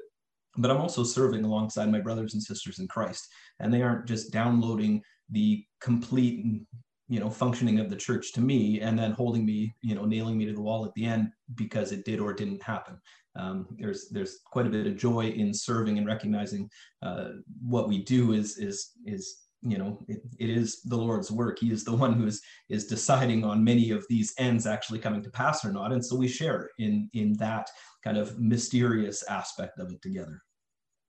But 0.58 0.72
I'm 0.72 0.82
also 0.82 1.04
serving 1.04 1.44
alongside 1.44 1.92
my 1.92 2.02
brothers 2.02 2.34
and 2.34 2.42
sisters 2.42 2.80
in 2.80 2.88
Christ, 2.88 3.28
and 3.60 3.74
they 3.74 3.84
aren't 3.84 4.08
just 4.08 4.32
downloading 4.32 5.02
the 5.30 5.64
complete 5.82 6.64
you 7.10 7.20
know 7.20 7.30
functioning 7.30 7.80
of 7.80 7.90
the 7.90 7.96
church 7.96 8.34
to 8.34 8.42
me 8.42 8.82
and 8.82 8.98
then 8.98 9.12
holding 9.12 9.46
me 9.46 9.74
you 9.82 9.96
know 9.96 10.06
nailing 10.06 10.38
me 10.38 10.46
to 10.46 10.54
the 10.54 10.62
wall 10.62 10.86
at 10.86 10.94
the 10.94 11.06
end 11.06 11.30
because 11.56 11.92
it 11.92 12.06
did 12.06 12.20
or 12.20 12.34
didn't 12.34 12.62
happen. 12.62 13.00
Um, 13.36 13.68
there's 13.80 14.10
there's 14.10 14.40
quite 14.46 14.68
a 14.68 14.70
bit 14.70 14.88
of 14.88 14.98
joy 14.98 15.28
in 15.28 15.54
serving 15.54 15.98
and 15.98 16.08
recognizing 16.08 16.70
uh, 17.04 17.30
what 17.62 17.88
we 17.88 18.04
do 18.04 18.34
is 18.34 18.58
is 18.58 18.92
is 19.06 19.44
you 19.62 19.78
know 19.78 20.04
it, 20.08 20.22
it 20.40 20.50
is 20.50 20.82
the 20.84 20.98
lord's 20.98 21.32
work. 21.32 21.60
He 21.60 21.72
is 21.72 21.84
the 21.84 21.96
one 21.96 22.14
who 22.14 22.26
is 22.26 22.42
is 22.70 22.88
deciding 22.88 23.44
on 23.44 23.64
many 23.64 23.92
of 23.92 24.06
these 24.10 24.34
ends 24.38 24.66
actually 24.68 25.00
coming 25.00 25.24
to 25.24 25.30
pass 25.30 25.64
or 25.64 25.72
not. 25.72 25.94
And 25.94 26.06
so 26.06 26.16
we 26.16 26.28
share 26.28 26.70
in 26.80 27.10
in 27.14 27.34
that 27.38 27.70
kind 28.04 28.18
of 28.18 28.40
mysterious 28.40 29.24
aspect 29.24 29.80
of 29.80 29.92
it 29.92 30.02
together 30.02 30.42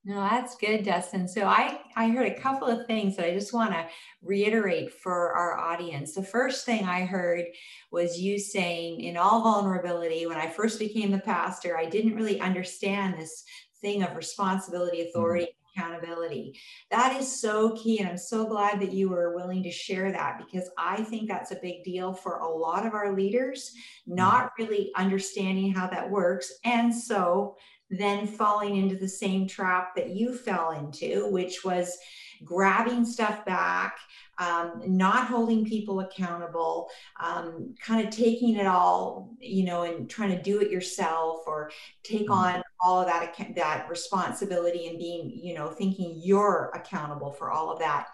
no, 0.04 0.20
that's 0.20 0.56
good, 0.56 0.84
Dustin. 0.84 1.28
So 1.28 1.44
I, 1.44 1.80
I 1.96 2.08
heard 2.08 2.30
a 2.30 2.40
couple 2.40 2.68
of 2.68 2.87
things 2.87 3.16
that 3.16 3.26
I 3.26 3.34
just 3.34 3.52
want 3.52 3.72
to 3.72 3.87
reiterate 4.22 4.94
for 4.94 5.32
our 5.32 5.58
audience. 5.58 6.14
The 6.14 6.22
first 6.22 6.64
thing 6.64 6.84
I 6.84 7.04
heard 7.04 7.44
was 7.90 8.18
you 8.18 8.38
saying, 8.38 9.00
in 9.00 9.16
all 9.16 9.42
vulnerability, 9.42 10.26
when 10.26 10.38
I 10.38 10.48
first 10.48 10.78
became 10.78 11.11
the 11.11 11.18
pastor, 11.18 11.76
I 11.76 11.87
didn't 11.87 12.14
really 12.14 12.40
understand 12.40 13.18
this 13.18 13.44
thing 13.80 14.02
of 14.02 14.16
responsibility, 14.16 14.98
mm-hmm. 14.98 15.08
authority, 15.08 15.44
mm-hmm. 15.46 15.80
accountability. 15.80 16.58
That 16.90 17.20
is 17.20 17.40
so 17.40 17.72
key. 17.72 17.98
And 17.98 18.08
I'm 18.08 18.18
so 18.18 18.46
glad 18.46 18.80
that 18.80 18.92
you 18.92 19.11
were 19.11 19.34
willing 19.34 19.62
to 19.64 19.70
share 19.70 20.12
that 20.12 20.38
because 20.38 20.70
I 20.78 21.02
think 21.02 21.28
that's 21.28 21.50
a 21.50 21.58
big 21.61 21.82
deal 21.84 22.12
for 22.12 22.38
a 22.38 22.48
lot 22.48 22.87
of 22.87 22.94
our 22.94 23.14
leaders, 23.14 23.72
not 24.06 24.52
mm-hmm. 24.52 24.62
really 24.62 24.90
understanding 24.96 25.74
how 25.74 25.88
that 25.88 26.08
works. 26.08 26.52
And 26.64 26.94
so 26.94 27.56
then 27.90 28.27
falling 28.27 28.77
into 28.77 28.96
the 28.96 29.09
same 29.09 29.46
trap 29.46 29.94
that 29.96 30.11
you 30.11 30.35
fell 30.37 30.72
into, 30.72 31.29
which 31.31 31.64
was 31.64 31.96
grabbing 32.44 33.05
stuff 33.05 33.44
back, 33.44 33.98
um, 34.38 34.83
not 34.87 35.27
holding 35.27 35.64
people 35.64 36.01
accountable, 36.01 36.88
um, 37.20 37.74
kind 37.81 38.07
of 38.07 38.14
taking 38.14 38.57
it 38.57 38.66
all, 38.66 39.35
you 39.40 39.64
know, 39.64 39.83
and 39.83 40.09
trying 40.09 40.31
to 40.31 40.42
do 40.42 40.61
it 40.61 40.70
yourself 40.70 41.40
or 41.46 41.70
take 42.05 42.29
mm-hmm. 42.29 42.33
on 42.33 42.62
all 42.81 43.01
of 43.01 43.07
that 43.07 43.35
that 43.57 43.88
responsibility 43.88 44.87
and 44.87 44.98
being, 44.98 45.31
you 45.35 45.55
know, 45.55 45.68
thinking 45.68 46.20
you're 46.22 46.70
accountable 46.74 47.33
for 47.33 47.51
all 47.51 47.70
of 47.72 47.81
that. 47.81 48.09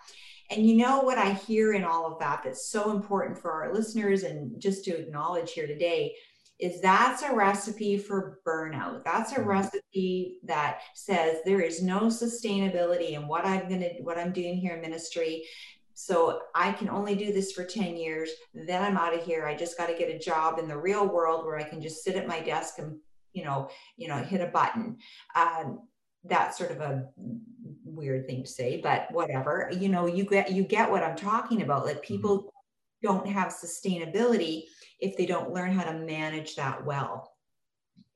And 0.50 0.66
you 0.66 0.76
know 0.76 1.00
what 1.00 1.18
I 1.18 1.32
hear 1.32 1.72
in 1.72 1.84
all 1.84 2.06
of 2.06 2.18
that 2.20 2.42
that's 2.44 2.68
so 2.68 2.90
important 2.90 3.38
for 3.38 3.50
our 3.50 3.72
listeners 3.72 4.22
and 4.22 4.60
just 4.60 4.84
to 4.84 4.96
acknowledge 4.96 5.52
here 5.52 5.66
today 5.66 6.14
is 6.60 6.80
that's 6.80 7.22
a 7.22 7.34
recipe 7.34 7.98
for 7.98 8.38
burnout. 8.46 9.04
That's 9.04 9.32
a 9.32 9.36
mm-hmm. 9.36 9.48
recipe 9.48 10.38
that 10.44 10.80
says 10.94 11.38
there 11.44 11.60
is 11.60 11.82
no 11.82 12.02
sustainability 12.02 13.12
in 13.12 13.26
what 13.26 13.44
I'm 13.44 13.68
going 13.68 13.80
to 13.80 14.02
what 14.02 14.18
I'm 14.18 14.32
doing 14.32 14.56
here 14.56 14.74
in 14.74 14.80
ministry. 14.80 15.44
So 15.94 16.40
I 16.54 16.72
can 16.72 16.88
only 16.88 17.14
do 17.14 17.32
this 17.32 17.52
for 17.52 17.64
10 17.64 17.96
years, 17.96 18.30
then 18.52 18.82
I'm 18.82 18.96
out 18.96 19.14
of 19.14 19.24
here. 19.24 19.46
I 19.46 19.54
just 19.54 19.78
got 19.78 19.86
to 19.86 19.96
get 19.96 20.12
a 20.12 20.18
job 20.18 20.58
in 20.58 20.66
the 20.66 20.76
real 20.76 21.06
world 21.06 21.44
where 21.44 21.56
I 21.56 21.62
can 21.62 21.80
just 21.80 22.02
sit 22.02 22.16
at 22.16 22.26
my 22.26 22.40
desk 22.40 22.78
and 22.78 22.96
you 23.32 23.44
know, 23.44 23.68
you 23.96 24.08
know, 24.08 24.16
hit 24.16 24.40
a 24.40 24.46
button. 24.46 24.96
Um, 25.34 25.80
that's 26.24 26.56
sort 26.56 26.70
of 26.70 26.80
a 26.80 27.06
weird 27.84 28.26
thing 28.26 28.44
to 28.44 28.48
say, 28.48 28.80
but 28.80 29.10
whatever. 29.10 29.70
You 29.78 29.88
know, 29.88 30.06
you 30.06 30.24
get 30.24 30.52
you 30.52 30.62
get 30.62 30.90
what 30.90 31.02
I'm 31.02 31.16
talking 31.16 31.62
about. 31.62 31.84
Like 31.84 31.96
mm-hmm. 31.96 32.14
people 32.14 32.52
don't 33.02 33.26
have 33.26 33.48
sustainability 33.48 34.62
if 35.04 35.16
they 35.16 35.26
don't 35.26 35.52
learn 35.52 35.72
how 35.72 35.84
to 35.84 35.98
manage 35.98 36.56
that 36.56 36.84
well. 36.84 37.34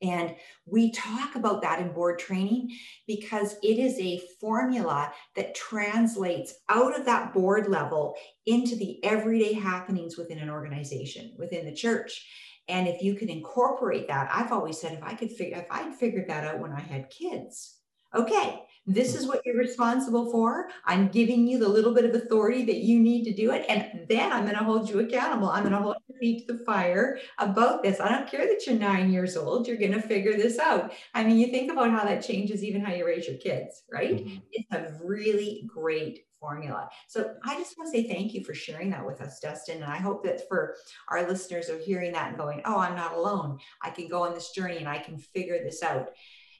And 0.01 0.35
we 0.65 0.91
talk 0.91 1.35
about 1.35 1.61
that 1.61 1.79
in 1.79 1.91
board 1.91 2.19
training 2.19 2.69
because 3.05 3.57
it 3.61 3.77
is 3.79 3.99
a 3.99 4.21
formula 4.39 5.11
that 5.35 5.55
translates 5.55 6.53
out 6.69 6.97
of 6.97 7.05
that 7.05 7.33
board 7.33 7.67
level 7.67 8.15
into 8.45 8.75
the 8.75 9.03
everyday 9.03 9.53
happenings 9.53 10.17
within 10.17 10.39
an 10.39 10.49
organization, 10.49 11.33
within 11.37 11.65
the 11.65 11.75
church. 11.75 12.25
And 12.69 12.87
if 12.87 13.01
you 13.01 13.15
can 13.15 13.29
incorporate 13.29 14.07
that, 14.07 14.29
I've 14.31 14.53
always 14.53 14.79
said 14.79 14.93
if 14.93 15.03
I 15.03 15.15
could 15.15 15.31
figure 15.31 15.57
if 15.57 15.65
I'd 15.69 15.95
figured 15.95 16.29
that 16.29 16.45
out 16.45 16.59
when 16.59 16.71
I 16.71 16.79
had 16.79 17.09
kids, 17.09 17.78
okay, 18.13 18.63
this 18.85 19.13
is 19.13 19.27
what 19.27 19.41
you're 19.45 19.57
responsible 19.57 20.31
for. 20.31 20.69
I'm 20.83 21.09
giving 21.09 21.45
you 21.45 21.59
the 21.59 21.69
little 21.69 21.93
bit 21.93 22.05
of 22.05 22.15
authority 22.15 22.65
that 22.65 22.77
you 22.77 22.99
need 22.99 23.23
to 23.25 23.33
do 23.33 23.51
it. 23.51 23.65
And 23.69 24.07
then 24.07 24.31
I'm 24.31 24.45
going 24.45 24.57
to 24.57 24.63
hold 24.63 24.89
you 24.89 24.99
accountable. 24.99 25.49
I'm 25.49 25.61
going 25.61 25.75
to 25.75 25.81
hold 25.81 25.97
your 26.07 26.17
feet 26.17 26.47
to 26.47 26.53
the 26.53 26.65
fire 26.65 27.19
about 27.37 27.83
this. 27.83 27.99
I 27.99 28.09
don't 28.09 28.27
care 28.27 28.47
that 28.47 28.65
you're 28.65 28.75
nine 28.75 29.11
years 29.11 29.37
old. 29.37 29.67
You're 29.67 29.77
going 29.77 29.91
to 29.91 30.01
figure 30.01 30.33
this 30.33 30.57
out. 30.57 30.91
I 31.13 31.23
mean, 31.23 31.37
you 31.37 31.47
think 31.47 31.71
about 31.71 31.91
how 31.91 32.03
that 32.03 32.25
changes 32.25 32.63
even 32.63 32.83
how 32.83 32.93
you 32.93 33.05
raise 33.05 33.27
your 33.27 33.37
kids, 33.37 33.83
right? 33.91 34.17
Mm-hmm. 34.17 34.37
It's 34.51 34.71
a 34.71 34.97
really 35.03 35.69
great 35.71 36.25
formula. 36.39 36.89
So 37.07 37.35
I 37.43 37.55
just 37.57 37.77
want 37.77 37.91
to 37.91 38.01
say 38.01 38.07
thank 38.07 38.33
you 38.33 38.43
for 38.43 38.55
sharing 38.55 38.89
that 38.91 39.05
with 39.05 39.21
us, 39.21 39.39
Dustin. 39.39 39.83
And 39.83 39.91
I 39.91 39.97
hope 39.97 40.23
that 40.23 40.47
for 40.47 40.75
our 41.09 41.27
listeners 41.27 41.69
are 41.69 41.77
hearing 41.77 42.13
that 42.13 42.29
and 42.29 42.37
going, 42.37 42.61
oh, 42.65 42.79
I'm 42.79 42.95
not 42.95 43.13
alone. 43.13 43.59
I 43.83 43.91
can 43.91 44.07
go 44.07 44.23
on 44.23 44.33
this 44.33 44.51
journey 44.51 44.77
and 44.77 44.89
I 44.89 44.97
can 44.97 45.17
figure 45.19 45.59
this 45.63 45.83
out. 45.83 46.09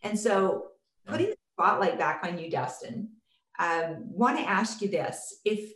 And 0.04 0.20
so 0.20 0.68
putting 1.08 1.34
spotlight 1.60 1.98
back 1.98 2.22
on 2.24 2.40
you, 2.40 2.50
Dustin. 2.50 3.10
Um, 3.60 4.06
want 4.10 4.38
to 4.38 4.44
ask 4.44 4.82
you 4.82 4.90
this: 4.90 5.40
if 5.44 5.72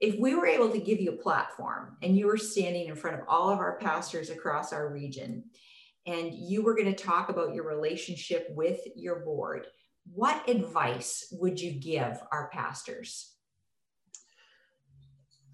if 0.00 0.18
we 0.18 0.34
were 0.34 0.46
able 0.46 0.70
to 0.70 0.78
give 0.78 1.00
you 1.00 1.12
a 1.12 1.22
platform 1.22 1.96
and 2.02 2.16
you 2.16 2.26
were 2.26 2.36
standing 2.36 2.88
in 2.88 2.96
front 2.96 3.18
of 3.18 3.26
all 3.28 3.50
of 3.50 3.58
our 3.58 3.78
pastors 3.78 4.30
across 4.30 4.72
our 4.72 4.92
region, 4.92 5.44
and 6.06 6.32
you 6.32 6.62
were 6.62 6.74
going 6.74 6.94
to 6.94 7.04
talk 7.04 7.28
about 7.28 7.54
your 7.54 7.66
relationship 7.66 8.48
with 8.50 8.80
your 8.94 9.20
board, 9.24 9.66
what 10.12 10.48
advice 10.48 11.26
would 11.32 11.60
you 11.60 11.72
give 11.72 12.20
our 12.30 12.50
pastors? 12.52 13.32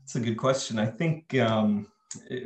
That's 0.03 0.17
a 0.17 0.21
good 0.21 0.37
question. 0.37 0.79
I 0.79 0.87
think 0.87 1.39
um, 1.39 1.87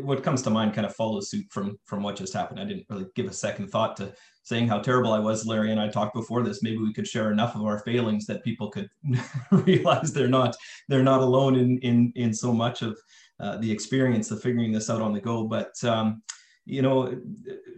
what 0.01 0.23
comes 0.23 0.43
to 0.43 0.51
mind 0.51 0.75
kind 0.75 0.87
of 0.87 0.95
follows 0.95 1.31
suit 1.31 1.47
from 1.51 1.79
from 1.87 2.03
what 2.03 2.17
just 2.17 2.35
happened. 2.35 2.61
I 2.61 2.65
didn't 2.65 2.87
really 2.91 3.07
give 3.17 3.27
a 3.27 3.33
second 3.33 3.69
thought 3.69 3.97
to 3.97 4.13
saying 4.45 4.69
how 4.69 4.79
terrible 4.79 5.13
I 5.13 5.19
was. 5.19 5.47
Larry 5.47 5.73
and 5.73 5.81
I 5.81 5.89
talked 5.89 6.15
before 6.15 6.43
this. 6.43 6.63
Maybe 6.63 6.79
we 6.79 6.93
could 6.93 7.09
share 7.09 7.33
enough 7.33 7.57
of 7.57 7.65
our 7.65 7.81
failings 7.81 8.27
that 8.27 8.45
people 8.45 8.71
could 8.71 8.89
realize 9.51 10.13
they're 10.13 10.29
not 10.29 10.55
they're 10.89 11.03
not 11.03 11.21
alone 11.21 11.57
in 11.57 11.79
in 11.79 12.13
in 12.15 12.33
so 12.33 12.53
much 12.53 12.83
of 12.83 12.97
uh, 13.41 13.57
the 13.57 13.71
experience 13.71 14.31
of 14.31 14.41
figuring 14.41 14.71
this 14.71 14.89
out 14.89 15.03
on 15.03 15.13
the 15.13 15.21
go. 15.21 15.45
But 15.45 15.73
um, 15.83 16.23
you 16.67 16.83
know, 16.83 17.21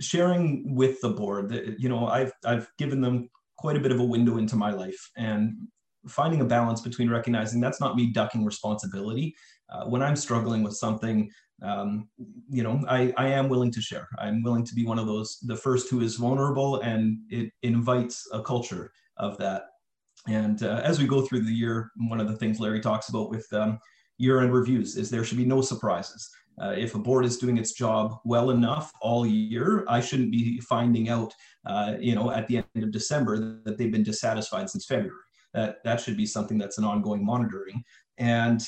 sharing 0.01 0.75
with 0.75 1.01
the 1.01 1.11
board, 1.11 1.77
you 1.79 1.89
know, 1.89 2.07
I've 2.07 2.33
I've 2.45 2.69
given 2.79 3.01
them 3.01 3.31
quite 3.57 3.77
a 3.77 3.81
bit 3.81 3.93
of 3.93 4.01
a 4.01 4.05
window 4.05 4.37
into 4.37 4.57
my 4.57 4.71
life 4.71 5.11
and 5.17 5.57
finding 6.09 6.41
a 6.41 6.45
balance 6.45 6.81
between 6.81 7.11
recognizing 7.11 7.61
that's 7.61 7.81
not 7.81 7.97
me 7.97 8.13
ducking 8.13 8.45
responsibility 8.45 9.35
uh, 9.71 9.85
when 9.85 10.03
i'm 10.03 10.17
struggling 10.17 10.63
with 10.63 10.75
something 10.75 11.31
um, 11.63 12.09
you 12.51 12.63
know, 12.63 12.83
I, 12.89 13.13
I 13.17 13.29
am 13.29 13.49
willing 13.49 13.71
to 13.73 13.81
share. 13.81 14.09
I'm 14.19 14.43
willing 14.43 14.65
to 14.65 14.75
be 14.75 14.85
one 14.85 14.99
of 14.99 15.07
those, 15.07 15.39
the 15.43 15.57
first 15.57 15.89
who 15.91 16.01
is 16.01 16.17
vulnerable, 16.17 16.81
and 16.81 17.19
it 17.31 17.53
invites 17.63 18.29
a 18.33 18.43
culture 18.43 18.93
of 19.17 19.39
that. 19.39 19.63
And 20.29 20.63
uh, 20.63 20.81
as 20.85 20.99
we 20.99 21.07
go 21.07 21.23
through 21.23 21.41
the 21.41 21.53
year, 21.53 21.91
one 22.09 22.21
of 22.21 22.29
the 22.29 22.37
things 22.37 22.61
Larry 22.61 22.81
talks 22.81 23.09
about 23.09 23.31
with 23.31 23.47
um, 23.53 23.79
year 24.19 24.41
end 24.41 24.53
reviews 24.53 24.97
is 24.97 25.09
there 25.09 25.25
should 25.25 25.39
be 25.39 25.45
no 25.45 25.61
surprises. 25.61 26.29
Uh, 26.61 26.75
if 26.77 26.95
a 26.95 26.99
board 26.99 27.25
is 27.25 27.37
doing 27.37 27.59
its 27.59 27.73
job 27.73 28.19
well 28.25 28.51
enough 28.51 28.91
all 29.01 29.27
year, 29.27 29.85
I 29.89 30.01
shouldn't 30.01 30.33
be 30.33 30.59
finding 30.61 31.11
out, 31.11 31.33
uh, 31.67 31.95
you 32.01 32.15
know, 32.15 32.31
at 32.31 32.49
the 32.49 32.59
end 32.59 32.85
of 32.85 32.91
December 32.91 33.61
that 33.65 33.77
they've 33.77 33.93
been 33.93 34.03
dissatisfied 34.03 34.69
since 34.71 34.87
February. 34.87 35.21
That 35.53 35.77
that 35.85 36.01
should 36.01 36.17
be 36.17 36.27
something 36.27 36.59
that's 36.59 36.79
an 36.79 36.85
ongoing 36.85 37.25
monitoring. 37.25 37.85
And 38.19 38.67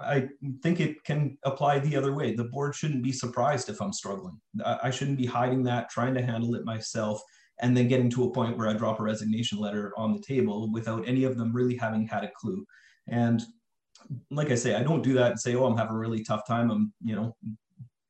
I 0.00 0.28
think 0.62 0.80
it 0.80 1.02
can 1.04 1.36
apply 1.44 1.78
the 1.78 1.96
other 1.96 2.14
way. 2.14 2.34
The 2.34 2.44
board 2.44 2.74
shouldn't 2.74 3.02
be 3.02 3.12
surprised 3.12 3.68
if 3.68 3.80
I'm 3.80 3.92
struggling. 3.92 4.40
I 4.64 4.90
shouldn't 4.90 5.18
be 5.18 5.26
hiding 5.26 5.62
that, 5.64 5.90
trying 5.90 6.14
to 6.14 6.22
handle 6.22 6.54
it 6.54 6.64
myself, 6.64 7.20
and 7.60 7.76
then 7.76 7.88
getting 7.88 8.10
to 8.10 8.24
a 8.24 8.32
point 8.32 8.56
where 8.56 8.68
I 8.68 8.72
drop 8.72 9.00
a 9.00 9.02
resignation 9.02 9.58
letter 9.58 9.92
on 9.96 10.12
the 10.12 10.22
table 10.22 10.70
without 10.72 11.06
any 11.06 11.24
of 11.24 11.36
them 11.36 11.52
really 11.52 11.76
having 11.76 12.06
had 12.06 12.24
a 12.24 12.30
clue. 12.34 12.64
And 13.08 13.42
like 14.30 14.50
I 14.50 14.54
say, 14.54 14.74
I 14.74 14.82
don't 14.82 15.02
do 15.02 15.12
that 15.14 15.32
and 15.32 15.40
say, 15.40 15.54
"Oh, 15.54 15.66
I'm 15.66 15.76
having 15.76 15.94
a 15.94 15.98
really 15.98 16.24
tough 16.24 16.46
time." 16.46 16.70
I'm, 16.70 16.92
you 17.02 17.14
know, 17.14 17.36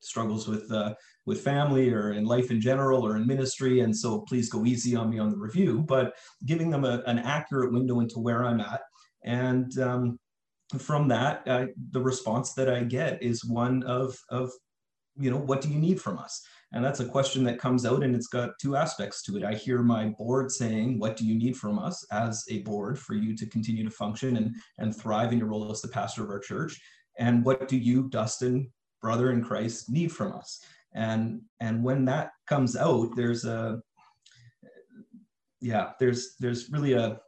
struggles 0.01 0.49
with 0.49 0.71
uh, 0.73 0.95
with 1.27 1.41
family 1.41 1.93
or 1.93 2.13
in 2.13 2.25
life 2.25 2.51
in 2.51 2.61
general 2.61 3.05
or 3.05 3.17
in 3.17 3.27
ministry, 3.27 3.81
and 3.81 3.97
so 3.97 4.21
please 4.21 4.49
go 4.49 4.65
easy 4.65 4.97
on 4.97 5.11
me 5.11 5.19
on 5.19 5.31
the 5.31 5.37
review. 5.37 5.85
But 5.87 6.15
giving 6.47 6.71
them 6.71 6.85
a, 6.85 7.03
an 7.07 7.19
accurate 7.19 7.73
window 7.73 8.01
into 8.01 8.19
where 8.21 8.45
I'm 8.45 8.61
at, 8.61 8.83
and 9.25 9.77
um, 9.79 10.19
from 10.79 11.09
that, 11.09 11.47
uh, 11.47 11.67
the 11.91 12.01
response 12.01 12.53
that 12.55 12.69
I 12.69 12.85
get 12.85 13.23
is 13.23 13.45
one 13.45 13.83
of, 13.85 14.17
of, 14.29 14.51
you 15.17 15.31
know, 15.31 15.39
what 15.39 15.61
do 15.61 15.69
you 15.69 15.79
need 15.79 16.01
from 16.01 16.19
us? 16.19 16.43
And 16.73 16.85
that's 16.85 17.01
a 17.01 17.09
question 17.09 17.43
that 17.45 17.59
comes 17.59 17.85
out 17.85 18.05
and 18.05 18.15
it's 18.15 18.29
got 18.29 18.51
two 18.61 18.77
aspects 18.77 19.23
to 19.25 19.37
it. 19.37 19.45
I 19.45 19.55
hear 19.55 19.83
my 19.83 20.07
board 20.07 20.53
saying, 20.53 21.01
what 21.01 21.17
do 21.17 21.27
you 21.27 21.37
need 21.37 21.57
from 21.57 21.79
us 21.79 22.07
as 22.13 22.45
a 22.49 22.61
board 22.61 22.99
for 22.99 23.15
you 23.15 23.37
to 23.37 23.47
continue 23.47 23.83
to 23.85 23.91
function 23.91 24.37
and, 24.37 24.55
and 24.79 24.95
thrive 24.95 25.33
in 25.33 25.39
your 25.39 25.49
role 25.49 25.71
as 25.71 25.83
the 25.83 25.89
pastor 25.89 26.23
of 26.23 26.31
our 26.31 26.39
church? 26.39 26.81
And 27.19 27.45
what 27.45 27.67
do 27.67 27.77
you, 27.77 28.09
Dustin, 28.09 28.71
brother 29.03 29.33
in 29.33 29.43
Christ, 29.43 29.91
need 29.91 30.13
from 30.13 30.33
us? 30.33 30.61
and 30.95 31.41
and 31.61 31.83
when 31.83 32.05
that 32.05 32.33
comes 32.47 32.77
out 32.77 33.15
there's 33.15 33.45
a 33.45 33.81
yeah 35.61 35.93
there's 36.01 36.37
there's 36.41 36.71
really 36.71 36.95
a 36.95 37.21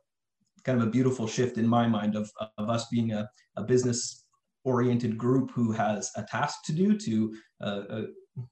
kind 0.65 0.81
of 0.81 0.87
a 0.87 0.91
beautiful 0.91 1.27
shift 1.27 1.59
in 1.59 1.67
my 1.67 1.87
mind 1.87 2.17
of, 2.17 2.31
of 2.59 2.69
us 2.69 2.87
being 2.89 3.13
a, 3.13 3.29
a 3.57 3.63
business 3.63 4.25
oriented 4.65 5.19
group 5.19 5.51
who 5.51 5.73
has 5.73 6.11
a 6.17 6.23
task 6.23 6.65
to 6.65 6.73
do 6.73 6.97
to 6.97 7.35
uh, 7.61 7.83
uh, 7.91 8.03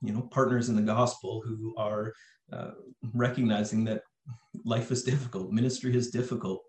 you 0.03 0.13
know 0.13 0.23
partners 0.33 0.69
in 0.69 0.77
the 0.77 0.83
gospel 0.83 1.43
who 1.45 1.75
are 1.77 2.13
uh, 2.53 2.73
recognizing 3.15 3.85
that 3.85 4.03
life 4.65 4.91
is 4.91 5.03
difficult 5.03 5.53
ministry 5.53 5.97
is 5.97 6.11
difficult. 6.11 6.63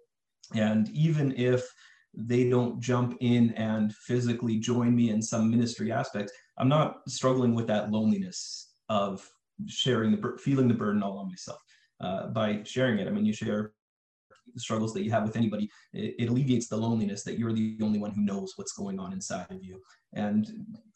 And 0.54 0.90
even 0.90 1.34
if 1.38 1.68
they 2.14 2.50
don't 2.50 2.82
jump 2.82 3.18
in 3.22 3.52
and 3.54 3.96
physically 3.96 4.58
join 4.60 4.96
me 4.96 5.12
in 5.12 5.22
some 5.22 5.50
ministry 5.50 5.94
aspects 5.94 6.34
i'm 6.58 6.68
not 6.68 6.98
struggling 7.08 7.56
with 7.56 7.68
that 7.68 7.90
loneliness 7.90 8.74
of 8.90 9.26
sharing 9.68 10.12
the 10.12 10.38
feeling 10.38 10.68
the 10.68 10.74
burden 10.74 11.04
all 11.04 11.18
on 11.18 11.30
myself 11.30 11.62
uh, 12.02 12.28
by 12.28 12.62
sharing 12.64 13.00
it. 13.00 13.08
I 13.08 13.12
mean 13.12 13.26
you 13.26 13.34
share 13.34 13.74
struggles 14.58 14.94
that 14.94 15.04
you 15.04 15.12
have 15.12 15.24
with 15.24 15.36
anybody, 15.36 15.70
it, 15.94 16.16
it, 16.20 16.30
alleviates 16.30 16.68
the 16.68 16.78
loneliness 16.78 17.24
that 17.24 17.38
you're 17.38 17.54
the 17.54 17.78
only 17.82 18.00
one 18.00 18.12
who 18.12 18.22
knows 18.22 18.54
what's 18.56 18.74
going 18.74 19.00
on 19.00 19.14
inside 19.14 19.48
of 19.50 19.64
you. 19.64 19.82
And 20.14 20.48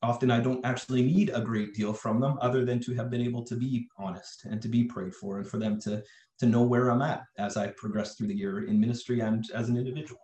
often 0.01 0.31
I 0.31 0.39
don't 0.39 0.65
actually 0.65 1.03
need 1.03 1.31
a 1.33 1.41
great 1.41 1.73
deal 1.73 1.93
from 1.93 2.19
them 2.19 2.37
other 2.41 2.65
than 2.65 2.79
to 2.81 2.93
have 2.95 3.09
been 3.09 3.21
able 3.21 3.43
to 3.45 3.55
be 3.55 3.87
honest 3.97 4.45
and 4.45 4.61
to 4.61 4.67
be 4.67 4.83
prayed 4.83 5.15
for 5.15 5.39
and 5.39 5.47
for 5.47 5.57
them 5.57 5.79
to, 5.81 6.03
to 6.39 6.45
know 6.45 6.63
where 6.63 6.89
I'm 6.89 7.01
at 7.01 7.23
as 7.37 7.57
I 7.57 7.67
progress 7.67 8.15
through 8.15 8.27
the 8.27 8.37
year 8.37 8.65
in 8.65 8.79
ministry 8.79 9.21
and 9.21 9.45
as 9.53 9.69
an 9.69 9.77
individual. 9.77 10.21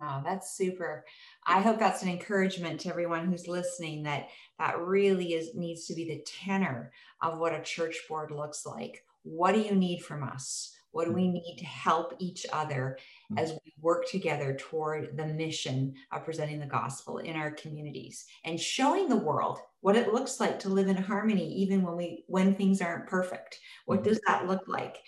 Wow, 0.00 0.22
that's 0.24 0.56
super. 0.56 1.04
I 1.46 1.60
hope 1.60 1.78
that's 1.78 2.02
an 2.02 2.08
encouragement 2.08 2.80
to 2.80 2.88
everyone 2.88 3.26
who's 3.26 3.46
listening 3.46 4.04
that 4.04 4.28
that 4.58 4.78
really 4.78 5.34
is 5.34 5.54
needs 5.54 5.86
to 5.86 5.94
be 5.94 6.06
the 6.06 6.24
tenor 6.24 6.90
of 7.20 7.38
what 7.38 7.54
a 7.54 7.60
church 7.60 7.98
board 8.08 8.30
looks 8.30 8.64
like. 8.64 9.04
What 9.24 9.52
do 9.52 9.60
you 9.60 9.74
need 9.74 10.02
from 10.02 10.22
us? 10.22 10.74
What 10.92 11.06
do 11.06 11.12
we 11.12 11.28
need 11.28 11.56
to 11.58 11.64
help 11.64 12.14
each 12.18 12.46
other 12.52 12.98
mm. 13.32 13.38
as 13.38 13.52
we 13.52 13.72
work 13.80 14.08
together 14.08 14.56
toward 14.58 15.16
the 15.16 15.26
mission 15.26 15.94
of 16.12 16.24
presenting 16.24 16.60
the 16.60 16.66
gospel 16.66 17.18
in 17.18 17.36
our 17.36 17.50
communities 17.50 18.26
and 18.44 18.60
showing 18.60 19.08
the 19.08 19.16
world 19.16 19.58
what 19.80 19.96
it 19.96 20.12
looks 20.12 20.40
like 20.40 20.58
to 20.60 20.68
live 20.68 20.88
in 20.88 20.96
harmony 20.96 21.52
even 21.54 21.82
when 21.82 21.96
we 21.96 22.24
when 22.26 22.54
things 22.54 22.80
aren't 22.80 23.06
perfect? 23.06 23.60
What 23.86 24.00
mm-hmm. 24.00 24.08
does 24.08 24.20
that 24.26 24.46
look 24.46 24.66
like? 24.66 24.98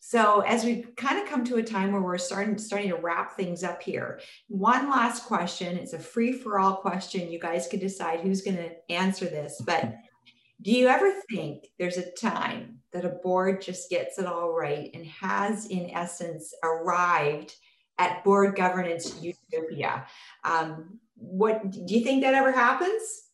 So 0.00 0.40
as 0.40 0.64
we 0.64 0.86
kind 0.96 1.20
of 1.20 1.28
come 1.28 1.44
to 1.44 1.56
a 1.56 1.62
time 1.62 1.92
where 1.92 2.00
we're 2.00 2.16
starting 2.16 2.56
starting 2.56 2.88
to 2.88 2.96
wrap 2.96 3.36
things 3.36 3.62
up 3.62 3.82
here, 3.82 4.20
one 4.48 4.88
last 4.88 5.24
question. 5.24 5.76
It's 5.76 5.92
a 5.92 5.98
free 5.98 6.32
for 6.32 6.58
all 6.58 6.76
question. 6.76 7.30
You 7.30 7.38
guys 7.38 7.66
can 7.66 7.78
decide 7.78 8.20
who's 8.20 8.40
going 8.40 8.56
to 8.56 8.70
answer 8.90 9.26
this, 9.26 9.60
but 9.66 9.94
do 10.62 10.70
you 10.70 10.88
ever 10.88 11.12
think 11.30 11.66
there's 11.78 11.98
a 11.98 12.10
time 12.12 12.77
that 12.92 13.04
a 13.04 13.10
board 13.10 13.60
just 13.60 13.90
gets 13.90 14.18
it 14.18 14.26
all 14.26 14.52
right 14.52 14.90
and 14.94 15.06
has, 15.06 15.66
in 15.66 15.90
essence, 15.90 16.54
arrived 16.62 17.54
at 17.98 18.24
board 18.24 18.56
governance 18.56 19.20
utopia? 19.20 20.06
Um, 20.44 20.98
what 21.16 21.70
do 21.70 21.94
you 21.94 22.04
think 22.04 22.22
that 22.22 22.34
ever 22.34 22.52
happens? 22.52 23.24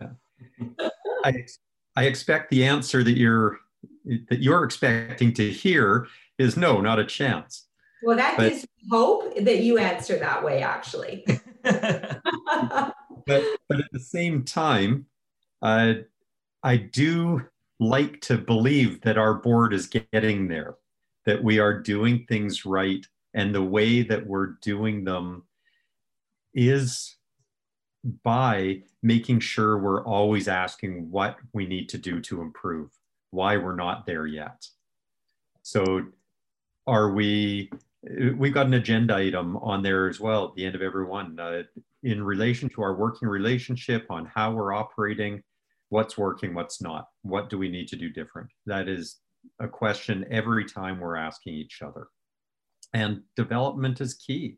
Yeah. 0.00 0.88
I, 1.24 1.44
I 1.96 2.04
expect 2.04 2.50
the 2.50 2.64
answer 2.64 3.02
that 3.02 3.16
you're 3.16 3.58
that 4.28 4.40
you're 4.40 4.62
expecting 4.62 5.32
to 5.34 5.50
hear 5.50 6.06
is 6.38 6.56
no, 6.56 6.80
not 6.80 6.98
a 6.98 7.04
chance. 7.04 7.66
Well, 8.02 8.16
that 8.16 8.36
but, 8.36 8.50
gives 8.50 8.66
hope 8.90 9.34
that 9.36 9.62
you 9.62 9.78
answer 9.78 10.18
that 10.18 10.44
way, 10.44 10.62
actually. 10.62 11.24
but 11.62 12.92
but 13.26 13.80
at 13.80 13.90
the 13.92 14.00
same 14.00 14.44
time, 14.44 15.06
uh, 15.62 15.94
I 16.62 16.76
do 16.76 17.42
like 17.78 18.20
to 18.22 18.38
believe 18.38 19.02
that 19.02 19.18
our 19.18 19.34
board 19.34 19.72
is 19.72 19.86
getting 19.86 20.48
there, 20.48 20.76
that 21.26 21.42
we 21.42 21.58
are 21.58 21.80
doing 21.80 22.24
things 22.28 22.64
right, 22.64 23.06
and 23.34 23.54
the 23.54 23.62
way 23.62 24.02
that 24.02 24.26
we're 24.26 24.54
doing 24.62 25.04
them 25.04 25.42
is 26.54 27.16
by 28.22 28.82
making 29.02 29.40
sure 29.40 29.78
we're 29.78 30.04
always 30.04 30.48
asking 30.48 31.10
what 31.10 31.36
we 31.52 31.66
need 31.66 31.88
to 31.90 31.98
do 31.98 32.20
to 32.20 32.40
improve, 32.40 32.90
why 33.30 33.56
we're 33.56 33.76
not 33.76 34.06
there 34.06 34.26
yet. 34.26 34.66
So, 35.62 36.06
are 36.86 37.10
we? 37.10 37.70
We've 38.36 38.54
got 38.54 38.66
an 38.66 38.74
agenda 38.74 39.16
item 39.16 39.56
on 39.56 39.82
there 39.82 40.08
as 40.08 40.20
well 40.20 40.44
at 40.44 40.54
the 40.54 40.64
end 40.64 40.76
of 40.76 40.82
every 40.82 41.04
one 41.04 41.38
uh, 41.40 41.64
in 42.04 42.22
relation 42.22 42.68
to 42.68 42.82
our 42.82 42.94
working 42.94 43.26
relationship 43.26 44.06
on 44.10 44.26
how 44.26 44.52
we're 44.52 44.72
operating 44.72 45.42
what's 45.96 46.18
working, 46.18 46.52
what's 46.52 46.82
not, 46.82 47.06
what 47.22 47.48
do 47.48 47.56
we 47.56 47.70
need 47.70 47.88
to 47.88 47.96
do 47.96 48.10
different? 48.10 48.50
That 48.66 48.86
is 48.86 49.16
a 49.60 49.66
question 49.66 50.26
every 50.30 50.66
time 50.66 51.00
we're 51.00 51.16
asking 51.16 51.54
each 51.54 51.80
other. 51.80 52.08
And 52.92 53.22
development 53.34 54.02
is 54.02 54.12
key. 54.12 54.56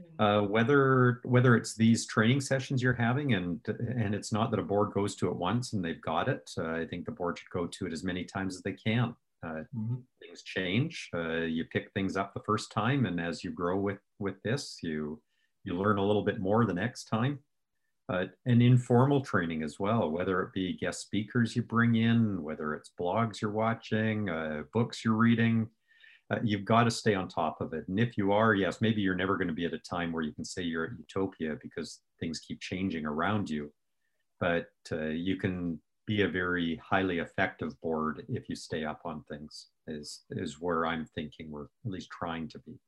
Mm-hmm. 0.00 0.24
Uh, 0.24 0.42
whether 0.48 1.20
whether 1.24 1.56
it's 1.56 1.74
these 1.76 2.06
training 2.06 2.40
sessions 2.40 2.82
you're 2.82 3.02
having 3.08 3.34
and 3.34 3.60
and 4.02 4.14
it's 4.14 4.32
not 4.32 4.50
that 4.50 4.60
a 4.60 4.70
board 4.72 4.92
goes 4.94 5.14
to 5.16 5.28
it 5.28 5.36
once 5.36 5.72
and 5.72 5.84
they've 5.84 6.00
got 6.02 6.28
it 6.28 6.48
uh, 6.56 6.74
i 6.82 6.86
think 6.88 7.04
the 7.04 7.18
board 7.20 7.36
should 7.36 7.50
go 7.58 7.66
to 7.66 7.84
it 7.84 7.92
as 7.92 8.04
many 8.04 8.22
times 8.24 8.54
as 8.54 8.62
they 8.62 8.76
can 8.88 9.12
uh, 9.44 9.62
mm-hmm. 9.76 9.96
things 10.22 10.42
change 10.44 11.10
uh, 11.14 11.40
you 11.56 11.64
pick 11.72 11.90
things 11.90 12.16
up 12.16 12.32
the 12.32 12.46
first 12.46 12.70
time 12.70 13.06
and 13.06 13.20
as 13.20 13.42
you 13.42 13.50
grow 13.50 13.76
with 13.76 13.98
with 14.20 14.40
this 14.44 14.78
you 14.84 15.20
you 15.64 15.74
learn 15.74 15.98
a 15.98 16.06
little 16.06 16.24
bit 16.24 16.38
more 16.38 16.64
the 16.64 16.80
next 16.84 17.06
time 17.06 17.40
uh, 18.10 18.24
and 18.46 18.62
informal 18.62 19.22
training 19.22 19.62
as 19.62 19.78
well, 19.78 20.10
whether 20.10 20.40
it 20.40 20.52
be 20.52 20.78
guest 20.78 21.02
speakers 21.02 21.54
you 21.54 21.62
bring 21.62 21.96
in, 21.96 22.42
whether 22.42 22.74
it's 22.74 22.90
blogs 22.98 23.40
you're 23.40 23.50
watching, 23.50 24.30
uh, 24.30 24.62
books 24.72 25.04
you're 25.04 25.14
reading. 25.14 25.68
Uh, 26.30 26.38
you've 26.42 26.64
got 26.64 26.84
to 26.84 26.90
stay 26.90 27.14
on 27.14 27.28
top 27.28 27.60
of 27.60 27.72
it. 27.72 27.86
And 27.88 27.98
if 27.98 28.18
you 28.18 28.32
are, 28.32 28.54
yes, 28.54 28.80
maybe 28.80 29.00
you're 29.00 29.14
never 29.14 29.36
going 29.36 29.48
to 29.48 29.54
be 29.54 29.64
at 29.64 29.72
a 29.72 29.78
time 29.78 30.12
where 30.12 30.22
you 30.22 30.32
can 30.32 30.44
say 30.44 30.62
you're 30.62 30.84
at 30.84 30.98
utopia 30.98 31.56
because 31.62 32.00
things 32.20 32.40
keep 32.40 32.60
changing 32.60 33.06
around 33.06 33.48
you. 33.48 33.72
But 34.40 34.66
uh, 34.92 35.06
you 35.06 35.36
can 35.36 35.80
be 36.06 36.22
a 36.22 36.28
very 36.28 36.80
highly 36.84 37.18
effective 37.18 37.78
board 37.80 38.24
if 38.28 38.48
you 38.48 38.56
stay 38.56 38.84
up 38.84 39.00
on 39.04 39.22
things, 39.24 39.68
is, 39.86 40.22
is 40.30 40.60
where 40.60 40.86
I'm 40.86 41.06
thinking 41.14 41.50
we're 41.50 41.64
at 41.64 41.92
least 41.92 42.08
trying 42.10 42.48
to 42.48 42.58
be. 42.60 42.78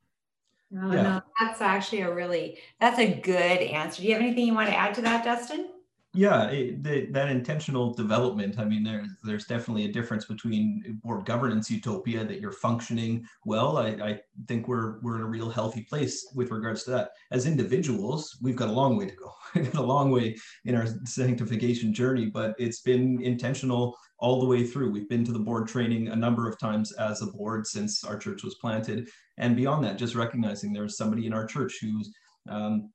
Oh, 0.73 0.93
yeah. 0.93 1.03
no, 1.03 1.23
that's 1.41 1.61
actually 1.61 2.03
a 2.03 2.15
really 2.15 2.59
that's 2.81 2.99
a 2.99 3.13
good 3.21 3.35
answer. 3.35 4.03
Do 4.03 4.09
you 4.09 4.15
have 4.15 4.23
anything 4.23 4.47
you 4.47 4.55
want 4.55 4.69
to 4.69 4.75
add 4.77 4.95
to 4.95 5.03
that, 5.03 5.25
Dustin? 5.25 5.69
Yeah, 6.13 6.49
it, 6.51 6.83
the, 6.83 7.07
that 7.13 7.29
intentional 7.29 7.95
development. 7.95 8.59
I 8.59 8.65
mean, 8.65 8.83
there's 8.83 9.09
there's 9.23 9.45
definitely 9.45 9.85
a 9.85 9.93
difference 9.93 10.25
between 10.25 10.99
board 11.05 11.25
governance 11.25 11.71
utopia 11.71 12.25
that 12.25 12.41
you're 12.41 12.51
functioning 12.51 13.25
well. 13.45 13.79
I, 13.79 13.89
I 13.91 14.21
think 14.49 14.67
we're 14.67 14.99
we're 15.03 15.17
in 15.17 15.23
a 15.23 15.27
real 15.27 15.49
healthy 15.49 15.83
place 15.83 16.27
with 16.35 16.51
regards 16.51 16.83
to 16.85 16.91
that. 16.91 17.11
As 17.31 17.47
individuals, 17.47 18.37
we've 18.43 18.57
got 18.57 18.71
a 18.71 18.73
long 18.73 18.97
way 18.97 19.07
to 19.07 19.15
go. 19.15 19.33
a 19.79 19.83
long 19.83 20.11
way 20.11 20.37
in 20.65 20.75
our 20.75 20.87
sanctification 21.05 21.95
journey, 21.95 22.27
but 22.27 22.55
it's 22.59 22.81
been 22.81 23.23
intentional 23.23 23.97
all 24.19 24.41
the 24.41 24.47
way 24.47 24.65
through. 24.65 24.91
We've 24.91 25.09
been 25.09 25.25
to 25.25 25.33
the 25.33 25.39
board 25.39 25.69
training 25.69 26.09
a 26.09 26.17
number 26.17 26.49
of 26.49 26.59
times 26.59 26.93
as 26.93 27.23
a 27.23 27.27
board 27.27 27.67
since 27.67 28.03
our 28.03 28.19
church 28.19 28.43
was 28.43 28.57
planted, 28.57 29.09
and 29.39 29.55
beyond 29.55 29.85
that, 29.85 29.97
just 29.97 30.17
recognizing 30.17 30.73
there's 30.73 30.97
somebody 30.97 31.27
in 31.27 31.33
our 31.33 31.47
church 31.47 31.79
who's 31.81 32.13
um, 32.49 32.91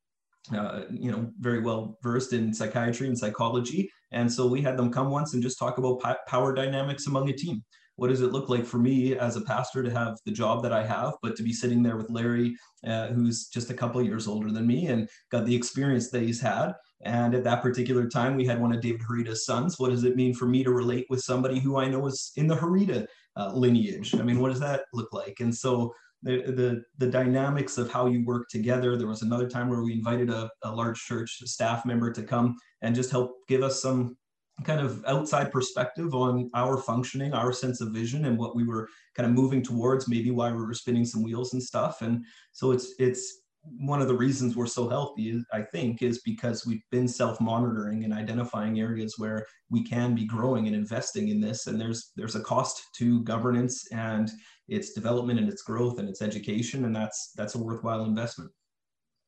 uh, 0.53 0.81
you 0.91 1.11
know, 1.11 1.31
very 1.39 1.61
well 1.61 1.97
versed 2.03 2.33
in 2.33 2.53
psychiatry 2.53 3.07
and 3.07 3.17
psychology. 3.17 3.89
And 4.11 4.31
so 4.31 4.47
we 4.47 4.61
had 4.61 4.77
them 4.77 4.91
come 4.91 5.09
once 5.09 5.33
and 5.33 5.43
just 5.43 5.59
talk 5.59 5.77
about 5.77 6.01
power 6.27 6.53
dynamics 6.53 7.07
among 7.07 7.29
a 7.29 7.33
team. 7.33 7.63
What 7.97 8.09
does 8.09 8.21
it 8.21 8.33
look 8.33 8.49
like 8.49 8.65
for 8.65 8.77
me 8.77 9.17
as 9.17 9.37
a 9.37 9.41
pastor 9.41 9.81
to 9.81 9.89
have 9.89 10.17
the 10.25 10.31
job 10.31 10.61
that 10.63 10.73
I 10.73 10.85
have, 10.85 11.13
but 11.21 11.35
to 11.37 11.43
be 11.43 11.53
sitting 11.53 11.81
there 11.81 11.95
with 11.95 12.09
Larry, 12.09 12.55
uh, 12.85 13.07
who's 13.07 13.47
just 13.47 13.69
a 13.69 13.73
couple 13.73 14.01
years 14.01 14.27
older 14.27 14.51
than 14.51 14.67
me 14.67 14.87
and 14.87 15.07
got 15.31 15.45
the 15.45 15.55
experience 15.55 16.09
that 16.09 16.21
he's 16.21 16.41
had? 16.41 16.73
And 17.03 17.33
at 17.33 17.45
that 17.45 17.61
particular 17.61 18.09
time, 18.09 18.35
we 18.35 18.45
had 18.45 18.59
one 18.59 18.73
of 18.73 18.81
David 18.81 19.01
Harita's 19.01 19.45
sons. 19.45 19.79
What 19.79 19.91
does 19.91 20.03
it 20.03 20.17
mean 20.17 20.33
for 20.33 20.45
me 20.45 20.63
to 20.63 20.71
relate 20.71 21.05
with 21.09 21.21
somebody 21.21 21.59
who 21.59 21.77
I 21.77 21.87
know 21.87 22.05
is 22.07 22.31
in 22.35 22.47
the 22.47 22.55
Harita 22.55 23.07
uh, 23.37 23.53
lineage? 23.53 24.13
I 24.15 24.23
mean, 24.23 24.39
what 24.39 24.51
does 24.51 24.59
that 24.59 24.85
look 24.93 25.13
like? 25.13 25.37
And 25.39 25.55
so 25.55 25.93
the, 26.23 26.37
the, 26.51 26.83
the 26.97 27.11
dynamics 27.11 27.77
of 27.77 27.91
how 27.91 28.07
you 28.07 28.25
work 28.25 28.47
together. 28.49 28.97
There 28.97 29.07
was 29.07 29.21
another 29.21 29.49
time 29.49 29.69
where 29.69 29.83
we 29.83 29.93
invited 29.93 30.29
a, 30.29 30.49
a 30.63 30.71
large 30.73 30.99
church 30.99 31.37
staff 31.45 31.85
member 31.85 32.11
to 32.11 32.23
come 32.23 32.55
and 32.81 32.95
just 32.95 33.11
help 33.11 33.31
give 33.47 33.61
us 33.61 33.81
some 33.81 34.17
kind 34.63 34.79
of 34.79 35.03
outside 35.05 35.51
perspective 35.51 36.15
on 36.15 36.49
our 36.53 36.77
functioning, 36.77 37.33
our 37.33 37.51
sense 37.51 37.81
of 37.81 37.91
vision, 37.91 38.25
and 38.25 38.37
what 38.37 38.55
we 38.55 38.63
were 38.63 38.87
kind 39.15 39.27
of 39.27 39.35
moving 39.35 39.61
towards, 39.61 40.07
maybe 40.07 40.31
why 40.31 40.51
we 40.51 40.63
were 40.63 40.73
spinning 40.73 41.05
some 41.05 41.21
wheels 41.21 41.53
and 41.53 41.61
stuff. 41.61 42.01
And 42.01 42.23
so 42.53 42.71
it's 42.71 42.93
it's 42.97 43.41
one 43.79 44.01
of 44.01 44.07
the 44.07 44.15
reasons 44.15 44.55
we're 44.55 44.67
so 44.67 44.87
healthy, 44.87 45.43
I 45.51 45.63
think, 45.63 46.01
is 46.01 46.21
because 46.21 46.65
we've 46.65 46.83
been 46.91 47.07
self-monitoring 47.07 48.03
and 48.03 48.13
identifying 48.13 48.79
areas 48.79 49.15
where 49.17 49.45
we 49.69 49.83
can 49.83 50.13
be 50.13 50.25
growing 50.25 50.67
and 50.67 50.75
investing 50.75 51.29
in 51.29 51.41
this. 51.41 51.67
And 51.67 51.81
there's 51.81 52.11
there's 52.15 52.35
a 52.35 52.41
cost 52.41 52.81
to 52.97 53.23
governance 53.23 53.91
and 53.91 54.29
its 54.67 54.93
development 54.93 55.39
and 55.39 55.49
its 55.49 55.61
growth 55.61 55.99
and 55.99 56.09
its 56.09 56.21
education, 56.21 56.85
and 56.85 56.95
that's 56.95 57.31
that's 57.35 57.55
a 57.55 57.59
worthwhile 57.59 58.05
investment. 58.05 58.51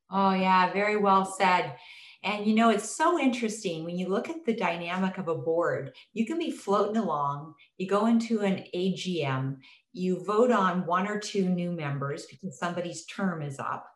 Oh 0.09 0.33
yeah, 0.33 0.71
very 0.71 0.97
well 0.97 1.25
said. 1.25 1.75
And 2.23 2.45
you 2.45 2.55
know, 2.55 2.69
it's 2.69 2.95
so 2.95 3.19
interesting 3.19 3.83
when 3.83 3.97
you 3.97 4.07
look 4.07 4.29
at 4.29 4.45
the 4.45 4.55
dynamic 4.55 5.17
of 5.17 5.27
a 5.27 5.35
board. 5.35 5.93
You 6.13 6.25
can 6.25 6.39
be 6.39 6.51
floating 6.51 6.97
along, 6.97 7.53
you 7.77 7.87
go 7.87 8.07
into 8.07 8.41
an 8.41 8.65
AGM, 8.75 9.57
you 9.93 10.23
vote 10.25 10.51
on 10.51 10.85
one 10.85 11.07
or 11.07 11.19
two 11.19 11.47
new 11.49 11.71
members 11.71 12.25
because 12.25 12.57
somebody's 12.57 13.05
term 13.05 13.41
is 13.41 13.59
up. 13.59 13.87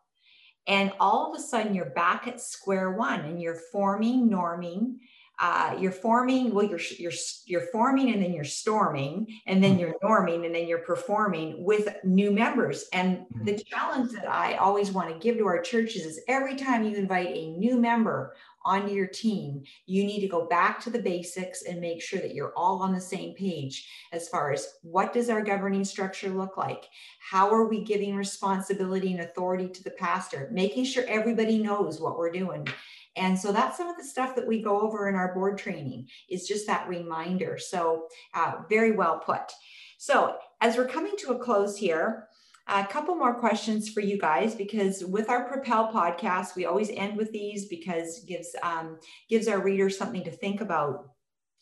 And 0.66 0.92
all 1.00 1.32
of 1.32 1.38
a 1.38 1.42
sudden, 1.42 1.74
you're 1.74 1.90
back 1.90 2.28
at 2.28 2.40
square 2.40 2.92
one 2.92 3.20
and 3.20 3.40
you're 3.40 3.58
forming, 3.72 4.30
norming, 4.30 4.98
uh, 5.42 5.76
you're 5.76 5.90
forming 5.90 6.54
well 6.54 6.64
you're 6.64 6.80
you're 6.98 7.12
you're 7.46 7.66
forming 7.72 8.12
and 8.12 8.22
then 8.22 8.32
you're 8.32 8.44
storming 8.44 9.26
and 9.48 9.62
then 9.62 9.76
you're 9.76 9.96
norming 10.02 10.46
and 10.46 10.54
then 10.54 10.68
you're 10.68 10.78
performing 10.78 11.64
with 11.64 11.88
new 12.04 12.30
members. 12.30 12.84
And 12.92 13.18
mm-hmm. 13.18 13.44
the 13.44 13.58
challenge 13.58 14.12
that 14.12 14.30
i 14.30 14.54
always 14.54 14.92
want 14.92 15.08
to 15.08 15.18
give 15.18 15.36
to 15.38 15.46
our 15.46 15.60
churches 15.60 16.06
is 16.06 16.20
every 16.28 16.54
time 16.54 16.84
you 16.84 16.96
invite 16.96 17.28
a 17.28 17.50
new 17.58 17.76
member 17.80 18.36
onto 18.64 18.94
your 18.94 19.08
team 19.08 19.60
you 19.86 20.04
need 20.04 20.20
to 20.20 20.28
go 20.28 20.46
back 20.46 20.80
to 20.80 20.90
the 20.90 21.02
basics 21.02 21.62
and 21.62 21.80
make 21.80 22.00
sure 22.00 22.20
that 22.20 22.32
you're 22.32 22.56
all 22.56 22.80
on 22.80 22.94
the 22.94 23.00
same 23.00 23.34
page 23.34 23.88
as 24.12 24.28
far 24.28 24.52
as 24.52 24.68
what 24.82 25.12
does 25.12 25.28
our 25.28 25.42
governing 25.42 25.84
structure 25.84 26.28
look 26.28 26.56
like? 26.56 26.86
How 27.18 27.50
are 27.52 27.66
we 27.66 27.82
giving 27.82 28.14
responsibility 28.14 29.12
and 29.12 29.22
authority 29.22 29.68
to 29.68 29.82
the 29.82 29.90
pastor? 29.90 30.48
Making 30.52 30.84
sure 30.84 31.04
everybody 31.08 31.58
knows 31.58 32.00
what 32.00 32.16
we're 32.16 32.30
doing 32.30 32.68
and 33.16 33.38
so 33.38 33.52
that's 33.52 33.76
some 33.76 33.88
of 33.88 33.96
the 33.96 34.04
stuff 34.04 34.34
that 34.36 34.46
we 34.46 34.62
go 34.62 34.80
over 34.80 35.08
in 35.08 35.14
our 35.14 35.34
board 35.34 35.58
training 35.58 36.08
is 36.30 36.46
just 36.46 36.66
that 36.66 36.88
reminder. 36.88 37.58
So 37.58 38.06
uh, 38.34 38.54
very 38.68 38.92
well 38.92 39.18
put. 39.18 39.52
So 39.98 40.36
as 40.60 40.76
we're 40.76 40.88
coming 40.88 41.14
to 41.18 41.32
a 41.32 41.38
close 41.38 41.76
here, 41.76 42.28
a 42.68 42.86
couple 42.86 43.14
more 43.14 43.34
questions 43.34 43.88
for 43.88 44.00
you 44.00 44.18
guys 44.18 44.54
because 44.54 45.04
with 45.04 45.28
our 45.28 45.48
propel 45.48 45.92
podcast 45.92 46.54
we 46.54 46.64
always 46.64 46.90
end 46.90 47.16
with 47.16 47.32
these 47.32 47.66
because 47.66 48.20
gives 48.20 48.54
um, 48.62 48.98
gives 49.28 49.48
our 49.48 49.60
readers 49.60 49.98
something 49.98 50.22
to 50.22 50.30
think 50.30 50.60
about 50.60 51.10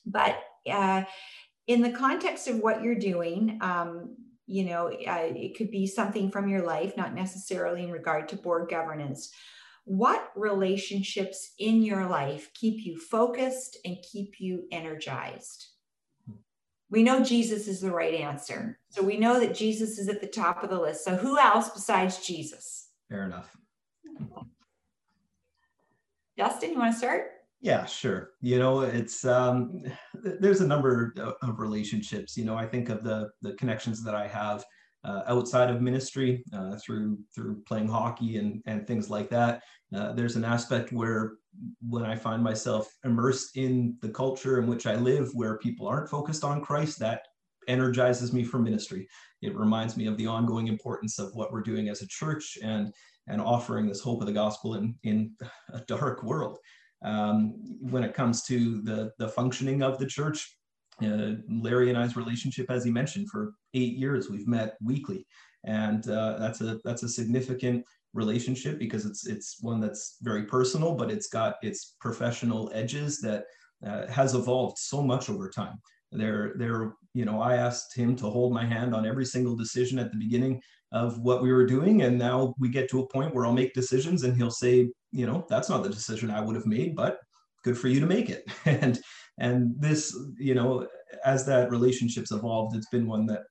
but 0.04 0.38
uh, 0.70 1.02
in 1.66 1.80
the 1.80 1.90
context 1.90 2.48
of 2.48 2.58
what 2.58 2.82
you're 2.82 2.94
doing 2.94 3.58
um, 3.62 4.14
you 4.46 4.64
know 4.64 4.88
uh, 4.88 5.28
it 5.34 5.56
could 5.56 5.70
be 5.70 5.86
something 5.86 6.30
from 6.30 6.48
your 6.48 6.62
life 6.62 6.96
not 6.98 7.14
necessarily 7.14 7.82
in 7.82 7.90
regard 7.90 8.28
to 8.28 8.36
board 8.36 8.68
governance 8.68 9.32
what 9.90 10.30
relationships 10.36 11.54
in 11.58 11.82
your 11.82 12.06
life 12.06 12.54
keep 12.54 12.86
you 12.86 12.96
focused 12.96 13.76
and 13.84 13.96
keep 14.08 14.38
you 14.38 14.62
energized? 14.70 15.66
We 16.90 17.02
know 17.02 17.24
Jesus 17.24 17.66
is 17.66 17.80
the 17.80 17.90
right 17.90 18.14
answer. 18.14 18.78
So 18.90 19.02
we 19.02 19.16
know 19.16 19.40
that 19.40 19.52
Jesus 19.52 19.98
is 19.98 20.08
at 20.08 20.20
the 20.20 20.28
top 20.28 20.62
of 20.62 20.70
the 20.70 20.80
list. 20.80 21.04
So 21.04 21.16
who 21.16 21.40
else 21.40 21.70
besides 21.70 22.24
Jesus? 22.24 22.90
Fair 23.08 23.24
enough. 23.24 23.56
Dustin, 26.38 26.70
you 26.70 26.78
want 26.78 26.92
to 26.92 26.98
start? 26.98 27.24
Yeah, 27.60 27.84
sure. 27.84 28.30
You 28.40 28.60
know, 28.60 28.82
it's 28.82 29.24
um, 29.24 29.82
there's 30.14 30.60
a 30.60 30.68
number 30.68 31.12
of 31.42 31.58
relationships. 31.58 32.36
You 32.36 32.44
know, 32.44 32.54
I 32.54 32.64
think 32.64 32.90
of 32.90 33.02
the 33.02 33.30
the 33.42 33.54
connections 33.54 34.04
that 34.04 34.14
I 34.14 34.28
have 34.28 34.64
uh, 35.04 35.22
outside 35.26 35.70
of 35.70 35.80
ministry 35.80 36.44
uh, 36.52 36.76
through 36.76 37.18
through 37.34 37.62
playing 37.66 37.88
hockey 37.88 38.36
and 38.36 38.62
and 38.66 38.86
things 38.86 39.08
like 39.08 39.30
that. 39.30 39.62
Uh, 39.94 40.12
there's 40.12 40.36
an 40.36 40.44
aspect 40.44 40.92
where 40.92 41.34
when 41.86 42.04
I 42.04 42.14
find 42.14 42.42
myself 42.42 42.88
immersed 43.04 43.56
in 43.56 43.96
the 44.02 44.10
culture 44.10 44.60
in 44.60 44.66
which 44.66 44.86
I 44.86 44.94
live, 44.94 45.30
where 45.34 45.58
people 45.58 45.88
aren't 45.88 46.10
focused 46.10 46.44
on 46.44 46.62
Christ, 46.62 46.98
that 47.00 47.22
energizes 47.66 48.32
me 48.32 48.44
for 48.44 48.58
ministry. 48.58 49.08
It 49.42 49.56
reminds 49.56 49.96
me 49.96 50.06
of 50.06 50.16
the 50.16 50.26
ongoing 50.26 50.68
importance 50.68 51.18
of 51.18 51.34
what 51.34 51.52
we're 51.52 51.62
doing 51.62 51.88
as 51.88 52.02
a 52.02 52.06
church 52.08 52.58
and 52.62 52.92
and 53.26 53.40
offering 53.40 53.86
this 53.86 54.00
hope 54.00 54.20
of 54.20 54.26
the 54.26 54.32
gospel 54.32 54.74
in 54.74 54.94
in 55.02 55.32
a 55.72 55.80
dark 55.80 56.22
world. 56.22 56.58
Um, 57.02 57.54
when 57.80 58.04
it 58.04 58.14
comes 58.14 58.42
to 58.44 58.82
the 58.82 59.12
the 59.18 59.28
functioning 59.28 59.82
of 59.82 59.98
the 59.98 60.06
church, 60.06 60.56
uh, 61.02 61.36
Larry 61.48 61.88
and 61.88 61.98
I's 61.98 62.16
relationship, 62.16 62.70
as 62.70 62.84
he 62.84 62.90
mentioned, 62.90 63.30
for 63.30 63.52
eight 63.74 63.96
years 63.96 64.28
we've 64.28 64.48
met 64.48 64.76
weekly, 64.82 65.26
and 65.64 66.08
uh, 66.08 66.38
that's 66.38 66.60
a 66.60 66.78
that's 66.84 67.02
a 67.02 67.08
significant 67.08 67.84
relationship 68.12 68.78
because 68.78 69.06
it's 69.06 69.26
it's 69.26 69.58
one 69.60 69.80
that's 69.80 70.16
very 70.22 70.44
personal, 70.44 70.94
but 70.94 71.10
it's 71.10 71.28
got 71.28 71.56
its 71.62 71.96
professional 72.00 72.70
edges 72.74 73.20
that 73.20 73.44
uh, 73.86 74.06
has 74.08 74.34
evolved 74.34 74.78
so 74.78 75.02
much 75.02 75.30
over 75.30 75.48
time. 75.48 75.80
There, 76.12 76.54
there, 76.56 76.94
you 77.14 77.24
know, 77.24 77.40
I 77.40 77.54
asked 77.54 77.96
him 77.96 78.16
to 78.16 78.28
hold 78.28 78.52
my 78.52 78.66
hand 78.66 78.94
on 78.94 79.06
every 79.06 79.24
single 79.24 79.54
decision 79.54 79.98
at 79.98 80.10
the 80.10 80.18
beginning 80.18 80.60
of 80.92 81.20
what 81.20 81.40
we 81.40 81.52
were 81.52 81.66
doing, 81.66 82.02
and 82.02 82.18
now 82.18 82.54
we 82.58 82.68
get 82.68 82.90
to 82.90 83.00
a 83.00 83.08
point 83.08 83.32
where 83.32 83.46
I'll 83.46 83.52
make 83.52 83.74
decisions, 83.74 84.24
and 84.24 84.36
he'll 84.36 84.50
say, 84.50 84.90
you 85.12 85.26
know, 85.26 85.46
that's 85.48 85.68
not 85.68 85.84
the 85.84 85.88
decision 85.88 86.30
I 86.30 86.40
would 86.40 86.56
have 86.56 86.66
made, 86.66 86.96
but 86.96 87.20
good 87.62 87.78
for 87.78 87.88
you 87.88 88.00
to 88.00 88.06
make 88.06 88.30
it, 88.30 88.44
and 88.64 89.00
and 89.38 89.74
this 89.78 90.16
you 90.38 90.54
know 90.54 90.86
as 91.24 91.44
that 91.46 91.70
relationship's 91.70 92.30
evolved 92.30 92.76
it's 92.76 92.88
been 92.88 93.06
one 93.06 93.26
that 93.26 93.42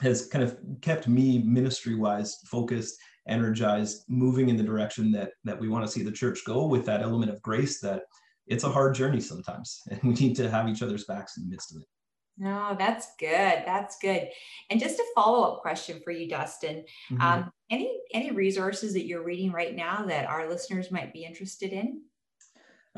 has 0.00 0.26
kind 0.26 0.44
of 0.44 0.56
kept 0.82 1.08
me 1.08 1.38
ministry 1.38 1.94
wise 1.94 2.38
focused 2.46 2.98
energized 3.28 4.04
moving 4.08 4.48
in 4.48 4.56
the 4.56 4.62
direction 4.62 5.10
that 5.12 5.32
that 5.44 5.58
we 5.58 5.68
want 5.68 5.84
to 5.84 5.90
see 5.90 6.02
the 6.02 6.12
church 6.12 6.40
go 6.46 6.66
with 6.66 6.84
that 6.86 7.02
element 7.02 7.30
of 7.30 7.42
grace 7.42 7.80
that 7.80 8.02
it's 8.48 8.64
a 8.64 8.70
hard 8.70 8.94
journey 8.94 9.20
sometimes. 9.20 9.82
And 9.90 10.00
we 10.02 10.14
need 10.14 10.36
to 10.36 10.50
have 10.50 10.68
each 10.68 10.82
other's 10.82 11.04
backs 11.04 11.36
in 11.36 11.44
the 11.44 11.50
midst 11.50 11.74
of 11.74 11.82
it. 11.82 11.88
No 12.38 12.76
that's 12.78 13.08
good. 13.18 13.62
That's 13.66 13.98
good. 14.00 14.28
And 14.70 14.80
just 14.80 14.98
a 14.98 15.04
follow-up 15.14 15.60
question 15.60 16.00
for 16.04 16.12
you 16.12 16.28
dustin. 16.28 16.84
Mm-hmm. 17.10 17.20
um, 17.20 17.52
any 17.70 18.00
any 18.14 18.30
resources 18.30 18.94
that 18.94 19.06
you're 19.06 19.24
reading 19.24 19.52
right 19.52 19.74
now 19.74 20.04
that 20.06 20.26
our 20.26 20.48
listeners 20.48 20.90
might 20.90 21.12
be 21.12 21.24
interested 21.24 21.72
in 21.72 22.02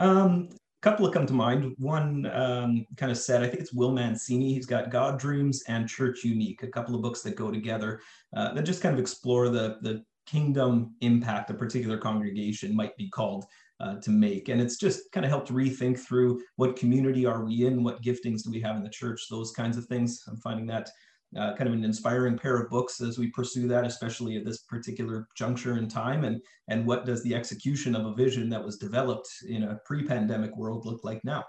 um, 0.00 0.48
a 0.52 0.82
couple 0.82 1.06
of 1.06 1.12
come 1.12 1.26
to 1.26 1.32
mind. 1.32 1.74
One 1.78 2.26
um, 2.32 2.86
kind 2.96 3.12
of 3.12 3.18
said, 3.18 3.42
I 3.42 3.48
think 3.48 3.60
it's 3.60 3.72
Will 3.72 3.92
Mancini. 3.92 4.54
He's 4.54 4.66
got 4.66 4.90
God 4.90 5.18
Dreams 5.18 5.62
and 5.68 5.88
Church 5.88 6.24
Unique, 6.24 6.62
a 6.62 6.68
couple 6.68 6.94
of 6.94 7.02
books 7.02 7.20
that 7.22 7.36
go 7.36 7.50
together 7.50 8.00
uh, 8.34 8.54
that 8.54 8.62
just 8.62 8.82
kind 8.82 8.94
of 8.94 9.00
explore 9.00 9.50
the, 9.50 9.78
the 9.82 10.02
kingdom 10.26 10.94
impact 11.00 11.50
a 11.50 11.54
particular 11.54 11.98
congregation 11.98 12.74
might 12.74 12.96
be 12.96 13.08
called 13.10 13.44
uh, 13.80 13.96
to 14.00 14.10
make. 14.10 14.48
And 14.48 14.60
it's 14.60 14.76
just 14.76 15.10
kind 15.12 15.24
of 15.26 15.30
helped 15.30 15.52
rethink 15.52 15.98
through 15.98 16.42
what 16.56 16.76
community 16.76 17.26
are 17.26 17.44
we 17.44 17.66
in, 17.66 17.82
what 17.82 18.02
giftings 18.02 18.42
do 18.42 18.50
we 18.50 18.60
have 18.60 18.76
in 18.76 18.82
the 18.82 18.90
church, 18.90 19.26
those 19.30 19.52
kinds 19.52 19.76
of 19.76 19.86
things. 19.86 20.22
I'm 20.28 20.36
finding 20.36 20.66
that 20.66 20.90
uh, 21.38 21.54
kind 21.54 21.68
of 21.68 21.74
an 21.74 21.84
inspiring 21.84 22.36
pair 22.36 22.56
of 22.56 22.70
books 22.70 23.00
as 23.00 23.18
we 23.18 23.30
pursue 23.30 23.68
that, 23.68 23.86
especially 23.86 24.36
at 24.36 24.44
this 24.44 24.62
particular 24.62 25.28
juncture 25.36 25.78
in 25.78 25.88
time. 25.88 26.24
And, 26.24 26.40
and 26.68 26.86
what 26.86 27.06
does 27.06 27.22
the 27.22 27.34
execution 27.34 27.94
of 27.94 28.06
a 28.06 28.14
vision 28.14 28.48
that 28.50 28.64
was 28.64 28.78
developed 28.78 29.28
in 29.48 29.62
a 29.64 29.78
pre 29.84 30.04
pandemic 30.04 30.56
world 30.56 30.86
look 30.86 31.04
like 31.04 31.24
now? 31.24 31.44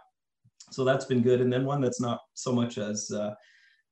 So 0.71 0.83
that's 0.85 1.05
been 1.05 1.21
good. 1.21 1.41
And 1.41 1.51
then 1.51 1.65
one 1.65 1.81
that's 1.81 1.99
not 1.99 2.19
so 2.35 2.51
much 2.51 2.77
as 2.77 3.09
uh, 3.11 3.33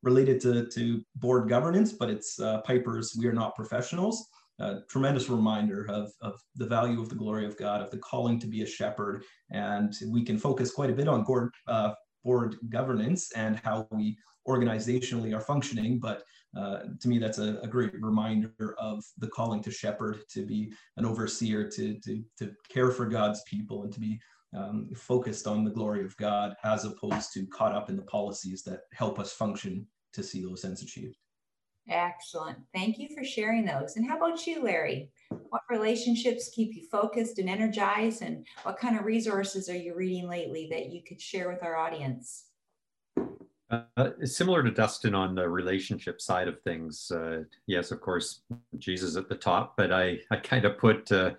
related 0.03 0.39
to, 0.41 0.67
to 0.67 1.01
board 1.15 1.49
governance, 1.49 1.91
but 1.91 2.09
it's 2.09 2.39
uh, 2.39 2.61
Piper's 2.61 3.15
We 3.17 3.27
Are 3.27 3.33
Not 3.33 3.55
Professionals. 3.55 4.27
A 4.59 4.81
tremendous 4.89 5.29
reminder 5.29 5.87
of, 5.89 6.11
of 6.21 6.37
the 6.55 6.67
value 6.67 7.01
of 7.01 7.07
the 7.07 7.15
glory 7.15 7.45
of 7.45 7.57
God, 7.57 7.81
of 7.81 7.91
the 7.91 7.97
calling 7.97 8.39
to 8.41 8.47
be 8.47 8.61
a 8.61 8.65
shepherd. 8.65 9.23
And 9.51 9.93
we 10.07 10.23
can 10.23 10.37
focus 10.37 10.71
quite 10.71 10.89
a 10.89 10.93
bit 10.93 11.07
on 11.07 11.23
board, 11.23 11.51
uh, 11.67 11.93
board 12.25 12.57
governance 12.69 13.31
and 13.33 13.57
how 13.63 13.87
we 13.91 14.17
organizationally 14.50 15.36
are 15.36 15.41
functioning. 15.41 16.00
But 16.00 16.24
uh, 16.58 16.80
to 17.00 17.08
me, 17.08 17.20
that's 17.20 17.38
a, 17.38 17.60
a, 17.62 17.68
great 17.68 17.93
reminder 18.02 18.76
of 18.80 19.04
the 19.20 19.28
calling 19.28 19.62
to 19.62 19.72
shepherd, 19.72 20.22
to 20.32 20.45
be 20.45 20.74
an 20.97 21.06
overseer, 21.06 21.70
to, 21.70 22.00
to, 22.00 22.24
to 22.39 22.52
care 22.74 22.89
for 22.89 23.06
God's 23.06 23.43
people, 23.43 23.84
and 23.84 23.93
to 23.93 24.00
be 24.00 24.20
um, 24.58 24.89
focused 24.95 25.45
on 25.45 25.64
the 25.64 25.70
glory 25.70 26.04
of 26.04 26.18
God 26.18 26.56
as 26.64 26.86
opposed 26.86 27.34
to 27.34 27.45
caught 27.47 27.76
up 27.76 27.89
in 27.89 27.95
the 27.95 28.02
policies 28.04 28.64
that 28.64 28.82
help 28.93 29.20
us 29.20 29.32
function 29.32 29.86
to 30.14 30.24
see 30.24 30.43
those 30.43 30.66
ends 30.66 30.82
achieved. 30.82 31.16
Excellent. 31.88 32.58
Thank 32.74 33.00
you 33.00 33.10
for 33.16 33.24
sharing 33.24 33.66
those. 33.66 33.95
And 33.95 34.08
how 34.08 34.18
about 34.18 34.45
you, 34.45 34.64
Larry? 34.64 35.12
What 35.50 35.62
relationships 35.70 36.52
keep 36.54 36.76
you 36.76 36.88
focused 36.91 37.39
and 37.39 37.50
energized? 37.50 38.22
And 38.22 38.45
what 38.64 38.78
kind 38.78 38.97
of 38.97 39.06
resources 39.06 39.70
are 39.70 39.78
you 39.78 39.95
reading 39.95 40.28
lately 40.28 40.68
that 40.72 40.91
you 40.91 41.02
could 41.08 41.22
share 41.22 41.50
with 41.50 41.64
our 41.64 41.76
audience? 41.76 42.49
Uh, 43.70 44.09
similar 44.24 44.63
to 44.63 44.72
Dustin 44.72 45.13
on 45.13 45.36
the 45.36 45.47
relationship 45.47 46.20
side 46.22 46.47
of 46.47 46.59
things. 46.61 47.11
Uh, 47.11 47.43
yes, 47.67 47.91
of 47.91 48.01
course, 48.01 48.41
Jesus 48.80 49.15
at 49.15 49.30
the 49.30 49.36
top, 49.36 49.78
but 49.78 49.91
I, 49.91 50.20
I 50.32 50.38
kind 50.38 50.65
of 50.65 50.80
put 50.80 51.11
uh, 51.11 51.32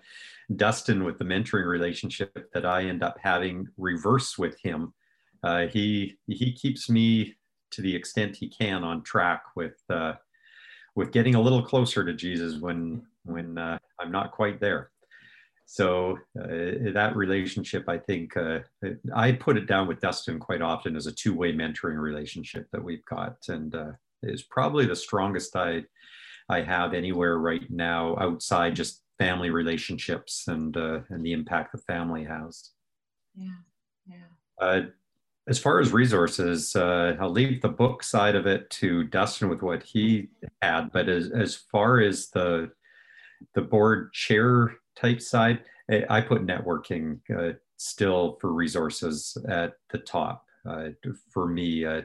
Dustin 0.55 1.03
with 1.03 1.17
the 1.17 1.25
mentoring 1.25 1.65
relationship 1.65 2.49
that 2.53 2.65
I 2.65 2.83
end 2.83 3.03
up 3.03 3.17
having 3.21 3.67
reverse 3.77 4.37
with 4.37 4.57
him. 4.61 4.93
Uh, 5.43 5.67
he 5.67 6.17
he 6.27 6.53
keeps 6.53 6.89
me 6.89 7.35
to 7.71 7.81
the 7.81 7.93
extent 7.93 8.37
he 8.37 8.47
can 8.47 8.83
on 8.83 9.03
track 9.03 9.43
with 9.55 9.81
uh, 9.89 10.13
with 10.95 11.11
getting 11.11 11.35
a 11.35 11.41
little 11.41 11.63
closer 11.63 12.05
to 12.05 12.13
Jesus 12.13 12.61
when 12.61 13.05
when 13.23 13.57
uh, 13.57 13.77
I'm 13.99 14.11
not 14.11 14.31
quite 14.31 14.59
there 14.61 14.91
so 15.73 16.17
uh, 16.39 16.91
that 16.93 17.13
relationship 17.15 17.85
i 17.87 17.97
think 17.97 18.35
uh, 18.35 18.59
i 19.15 19.31
put 19.31 19.57
it 19.57 19.67
down 19.67 19.87
with 19.87 20.01
dustin 20.01 20.39
quite 20.39 20.61
often 20.61 20.95
as 20.95 21.07
a 21.07 21.11
two-way 21.11 21.53
mentoring 21.53 21.99
relationship 21.99 22.67
that 22.71 22.83
we've 22.83 23.05
got 23.05 23.37
and 23.47 23.75
uh, 23.75 23.91
is 24.23 24.43
probably 24.43 24.85
the 24.85 24.95
strongest 24.95 25.55
i 25.55 25.81
i 26.49 26.61
have 26.61 26.93
anywhere 26.93 27.37
right 27.37 27.69
now 27.69 28.17
outside 28.19 28.75
just 28.75 29.01
family 29.21 29.51
relationships 29.51 30.47
and 30.47 30.75
uh, 30.77 31.01
and 31.09 31.23
the 31.23 31.31
impact 31.31 31.71
the 31.71 31.77
family 31.77 32.23
has. 32.23 32.71
Yeah, 33.35 33.61
yeah. 34.07 34.29
Uh, 34.59 34.81
as 35.47 35.59
far 35.59 35.79
as 35.79 35.93
resources, 35.93 36.75
uh, 36.75 37.15
I'll 37.19 37.29
leave 37.29 37.61
the 37.61 37.69
book 37.69 38.01
side 38.01 38.35
of 38.35 38.47
it 38.47 38.67
to 38.81 39.03
Dustin 39.03 39.47
with 39.47 39.61
what 39.61 39.83
he 39.83 40.29
had. 40.63 40.91
But 40.91 41.07
as 41.07 41.29
as 41.29 41.55
far 41.55 41.99
as 41.99 42.29
the 42.31 42.71
the 43.53 43.61
board 43.61 44.11
chair 44.11 44.75
type 44.95 45.21
side, 45.21 45.63
I 46.09 46.21
put 46.21 46.45
networking 46.45 47.19
uh, 47.35 47.57
still 47.77 48.37
for 48.39 48.53
resources 48.53 49.35
at 49.49 49.73
the 49.89 49.97
top. 49.97 50.45
Uh, 50.67 50.89
for 51.31 51.47
me, 51.47 51.83
uh, 51.83 52.01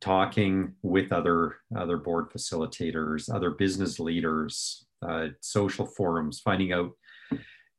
talking 0.00 0.74
with 0.82 1.12
other 1.12 1.56
other 1.76 1.96
board 1.96 2.30
facilitators, 2.30 3.32
other 3.32 3.50
business 3.50 3.98
leaders, 3.98 4.86
uh, 5.02 5.28
social 5.40 5.86
forums, 5.86 6.40
finding 6.40 6.72
out 6.72 6.90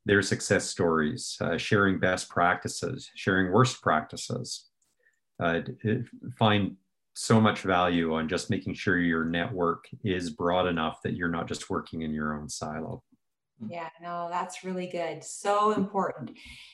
their 0.05 0.21
success 0.21 0.65
stories, 0.65 1.37
uh, 1.41 1.57
sharing 1.57 1.99
best 1.99 2.29
practices, 2.29 3.09
sharing 3.15 3.51
worst 3.51 3.81
practices. 3.81 4.69
Uh, 5.41 5.61
find 6.37 6.75
so 7.13 7.39
much 7.39 7.61
value 7.61 8.13
on 8.13 8.29
just 8.29 8.49
making 8.49 8.73
sure 8.73 8.97
your 8.97 9.25
network 9.25 9.85
is 10.03 10.29
broad 10.29 10.67
enough 10.67 11.01
that 11.03 11.15
you're 11.15 11.29
not 11.29 11.47
just 11.47 11.69
working 11.69 12.01
in 12.01 12.13
your 12.13 12.33
own 12.33 12.47
silo. 12.47 13.03
Mm. 13.63 13.71
Yeah, 13.71 13.89
no, 14.01 14.27
that's 14.31 14.63
really 14.63 14.87
good. 14.87 15.23
So 15.23 15.71
important. 15.71 16.31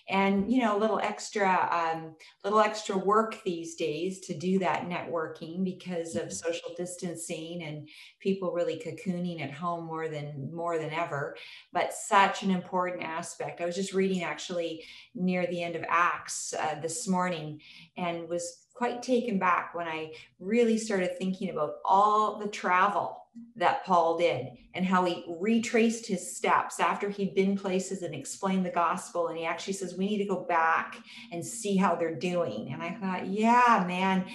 And 0.08 0.52
you 0.52 0.62
know, 0.62 0.78
a 0.78 0.80
little 0.80 1.00
extra 1.00 1.70
um 1.72 2.16
little 2.44 2.60
extra 2.60 2.98
work 2.98 3.42
these 3.44 3.76
days 3.76 4.20
to 4.22 4.38
do 4.38 4.60
that 4.60 4.88
networking 4.88 5.64
because 5.64 6.16
of 6.16 6.24
mm-hmm. 6.24 6.32
social 6.32 6.74
distancing 6.78 7.64
and 7.64 7.88
people 8.20 8.52
really 8.52 8.82
cocooning 8.86 9.42
at 9.42 9.52
home 9.52 9.86
more 9.86 10.08
than 10.08 10.54
more 10.54 10.78
than 10.78 10.92
ever, 10.92 11.36
but 11.74 11.94
such 11.94 12.44
an 12.44 12.52
important 12.52 13.04
aspect. 13.04 13.62
I 13.62 13.66
was 13.66 13.76
just 13.76 13.94
reading 13.94 14.24
actually 14.24 14.84
near 15.16 15.48
the 15.48 15.64
end 15.64 15.76
of 15.76 15.86
Acts 15.88 16.54
uh, 16.54 16.76
this 16.82 17.08
morning 17.08 17.62
and 17.98 18.30
was 18.30 18.66
quite 18.76 19.02
taken 19.02 19.40
back 19.40 19.74
when 19.74 19.88
I 19.88 20.12
really 20.40 20.78
started 20.78 21.18
thinking 21.18 21.50
about 21.50 21.76
all 21.86 22.38
the 22.38 22.48
travel 22.48 23.25
that 23.58 23.86
Paul 23.86 24.18
did 24.18 24.48
and 24.74 24.86
how 24.86 25.06
he 25.06 25.24
retraced 25.40 26.06
his 26.06 26.36
steps 26.36 26.82
after 26.82 27.10
he'd 27.10 27.34
been 27.34 27.58
places 27.58 28.02
and 28.02 28.14
explained 28.14 28.66
the 28.66 28.72
gospel. 28.72 29.28
And 29.28 29.38
he 29.38 29.46
actually 29.46 29.74
says, 29.74 29.96
We 29.96 30.08
need 30.08 30.18
to 30.18 30.26
go 30.26 30.44
back 30.44 30.98
and 31.32 31.46
see 31.46 31.78
how 31.78 31.96
they're 31.96 32.16
doing. 32.16 32.74
And 32.74 32.84
I 32.84 32.92
thought, 32.96 33.28
yeah, 33.28 33.84
man, 33.88 34.26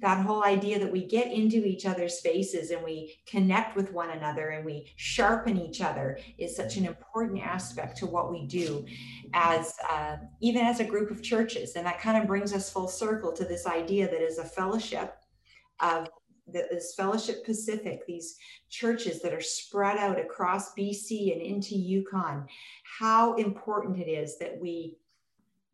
that 0.00 0.24
whole 0.24 0.44
idea 0.44 0.78
that 0.78 0.90
we 0.90 1.06
get 1.06 1.30
into 1.30 1.66
each 1.66 1.84
other's 1.84 2.20
faces 2.20 2.70
and 2.70 2.82
we 2.82 3.20
connect 3.26 3.76
with 3.76 3.92
one 3.92 4.10
another 4.10 4.48
and 4.50 4.64
we 4.64 4.90
sharpen 4.96 5.58
each 5.58 5.82
other 5.82 6.18
is 6.38 6.56
such 6.56 6.76
an 6.78 6.86
important 6.86 7.42
aspect 7.42 7.98
to 7.98 8.06
what 8.06 8.30
we 8.30 8.46
do 8.46 8.86
as 9.34 9.74
uh, 9.90 10.16
even 10.40 10.64
as 10.64 10.80
a 10.80 10.84
group 10.84 11.10
of 11.10 11.22
churches. 11.22 11.76
And 11.76 11.84
that 11.84 12.00
kind 12.00 12.16
of 12.16 12.26
brings 12.26 12.54
us 12.54 12.72
full 12.72 12.88
circle 12.88 13.32
to 13.32 13.44
this 13.44 13.66
idea 13.66 14.10
that 14.10 14.22
as 14.22 14.38
a 14.38 14.44
fellowship, 14.44 15.16
of 15.80 16.08
this 16.52 16.94
Fellowship 16.94 17.44
Pacific, 17.44 18.06
these 18.06 18.36
churches 18.68 19.20
that 19.22 19.32
are 19.32 19.40
spread 19.40 19.96
out 19.96 20.18
across 20.18 20.74
BC 20.74 21.32
and 21.32 21.42
into 21.42 21.74
Yukon, 21.74 22.46
how 22.98 23.34
important 23.34 23.98
it 23.98 24.08
is 24.08 24.38
that 24.38 24.58
we 24.60 24.96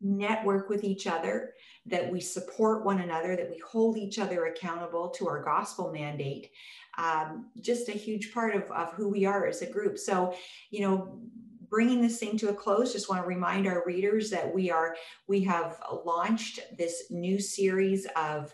network 0.01 0.69
with 0.69 0.83
each 0.83 1.07
other, 1.07 1.53
that 1.85 2.11
we 2.11 2.19
support 2.19 2.85
one 2.85 3.01
another, 3.01 3.35
that 3.35 3.49
we 3.49 3.59
hold 3.59 3.97
each 3.97 4.19
other 4.19 4.45
accountable 4.45 5.09
to 5.09 5.27
our 5.27 5.43
gospel 5.43 5.91
mandate. 5.91 6.51
Um, 6.97 7.47
just 7.61 7.89
a 7.89 7.93
huge 7.93 8.33
part 8.33 8.55
of, 8.55 8.63
of 8.71 8.93
who 8.93 9.09
we 9.09 9.25
are 9.25 9.47
as 9.47 9.61
a 9.61 9.71
group. 9.71 9.97
So, 9.97 10.35
you 10.69 10.81
know, 10.81 11.19
bringing 11.69 12.01
this 12.01 12.19
thing 12.19 12.37
to 12.37 12.49
a 12.49 12.53
close 12.53 12.93
just 12.93 13.09
want 13.09 13.21
to 13.21 13.27
remind 13.27 13.67
our 13.67 13.83
readers 13.85 14.29
that 14.29 14.53
we 14.53 14.71
are 14.71 14.95
we 15.27 15.43
have 15.43 15.77
launched 16.05 16.61
this 16.77 17.03
new 17.09 17.39
series 17.39 18.07
of 18.15 18.53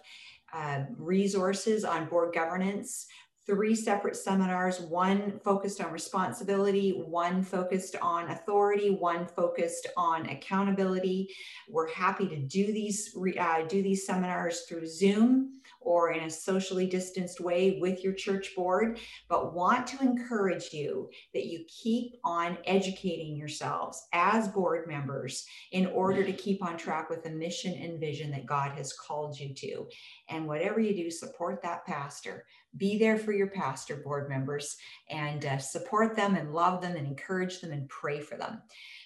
uh, 0.54 0.84
resources 0.97 1.84
on 1.84 2.06
board 2.06 2.34
governance, 2.34 3.08
three 3.45 3.76
separate 3.76 4.16
seminars, 4.16 4.80
one 4.80 5.39
focused 5.43 5.82
on 5.82 5.91
responsibility, 5.91 6.91
one 6.91 7.43
focused 7.43 7.95
on 8.01 8.30
authority, 8.30 8.89
one 8.89 9.28
focused 9.28 9.88
on 9.97 10.30
accountability. 10.30 11.28
We're 11.70 11.89
happy 11.89 12.28
to 12.30 12.38
do 12.38 12.68
these, 12.68 13.16
uh, 13.39 13.64
do 13.64 13.84
these 13.84 14.06
seminars 14.06 14.62
through 14.62 14.88
Zoom 14.88 15.53
or 15.84 16.12
in 16.12 16.24
a 16.24 16.30
socially 16.30 16.86
distanced 16.86 17.40
way 17.40 17.78
with 17.82 18.04
your 18.04 18.14
church 18.14 18.56
board, 18.56 19.00
but 19.28 19.54
want 19.54 19.88
to 19.88 20.02
encourage 20.02 20.74
you 20.74 21.10
that 21.34 21.46
you 21.46 21.66
keep 21.68 22.16
on 22.24 22.58
educating 22.66 23.36
yourselves 23.36 24.08
as 24.14 24.48
board 24.48 24.88
members 24.88 25.46
in 25.72 25.88
order 25.88 26.24
to 26.24 26.34
keep 26.34 26.64
on 26.64 26.78
track 26.78 27.10
with 27.10 27.24
the 27.24 27.30
mission 27.30 27.74
and 27.74 28.00
vision 28.00 28.32
that 28.32 28.46
God 28.46 28.72
has 28.78 28.94
called 28.94 29.40
you 29.40 29.54
to. 29.56 29.88
And 30.30 30.48
whatever 30.48 30.80
you 30.80 30.96
do, 30.96 31.12
support 31.12 31.62
that 31.62 31.86
pastor. 31.86 32.46
Be 32.78 32.98
there 32.98 33.18
for 33.18 33.32
your 33.32 33.48
pastor 33.48 33.96
board 33.96 34.30
members 34.30 34.78
and 35.10 35.46
uh, 35.46 35.58
support 35.60 36.16
them 36.16 36.36
and 36.36 36.54
love 36.54 36.82
them 36.82 36.96
and 36.96 37.06
encourage 37.06 37.62
them 37.62 37.72
and 37.72 37.88
pray 37.88 38.20
for 38.20 38.36
them. 38.36 38.62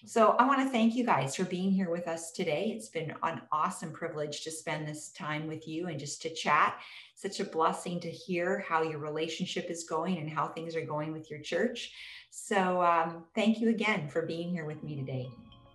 So 0.06 0.36
I 0.40 0.46
want 0.46 0.62
to 0.62 0.70
thank 0.70 0.96
you 0.96 1.06
guys 1.06 1.36
for 1.36 1.44
being 1.44 1.72
here 1.72 1.90
with 1.90 2.08
us 2.08 2.32
today. 2.32 2.74
It's 2.76 2.90
been 2.90 3.14
an 3.24 3.42
awesome 3.52 3.92
privilege 3.92 4.44
to 4.44 4.52
spend 4.52 4.88
this 4.88 5.10
time 5.10 5.48
with 5.48 5.68
you 5.68 5.88
and 5.88 6.00
just 6.00 6.22
to 6.22 6.34
chat. 6.34 6.80
Such 7.16 7.40
a 7.40 7.44
blessing 7.44 8.00
to 8.02 8.10
hear 8.10 8.64
how 8.68 8.84
your 8.84 9.00
relationship 9.00 9.70
is 9.70 9.84
going 9.84 10.18
and 10.20 10.30
how 10.30 10.48
things 10.48 10.76
are 10.76 10.86
going 10.86 11.12
with 11.12 11.30
your 11.30 11.40
church. 11.40 11.92
So 12.30 12.82
um, 12.82 13.26
thank 13.36 13.60
you 13.60 13.70
again 13.70 14.08
for 14.08 14.22
being 14.22 14.52
here 14.52 14.66
with 14.66 14.84
me 14.84 14.96
today. 14.96 15.30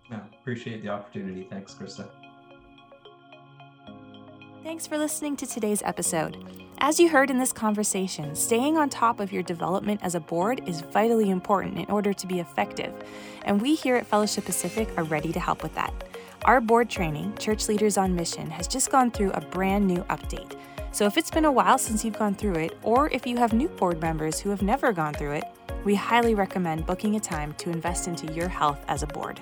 Yeah, 0.09 0.21
appreciate 0.41 0.83
the 0.83 0.89
opportunity. 0.89 1.47
Thanks, 1.49 1.73
Krista. 1.73 2.09
Thanks 4.63 4.87
for 4.87 4.97
listening 4.97 5.35
to 5.37 5.45
today's 5.45 5.81
episode. 5.83 6.37
As 6.85 6.99
you 6.99 7.07
heard 7.07 7.29
in 7.29 7.37
this 7.37 7.53
conversation, 7.53 8.35
staying 8.35 8.77
on 8.77 8.89
top 8.89 9.21
of 9.21 9.31
your 9.31 9.41
development 9.41 10.01
as 10.03 10.15
a 10.15 10.19
board 10.19 10.67
is 10.67 10.81
vitally 10.81 11.29
important 11.29 11.77
in 11.77 11.85
order 11.85 12.11
to 12.11 12.27
be 12.27 12.41
effective, 12.41 12.93
and 13.45 13.61
we 13.61 13.73
here 13.73 13.95
at 13.95 14.05
Fellowship 14.05 14.43
Pacific 14.43 14.89
are 14.97 15.05
ready 15.05 15.31
to 15.31 15.39
help 15.39 15.63
with 15.63 15.73
that. 15.75 15.93
Our 16.43 16.59
board 16.59 16.89
training, 16.89 17.37
Church 17.37 17.69
Leaders 17.69 17.97
on 17.97 18.13
Mission, 18.13 18.49
has 18.49 18.67
just 18.67 18.91
gone 18.91 19.11
through 19.11 19.31
a 19.31 19.39
brand 19.39 19.87
new 19.87 20.03
update. 20.09 20.57
So 20.91 21.05
if 21.05 21.17
it's 21.17 21.31
been 21.31 21.45
a 21.45 21.51
while 21.53 21.77
since 21.77 22.03
you've 22.03 22.19
gone 22.19 22.35
through 22.35 22.55
it, 22.55 22.77
or 22.83 23.09
if 23.11 23.25
you 23.25 23.37
have 23.37 23.53
new 23.53 23.69
board 23.69 24.01
members 24.01 24.41
who 24.41 24.49
have 24.49 24.61
never 24.61 24.91
gone 24.91 25.13
through 25.13 25.35
it, 25.35 25.45
we 25.85 25.95
highly 25.95 26.35
recommend 26.35 26.85
booking 26.85 27.15
a 27.15 27.19
time 27.21 27.53
to 27.59 27.69
invest 27.69 28.09
into 28.09 28.33
your 28.33 28.49
health 28.49 28.83
as 28.89 29.03
a 29.03 29.07
board. 29.07 29.39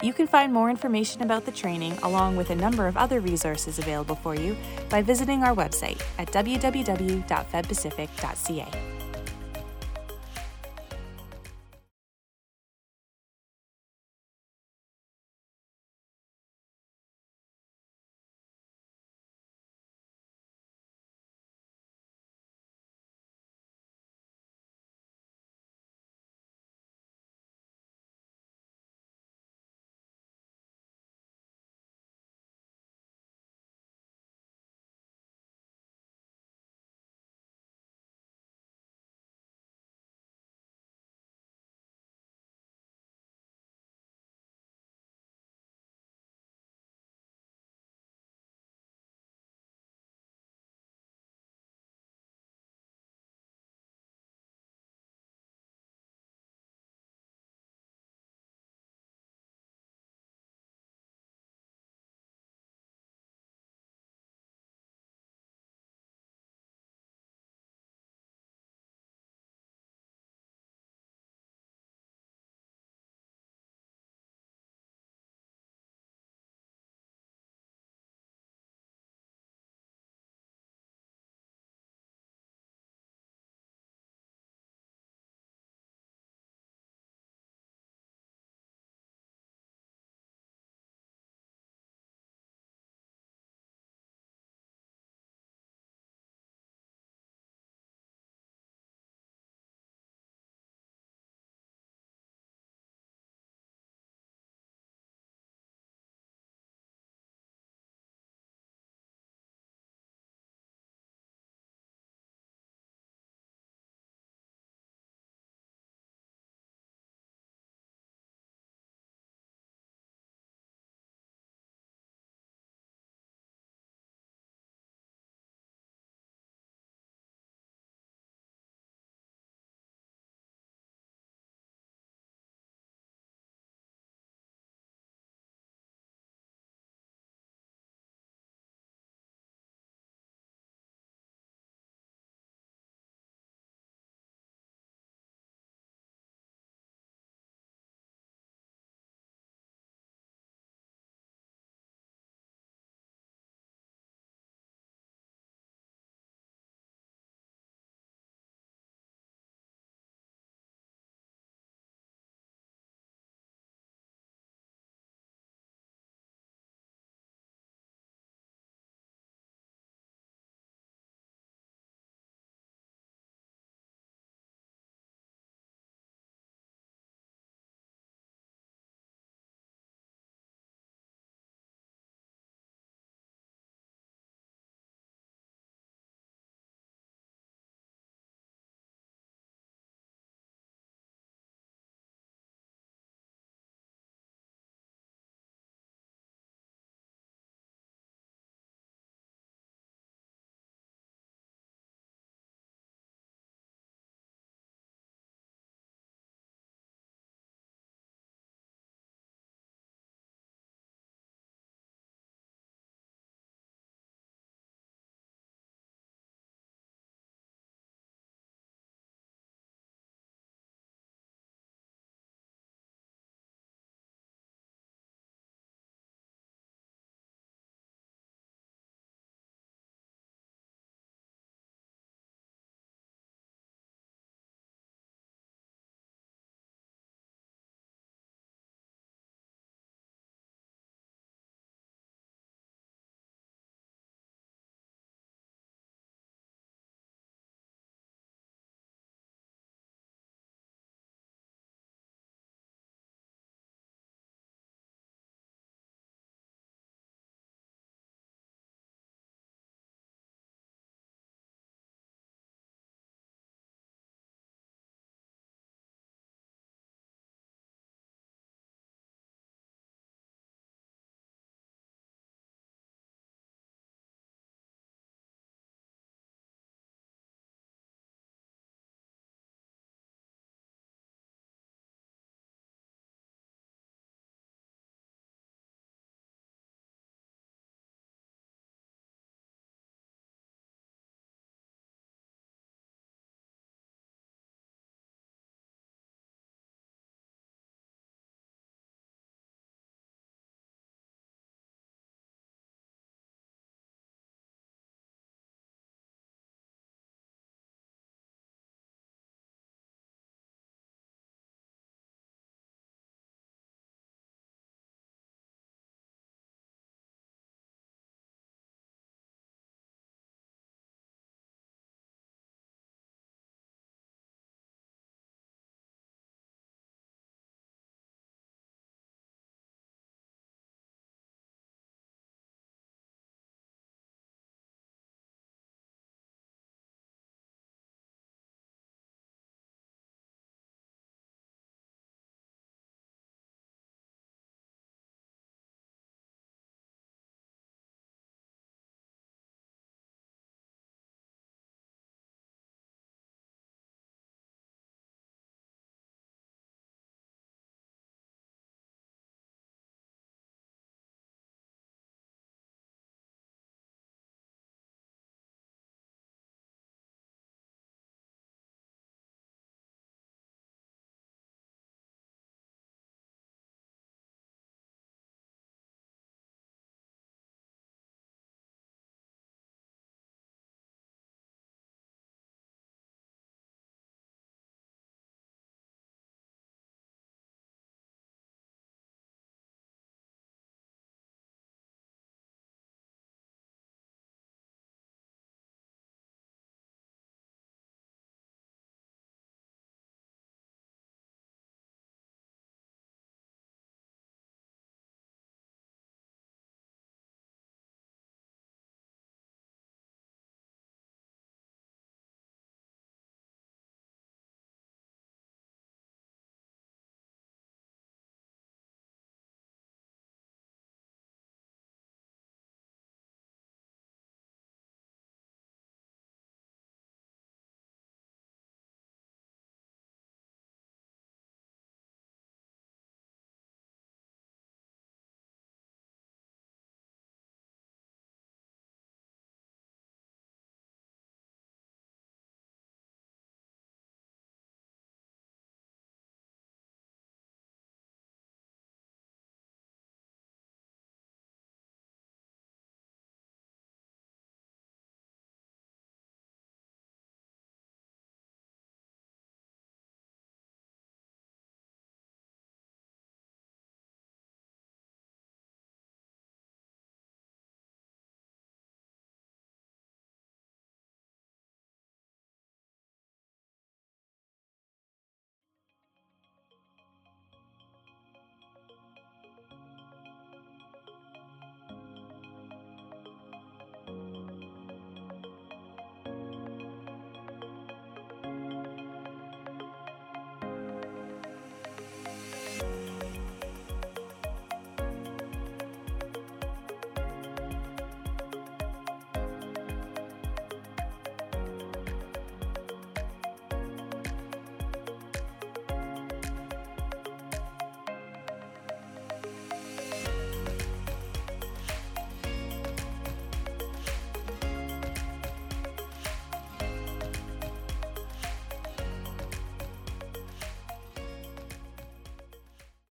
You 0.00 0.12
can 0.12 0.28
find 0.28 0.52
more 0.52 0.70
information 0.70 1.22
about 1.22 1.44
the 1.44 1.50
training 1.50 1.98
along 2.04 2.36
with 2.36 2.50
a 2.50 2.54
number 2.54 2.86
of 2.86 2.96
other 2.96 3.18
resources 3.18 3.80
available 3.80 4.14
for 4.14 4.36
you 4.36 4.56
by 4.88 5.02
visiting 5.02 5.42
our 5.42 5.54
website 5.54 6.00
at 6.18 6.30
www.fedpacific.ca. 6.30 8.97